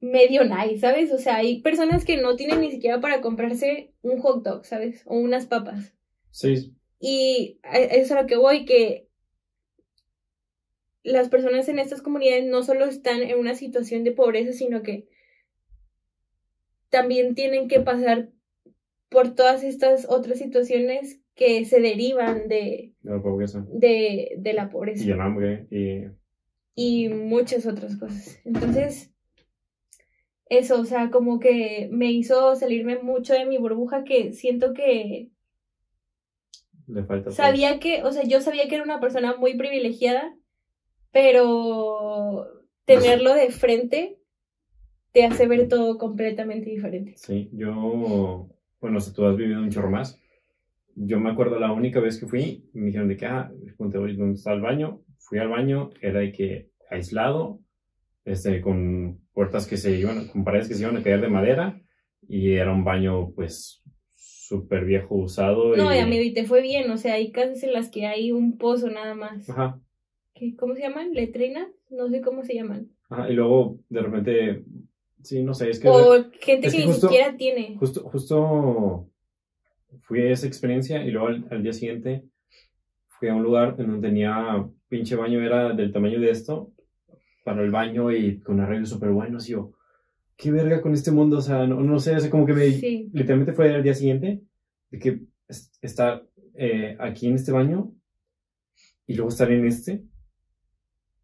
[0.00, 1.12] medio nice, ¿sabes?
[1.12, 5.02] O sea, hay personas que no tienen ni siquiera para comprarse un hot dog, ¿sabes?
[5.04, 5.92] O unas papas.
[6.30, 9.08] Sí, Y eso es a lo que voy, que
[11.02, 15.06] las personas en estas comunidades no solo están en una situación de pobreza, sino que
[16.90, 18.30] también tienen que pasar
[19.08, 23.66] por todas estas otras situaciones que se derivan de, de la pobreza.
[23.66, 25.66] de, de la pobreza Y el hambre.
[25.70, 26.04] Y
[26.74, 28.40] y muchas otras cosas.
[28.44, 29.12] Entonces,
[30.46, 35.30] eso, o sea, como que me hizo salirme mucho de mi burbuja que siento que
[36.86, 37.32] le falta.
[37.36, 40.36] pues, sabía que, o sea, yo sabía que era una persona muy privilegiada,
[41.12, 42.46] pero
[42.84, 44.18] tenerlo de frente
[45.18, 47.14] te hace ver todo completamente diferente.
[47.16, 48.48] Sí, yo.
[48.80, 50.20] Bueno, o sea, tú has vivido un chorro más.
[50.94, 54.14] Yo me acuerdo la única vez que fui, me dijeron de que, ah, ponte, oye,
[54.14, 55.02] ¿dónde está el baño?
[55.18, 57.60] Fui al baño, era de que aislado,
[58.24, 61.80] este, con puertas que se iban, con paredes que se iban a caer de madera,
[62.28, 63.82] y era un baño, pues,
[64.16, 65.76] súper viejo, usado.
[65.76, 65.96] No, y...
[65.96, 68.58] y amigo, y te fue bien, o sea, hay casas en las que hay un
[68.58, 69.48] pozo nada más.
[69.50, 69.80] Ajá,
[70.34, 71.12] ¿Qué- ¿Cómo se llaman?
[71.12, 71.68] ¿Letrinas?
[71.90, 72.88] No sé cómo se llaman.
[73.08, 74.64] ajá, y luego, de repente,
[75.22, 75.88] sí, no sé, es que...
[75.88, 77.76] O gente es que, que ni justo- siquiera tiene.
[77.78, 79.08] Justo, justo
[80.02, 82.24] fui a esa experiencia y luego al, al día siguiente
[83.08, 86.72] fui a un lugar en donde tenía pinche baño, era del tamaño de esto,
[87.44, 89.48] para el baño y con arreglos súper buenos.
[89.48, 89.72] Y yo,
[90.36, 92.70] qué verga con este mundo, o sea, no, no sé, o sea, como que me,
[92.70, 93.08] Sí.
[93.12, 94.42] literalmente fue al día siguiente
[94.90, 96.24] de que es- estar
[96.54, 97.92] eh, aquí en este baño
[99.06, 100.02] y luego estar en este.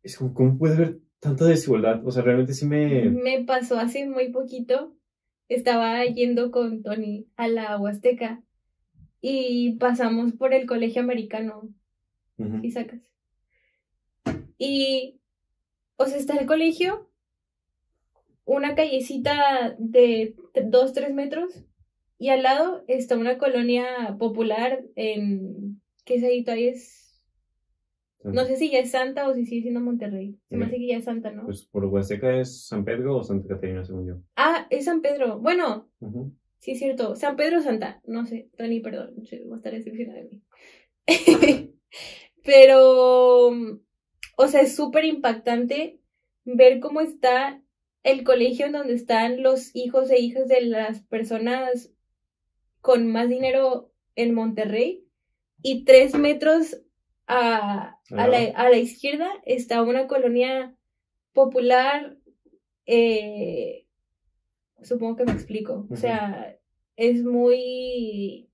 [0.03, 2.07] Es como, ¿cómo puede haber tanta desigualdad?
[2.07, 3.09] O sea, realmente sí me...
[3.09, 4.95] Me pasó hace muy poquito.
[5.49, 8.43] Estaba yendo con Tony a la Huasteca
[9.21, 11.71] y pasamos por el colegio americano.
[12.61, 13.01] ¿sí sacas?
[14.59, 15.19] Y
[15.97, 17.09] o sea, está el colegio,
[18.45, 20.35] una callecita de
[20.67, 21.65] dos, tres metros,
[22.19, 26.45] y al lado está una colonia popular en, ¿qué es ahí?
[26.45, 27.04] Todavía es
[28.33, 30.39] no sé si ya es Santa o si sigue siendo Monterrey.
[30.49, 31.45] Se me hace que ya es Santa, ¿no?
[31.45, 34.15] Pues por Huasteca es San Pedro o Santa Catarina, según yo.
[34.37, 35.39] Ah, es San Pedro.
[35.39, 35.91] Bueno,
[36.59, 37.15] sí es cierto.
[37.17, 38.01] San Pedro o Santa.
[38.07, 39.15] No sé, Tony, perdón.
[39.17, 40.43] Voy a estar decepcionada de mí.
[42.45, 46.01] Pero, o sea, es súper impactante
[46.45, 47.63] ver cómo está
[48.03, 51.93] el colegio en donde están los hijos e hijas de las personas
[52.81, 55.07] con más dinero en Monterrey
[55.63, 56.84] y tres metros
[57.27, 60.75] a, a, la, a la, izquierda está una colonia
[61.33, 62.17] popular,
[62.87, 63.87] eh,
[64.83, 66.57] supongo que me explico, o sea,
[66.97, 68.49] es muy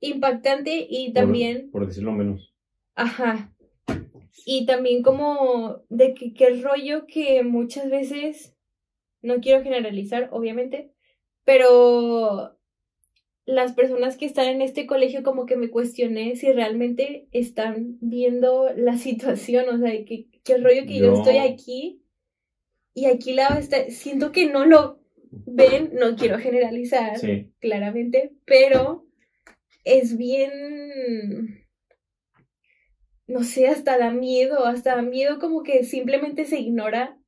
[0.00, 1.70] impactante y también...
[1.70, 2.54] Por, decirlo menos.
[2.94, 3.52] Ajá.
[4.46, 8.56] Y también como de que, que el rollo que muchas veces,
[9.20, 10.92] no quiero generalizar, obviamente,
[11.44, 12.56] pero
[13.44, 18.70] las personas que están en este colegio como que me cuestioné si realmente están viendo
[18.76, 22.02] la situación, o sea, que, que el rollo que yo estoy aquí
[22.94, 25.00] y aquí la está, siento que no lo
[25.30, 27.18] ven, no quiero generalizar
[27.58, 29.06] claramente, pero
[29.84, 31.64] es bien,
[33.26, 37.18] no sé, hasta da miedo, hasta da miedo como que simplemente se ignora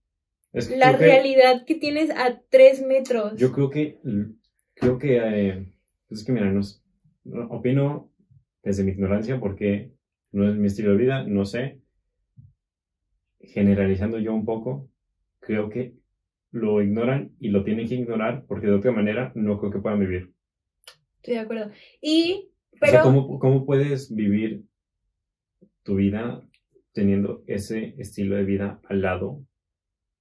[0.52, 3.38] la realidad que, tienes a tres metros.
[3.38, 3.98] Yo creo que,
[4.74, 5.16] creo que...
[5.16, 5.73] Eh,
[6.14, 6.52] es que mira,
[7.50, 8.10] opino
[8.62, 9.92] desde mi ignorancia porque
[10.32, 11.80] no es mi estilo de vida, no sé.
[13.40, 14.88] Generalizando yo un poco,
[15.40, 15.94] creo que
[16.50, 20.00] lo ignoran y lo tienen que ignorar porque de otra manera no creo que puedan
[20.00, 20.32] vivir.
[21.16, 21.70] Estoy de acuerdo.
[22.00, 22.50] Y,
[22.80, 23.02] pero...
[23.02, 24.64] ¿cómo, ¿cómo, puedes vivir
[25.82, 26.46] tu vida
[26.92, 29.44] teniendo ese estilo de vida al lado?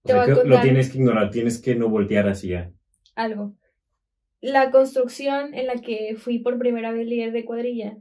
[0.01, 2.73] O sea, lo tienes que ignorar, tienes que no voltear hacia...
[3.15, 3.55] Algo
[4.43, 7.97] la construcción en la que fui por primera vez líder de cuadrilla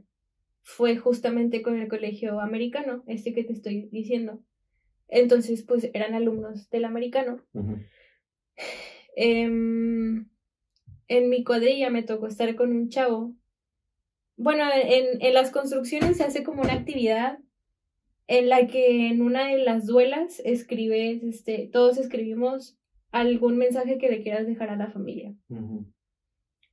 [0.61, 4.43] fue justamente con el colegio americano, este que te estoy diciendo.
[5.07, 7.41] Entonces, pues eran alumnos del americano.
[9.15, 10.27] Em,
[11.07, 13.33] en mi cuadrilla me tocó estar con un chavo.
[14.35, 17.39] Bueno, en, en las construcciones se hace como una actividad
[18.27, 22.77] en la que en una de las duelas escribes, este, todos escribimos
[23.11, 25.33] algún mensaje que le quieras dejar a la familia.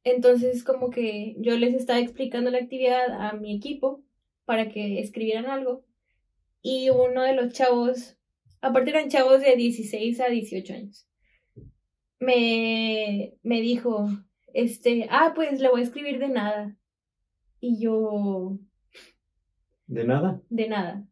[0.04, 4.02] Entonces, como que yo les estaba explicando la actividad a mi equipo
[4.44, 5.84] para que escribieran algo.
[6.62, 8.16] Y uno de los chavos,
[8.60, 11.08] aparte eran chavos de 16 a 18 años,
[12.18, 14.08] me, me dijo,
[14.52, 16.76] este, ah, pues le voy a escribir de nada.
[17.60, 18.58] Y yo...
[19.86, 20.42] ¿De nada?
[20.48, 21.06] De nada.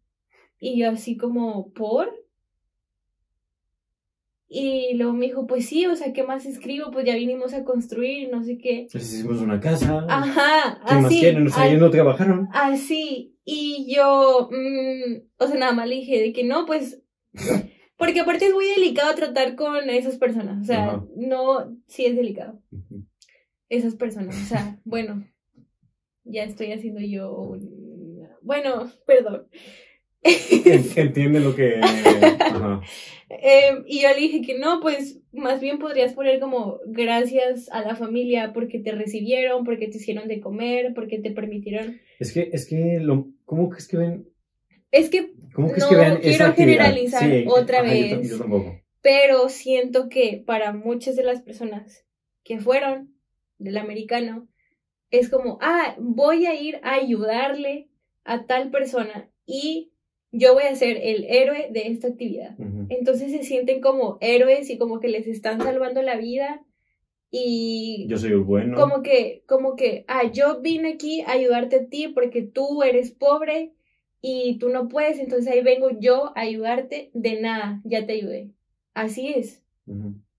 [0.61, 2.13] Y yo así como, ¿por?
[4.51, 6.91] Y luego me dijo, pues sí, o sea, ¿qué más escribo?
[6.91, 8.89] Pues ya vinimos a construir, no sé qué.
[8.91, 10.07] Pues hicimos una casa.
[10.09, 11.47] Ajá, ¿Qué más quieren?
[11.47, 12.49] O sea, ellos no trabajaron.
[12.53, 13.37] Así.
[13.45, 17.03] Y yo, mmm, o sea, nada más le dije de que no, pues...
[17.99, 20.63] Porque aparte es muy delicado tratar con esas personas.
[20.63, 22.63] O sea, no, sí es delicado.
[23.69, 24.41] Esas personas.
[24.41, 25.27] O sea, bueno,
[26.25, 27.59] ya estoy haciendo yo
[28.41, 29.49] Bueno, perdón.
[30.97, 31.81] Entiende lo que...
[33.31, 37.83] Em, y yo le dije que no, pues más bien podrías poner como gracias a
[37.83, 42.01] la familia porque te recibieron, porque te hicieron de comer, porque te permitieron...
[42.19, 44.29] Es que, es que, lo, ¿cómo es que ven?
[44.91, 45.81] Es que ¿Cómo no que
[46.21, 48.33] quiero generalizar otra vez,
[49.03, 52.07] pero siento que para muchas de las personas
[52.45, 53.15] que fueron
[53.59, 54.49] del americano,
[55.11, 57.89] es como, ah, voy a ir a ayudarle
[58.25, 59.93] a tal persona y
[60.31, 62.57] yo voy a ser el héroe de esta actividad.
[62.89, 66.63] Entonces se sienten como héroes y como que les están salvando la vida
[67.31, 68.77] y yo soy el bueno.
[68.77, 73.11] Como que como que ah, yo vine aquí a ayudarte a ti porque tú eres
[73.11, 73.73] pobre
[74.21, 78.51] y tú no puedes, entonces ahí vengo yo a ayudarte de nada, ya te ayudé.
[78.95, 79.63] Así es.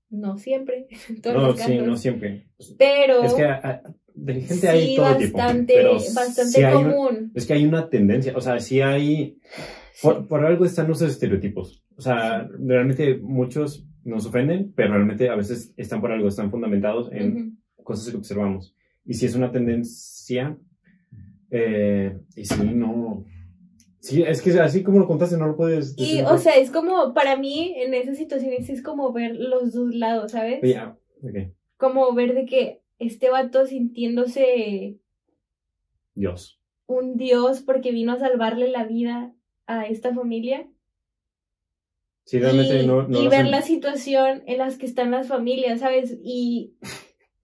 [0.10, 0.88] No siempre.
[1.24, 2.48] no, sí, no siempre.
[2.78, 3.48] Pero es que
[4.16, 7.32] de gente hay todo bastante, tipo, bastante común.
[7.34, 9.38] es que hay una tendencia, o sea, si hay
[10.02, 11.84] por, algo están esos estereotipos.
[11.96, 17.12] O sea, realmente muchos nos ofenden, pero realmente a veces están por algo, están fundamentados
[17.12, 18.76] en cosas que observamos.
[19.06, 20.58] Y si es una tendencia,
[21.52, 23.26] eh, y si no...
[24.00, 25.94] Sí, es que así como lo contaste, no lo puedes...
[25.98, 29.94] Y, o sea, es como, para mí, en esas situaciones es como ver los dos
[29.94, 30.62] lados, ¿sabes?
[30.64, 30.98] Ya,
[31.76, 34.98] Como ver de que este vato sintiéndose...
[36.16, 36.62] Dios.
[36.86, 39.34] Un dios porque vino a salvarle la vida
[39.70, 40.68] a esta familia.
[42.26, 45.80] Sí, realmente y, no, no y ver la situación en las que están las familias,
[45.80, 46.18] ¿sabes?
[46.24, 46.76] Y,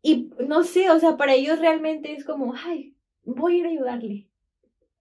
[0.02, 3.70] y no sé, o sea, para ellos realmente es como, ay, voy a ir a
[3.70, 4.28] ayudarle.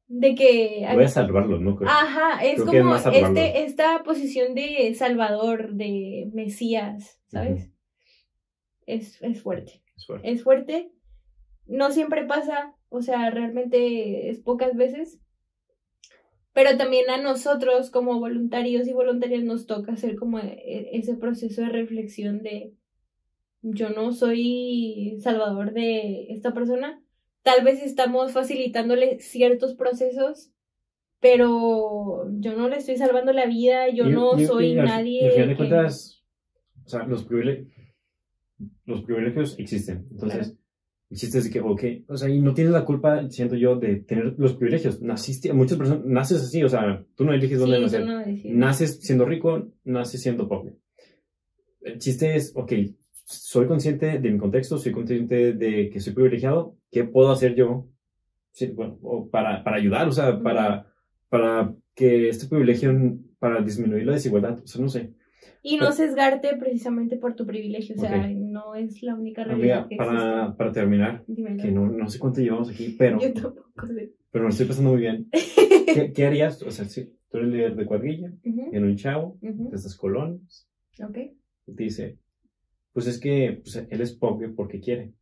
[0.06, 0.86] De que...
[0.94, 1.76] Voy a salvarlo, ¿no?
[1.76, 1.90] Creo.
[1.90, 3.28] Ajá, es Creo es como salvarlo.
[3.40, 7.70] este, esta posición de salvador, de mesías, ¿sabes?
[8.86, 10.30] es, es fuerte, Es fuerte.
[10.30, 10.92] es fuerte.
[11.66, 15.20] No siempre pasa, o sea, realmente es pocas veces.
[16.54, 21.60] Pero también a nosotros como voluntarios y voluntarias nos toca hacer como e- ese proceso
[21.62, 22.72] de reflexión de
[23.62, 27.02] yo no soy salvador de esta persona.
[27.42, 30.52] Tal vez estamos facilitándole ciertos procesos,
[31.20, 35.26] pero yo no le estoy salvando la vida, yo Y- no y- soy y nadie.
[35.26, 36.22] Al final de que- cuentas,
[36.84, 37.68] o sea, los privilegios,
[38.84, 40.06] los privilegios existen.
[40.10, 40.60] Entonces, Claro.
[41.14, 44.34] Existe de que, ok, o sea, y no tienes la culpa, siento yo, de tener
[44.36, 45.00] los privilegios.
[45.00, 48.04] Naciste, muchas personas, naces así, o sea, tú no eliges dónde Sí, nacer.
[48.06, 48.22] no.
[48.44, 50.74] Naces siendo rico, naces siendo pobre.
[51.80, 52.72] El chiste es, ok,
[53.24, 57.88] soy consciente de mi contexto, soy consciente de que soy privilegiado, ¿qué puedo hacer yo
[58.52, 58.98] Sí, bueno,
[59.32, 60.86] para, para ayudar, o sea, para,
[61.28, 62.92] para que este privilegio,
[63.40, 65.10] para disminuir la desigualdad, o sea, no sé.
[65.62, 68.30] Y no sesgarte precisamente por tu privilegio, o sea, Ok.
[68.36, 71.32] no es la única realidad Amiga, que para, para terminar, existe.
[71.34, 71.62] Dímelo.
[71.62, 74.12] que no, no sé cuánto llevamos aquí, pero, Yo tampoco sé.
[74.30, 75.28] pero me estoy pasando muy bien.
[75.92, 76.62] ¿Qué, qué harías?
[76.62, 79.96] O sea, si tú eres líder de cuadrilla, Ujú, en un chavo, ujú, de estas
[79.96, 80.68] colonias,
[81.02, 81.16] Ok.
[81.66, 82.18] y te dice,
[82.92, 85.12] pues es que pues, él es pobre porque quiere.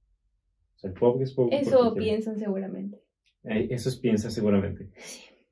[0.74, 2.14] O sea, el pobre es pobre Eso porque quiere.
[2.16, 2.98] piensan seguramente.
[3.44, 4.90] Eh, Eso es piensa seguramente.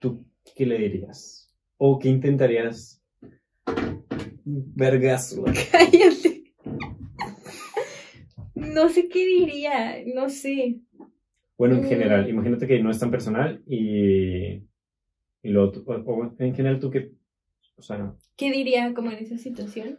[0.00, 0.24] ¿Tú
[0.56, 1.54] qué le dirías?
[1.76, 2.96] ¿O qué intentarías?
[4.74, 5.36] Vergas.
[5.38, 5.54] güey.
[5.70, 6.44] Cállate.
[8.54, 10.80] No sé qué diría, no sé.
[11.56, 11.88] Bueno, en Mm.
[11.88, 14.62] general, imagínate que no es tan personal y,
[15.42, 17.12] y lo, o, o en general tú que,
[17.76, 19.98] o sea, ¿Qué diría como en esa situación?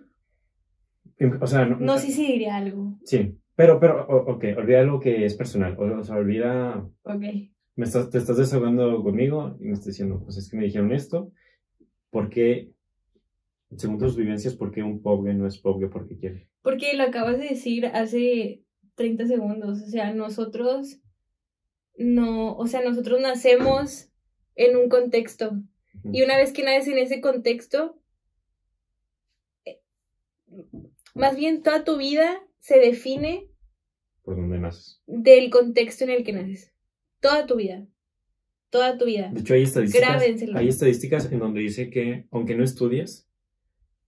[1.40, 2.98] o sea, no, No sé si diría algo.
[3.06, 7.22] sí, pero, pero, ok, olvida algo que es personal, o, o sea, olvida, Ok.
[7.76, 10.92] me estás, te estás desahogando conmigo y me estás diciendo, pues es que me dijeron
[10.92, 11.32] esto,
[12.10, 12.72] ¿por qué,
[13.78, 16.48] según tus vivencias, por qué un pobre no es pobre porque quiere?
[16.62, 18.64] Porque lo acabas de decir hace
[18.96, 19.82] 30 segundos.
[19.82, 21.00] O sea, nosotros
[21.98, 24.10] no, o sea, nosotros nacemos
[24.56, 25.62] en un contexto.
[26.12, 28.00] Y una vez que naces en ese contexto,
[29.66, 29.80] eh,
[31.14, 33.50] más bien toda tu vida se define
[34.24, 35.02] Por donde naces.
[35.08, 36.74] del contexto en el que naces.
[37.20, 37.88] Toda tu vida.
[38.70, 39.32] Toda tu vida.
[39.34, 40.58] De hecho, hay estadísticas, Grábenselo.
[40.58, 43.28] hay estadísticas en donde dice que, aunque no estudias,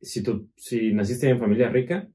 [0.04, 2.08] si, tú, si naciste en familia rica,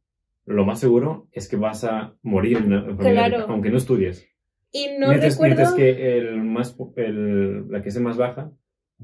[0.46, 3.38] lo más seguro es que vas a morir en una familia Claro.
[3.38, 4.26] rica, aunque no estudies.
[4.72, 5.54] Y no mientras, recuerdo.
[5.56, 8.50] mientras que el más, el, la que es más baja,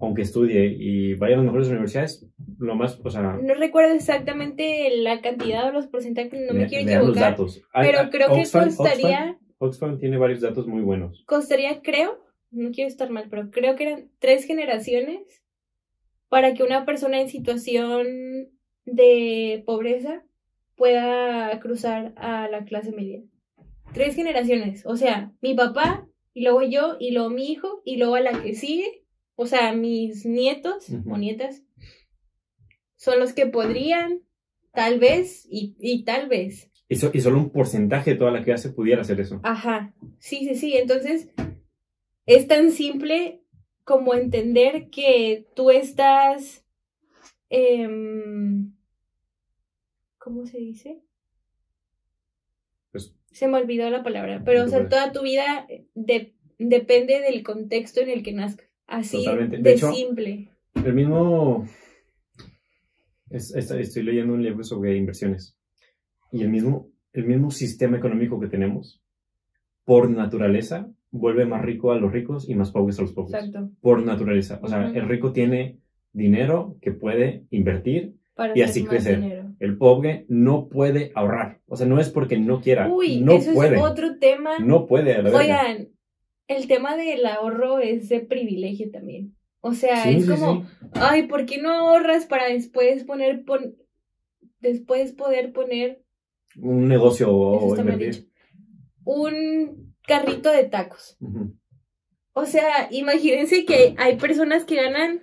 [0.01, 2.27] aunque estudie y vaya a las mejores universidades,
[2.59, 6.91] lo más, o sea, No recuerdo exactamente la cantidad o los porcentajes, no me quiero
[6.91, 7.31] equivocar.
[7.33, 7.63] datos.
[7.73, 11.23] Pero hay- creo que Oxfam- costaría, Oxfam, Oxfam tiene varios datos muy buenos.
[11.27, 12.19] costaría, creo,
[12.51, 15.43] no quiero estar mal, pero creo que eran tres generaciones
[16.29, 18.07] para que una persona en situación
[18.87, 20.23] de pobreza
[20.77, 23.23] pueda cruzar a la clase media.
[23.93, 28.17] Tres generaciones, o sea, mi papá, y luego yo, y luego mi hijo, y luego
[28.17, 29.05] a la que sigue,
[29.37, 31.15] o sea, mis nietos Ujú.
[31.15, 31.63] o nietas,
[32.97, 34.21] son los que podrían,
[34.73, 36.71] tal vez, y, y tal vez.
[36.89, 39.41] Y, so- y solo un porcentaje de toda la clase pudiera hacer eso.
[39.45, 40.77] Ajá, sí, sí, sí.
[40.77, 41.31] Entonces,
[42.27, 43.43] es tan simple
[43.85, 46.65] como entender que tú estás...
[47.51, 48.74] em,
[50.25, 51.03] ¿Cómo se dice?
[52.93, 57.43] Pues- se me olvidó la palabra, pero o sea, toda tu vida de- depende del
[57.43, 58.67] contexto en el que nazcas.
[58.87, 59.59] Así Totalmente.
[59.59, 60.49] de, De hecho, simple.
[60.83, 61.67] El mismo.
[63.31, 65.59] es- es- estoy leyendo un libro sobre inversiones.
[66.33, 69.03] Y el mismo, el mismo sistema económico que tenemos,
[69.85, 73.35] por naturaleza, vuelve más rico a los ricos y más pobres a los pobres.
[73.35, 73.71] Exacto.
[73.81, 74.59] Por naturaleza.
[74.63, 75.81] O sea, el rico tiene
[76.13, 78.15] dinero que puede invertir.
[78.35, 79.21] Para Y así crecer.
[79.21, 79.44] dinero.
[79.65, 81.61] El pobre no puede ahorrar.
[81.67, 82.89] O sea, no es porque no quiera.
[82.89, 83.77] Uy, no eso puede.
[83.77, 84.59] es otro tema.
[84.59, 85.37] No puede, la.
[85.37, 85.89] Oigan,
[86.49, 89.35] el tema del ahorro es de privilegio también.
[89.61, 90.69] O sea, Sí, es sí, como, sí.
[90.95, 93.77] ay, ¿por qué no ahorras para después poner, pon-
[94.61, 96.03] después poder poner,
[96.61, 98.29] Un negocio o invertir.
[99.05, 101.17] un carrito de tacos?
[102.35, 105.23] O sea, imagínense que hay personas que ganan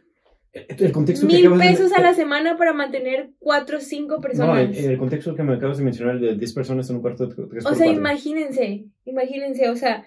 [0.53, 4.21] El contexto que mil de- pesos a la semana para mantener cuatro o cinco No,
[4.21, 4.77] personas.
[4.77, 7.35] el, el contexto que me acabas de mencionar, de 10 personas en un cuarto de
[7.47, 10.05] 3 O sea, imagínense, imagínense, o sea,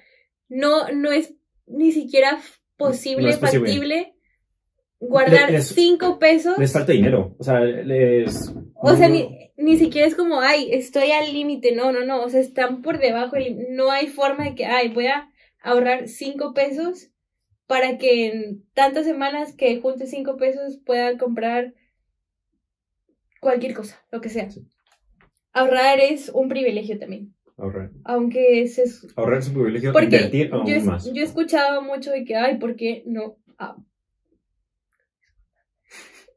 [0.51, 1.35] no, no es
[1.67, 2.39] ni siquiera
[2.77, 3.71] posible, no es posible.
[3.71, 4.15] factible
[5.01, 6.59] guardar Les- 5 pesos.
[6.59, 7.35] Les falta dinero.
[7.39, 8.53] O sea, les.
[8.75, 11.75] O sea, ni, ni siquiera es como, ay, estoy al límite.
[11.75, 12.23] No, no, no.
[12.23, 13.37] O sea, están por debajo.
[13.71, 15.31] No hay forma de que, ay, voy a
[15.63, 17.09] ahorrar 5 pesos
[17.67, 21.75] para que en tantas semanas que junte 5 pesos pueda comprar
[23.41, 24.51] cualquier cosa, lo que sea.
[24.51, 24.67] Sí.
[25.53, 27.35] Ahorrar es un privilegio también.
[27.57, 27.91] Ahorrar.
[28.05, 29.93] Aunque es Ahorrar es un privilegio.
[29.93, 31.05] Porque Invertir aún yo, más.
[31.05, 33.37] yo he escuchado mucho de que, ay, ¿por qué no?
[33.59, 33.77] ah,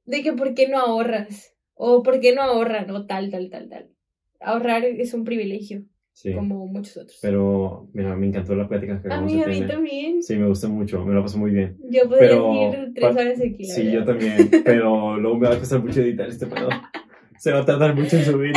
[0.05, 1.55] De que, ¿por qué no ahorras?
[1.73, 2.89] O ¿por qué no ahorran?
[2.91, 3.89] O tal, tal, tal, tal.
[4.39, 5.83] Ahorrar es un privilegio,
[6.19, 6.33] Sí.
[6.33, 7.19] como muchos otros.
[7.21, 9.69] Pero, mira, me encantó la plática que a acabamos mí, de a mí tener.
[9.69, 10.23] también.
[10.23, 11.05] Sí, me gustó mucho.
[11.05, 11.77] Me la pasé muy bien.
[11.91, 13.67] Yo podría Pero, seguir tres horas aquí.
[13.67, 14.05] la Sí, yo verdad.
[14.17, 14.49] también.
[14.65, 16.69] Pero luego me va a costar mucho editar este pedo.
[17.37, 18.51] Se va a tardar mucho en subir.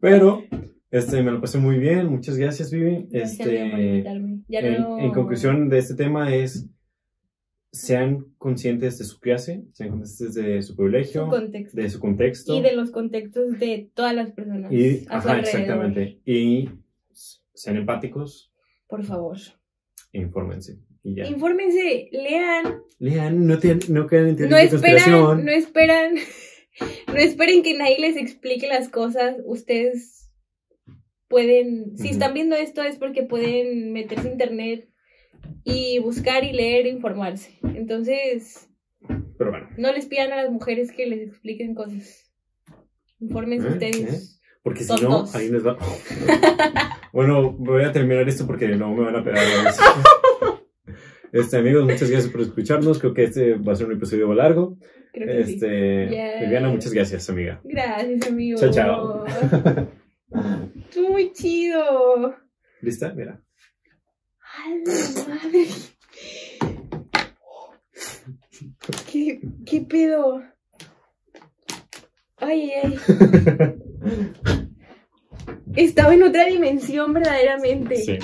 [0.00, 0.42] Pero,
[0.90, 2.06] este, me lo pasé muy bien.
[2.06, 3.06] Muchas gracias, Vivi.
[3.10, 4.38] Gracias, Este, por invitarme.
[4.48, 4.98] Ya en, no...
[4.98, 6.68] en conclusión de este tema es
[7.72, 12.54] sean conscientes de su clase, sean conscientes de su privilegio, Su de su contexto.
[12.54, 16.20] Y de los contextos de todas las personas y- a su ajá, exactamente.
[16.26, 16.68] Y
[17.54, 18.52] sean empáticos.
[18.86, 19.38] Por favor.
[20.12, 20.78] e infórmense.
[21.02, 21.26] Y ya.
[21.26, 26.14] Infórmense, lean, Lean, no, te, no crean en no esperan, no esperan,
[27.08, 29.36] no esperen que nadie les explique las cosas.
[29.44, 30.30] Ustedes
[31.26, 34.91] pueden, si están viendo esto es porque pueden meterse a internet
[35.64, 37.58] y buscar y leer e informarse.
[37.62, 38.68] Entonces,
[39.38, 42.32] Pero bueno, no les pidan a las mujeres que les expliquen cosas.
[43.20, 43.70] Infórmense ¿Eh?
[43.72, 44.40] ustedes.
[44.62, 45.76] porque si no, ahí les va.
[47.12, 49.42] bueno, voy a terminar esto porque no me van a pegar.
[51.32, 52.98] Este, amigos, muchas gracias por escucharnos.
[52.98, 54.76] Creo que este va a ser un episodio largo.
[55.14, 55.54] Creo que sí.
[55.54, 56.40] Este, Yes.
[56.42, 57.58] Viviana, muchas gracias, amiga.
[57.64, 58.60] Gracias, amigo.
[58.60, 59.24] Chao, chao.
[60.76, 62.34] Estuvo muy chido.
[62.82, 63.14] ¿Lista?
[63.14, 63.42] Mira.
[64.54, 65.66] ¡A la madre!
[69.10, 70.42] ¿Qué, qué pedo?
[72.38, 72.98] Ay, ay.
[75.76, 77.96] Estaba en otra dimensión verdaderamente.
[77.96, 78.18] Sí.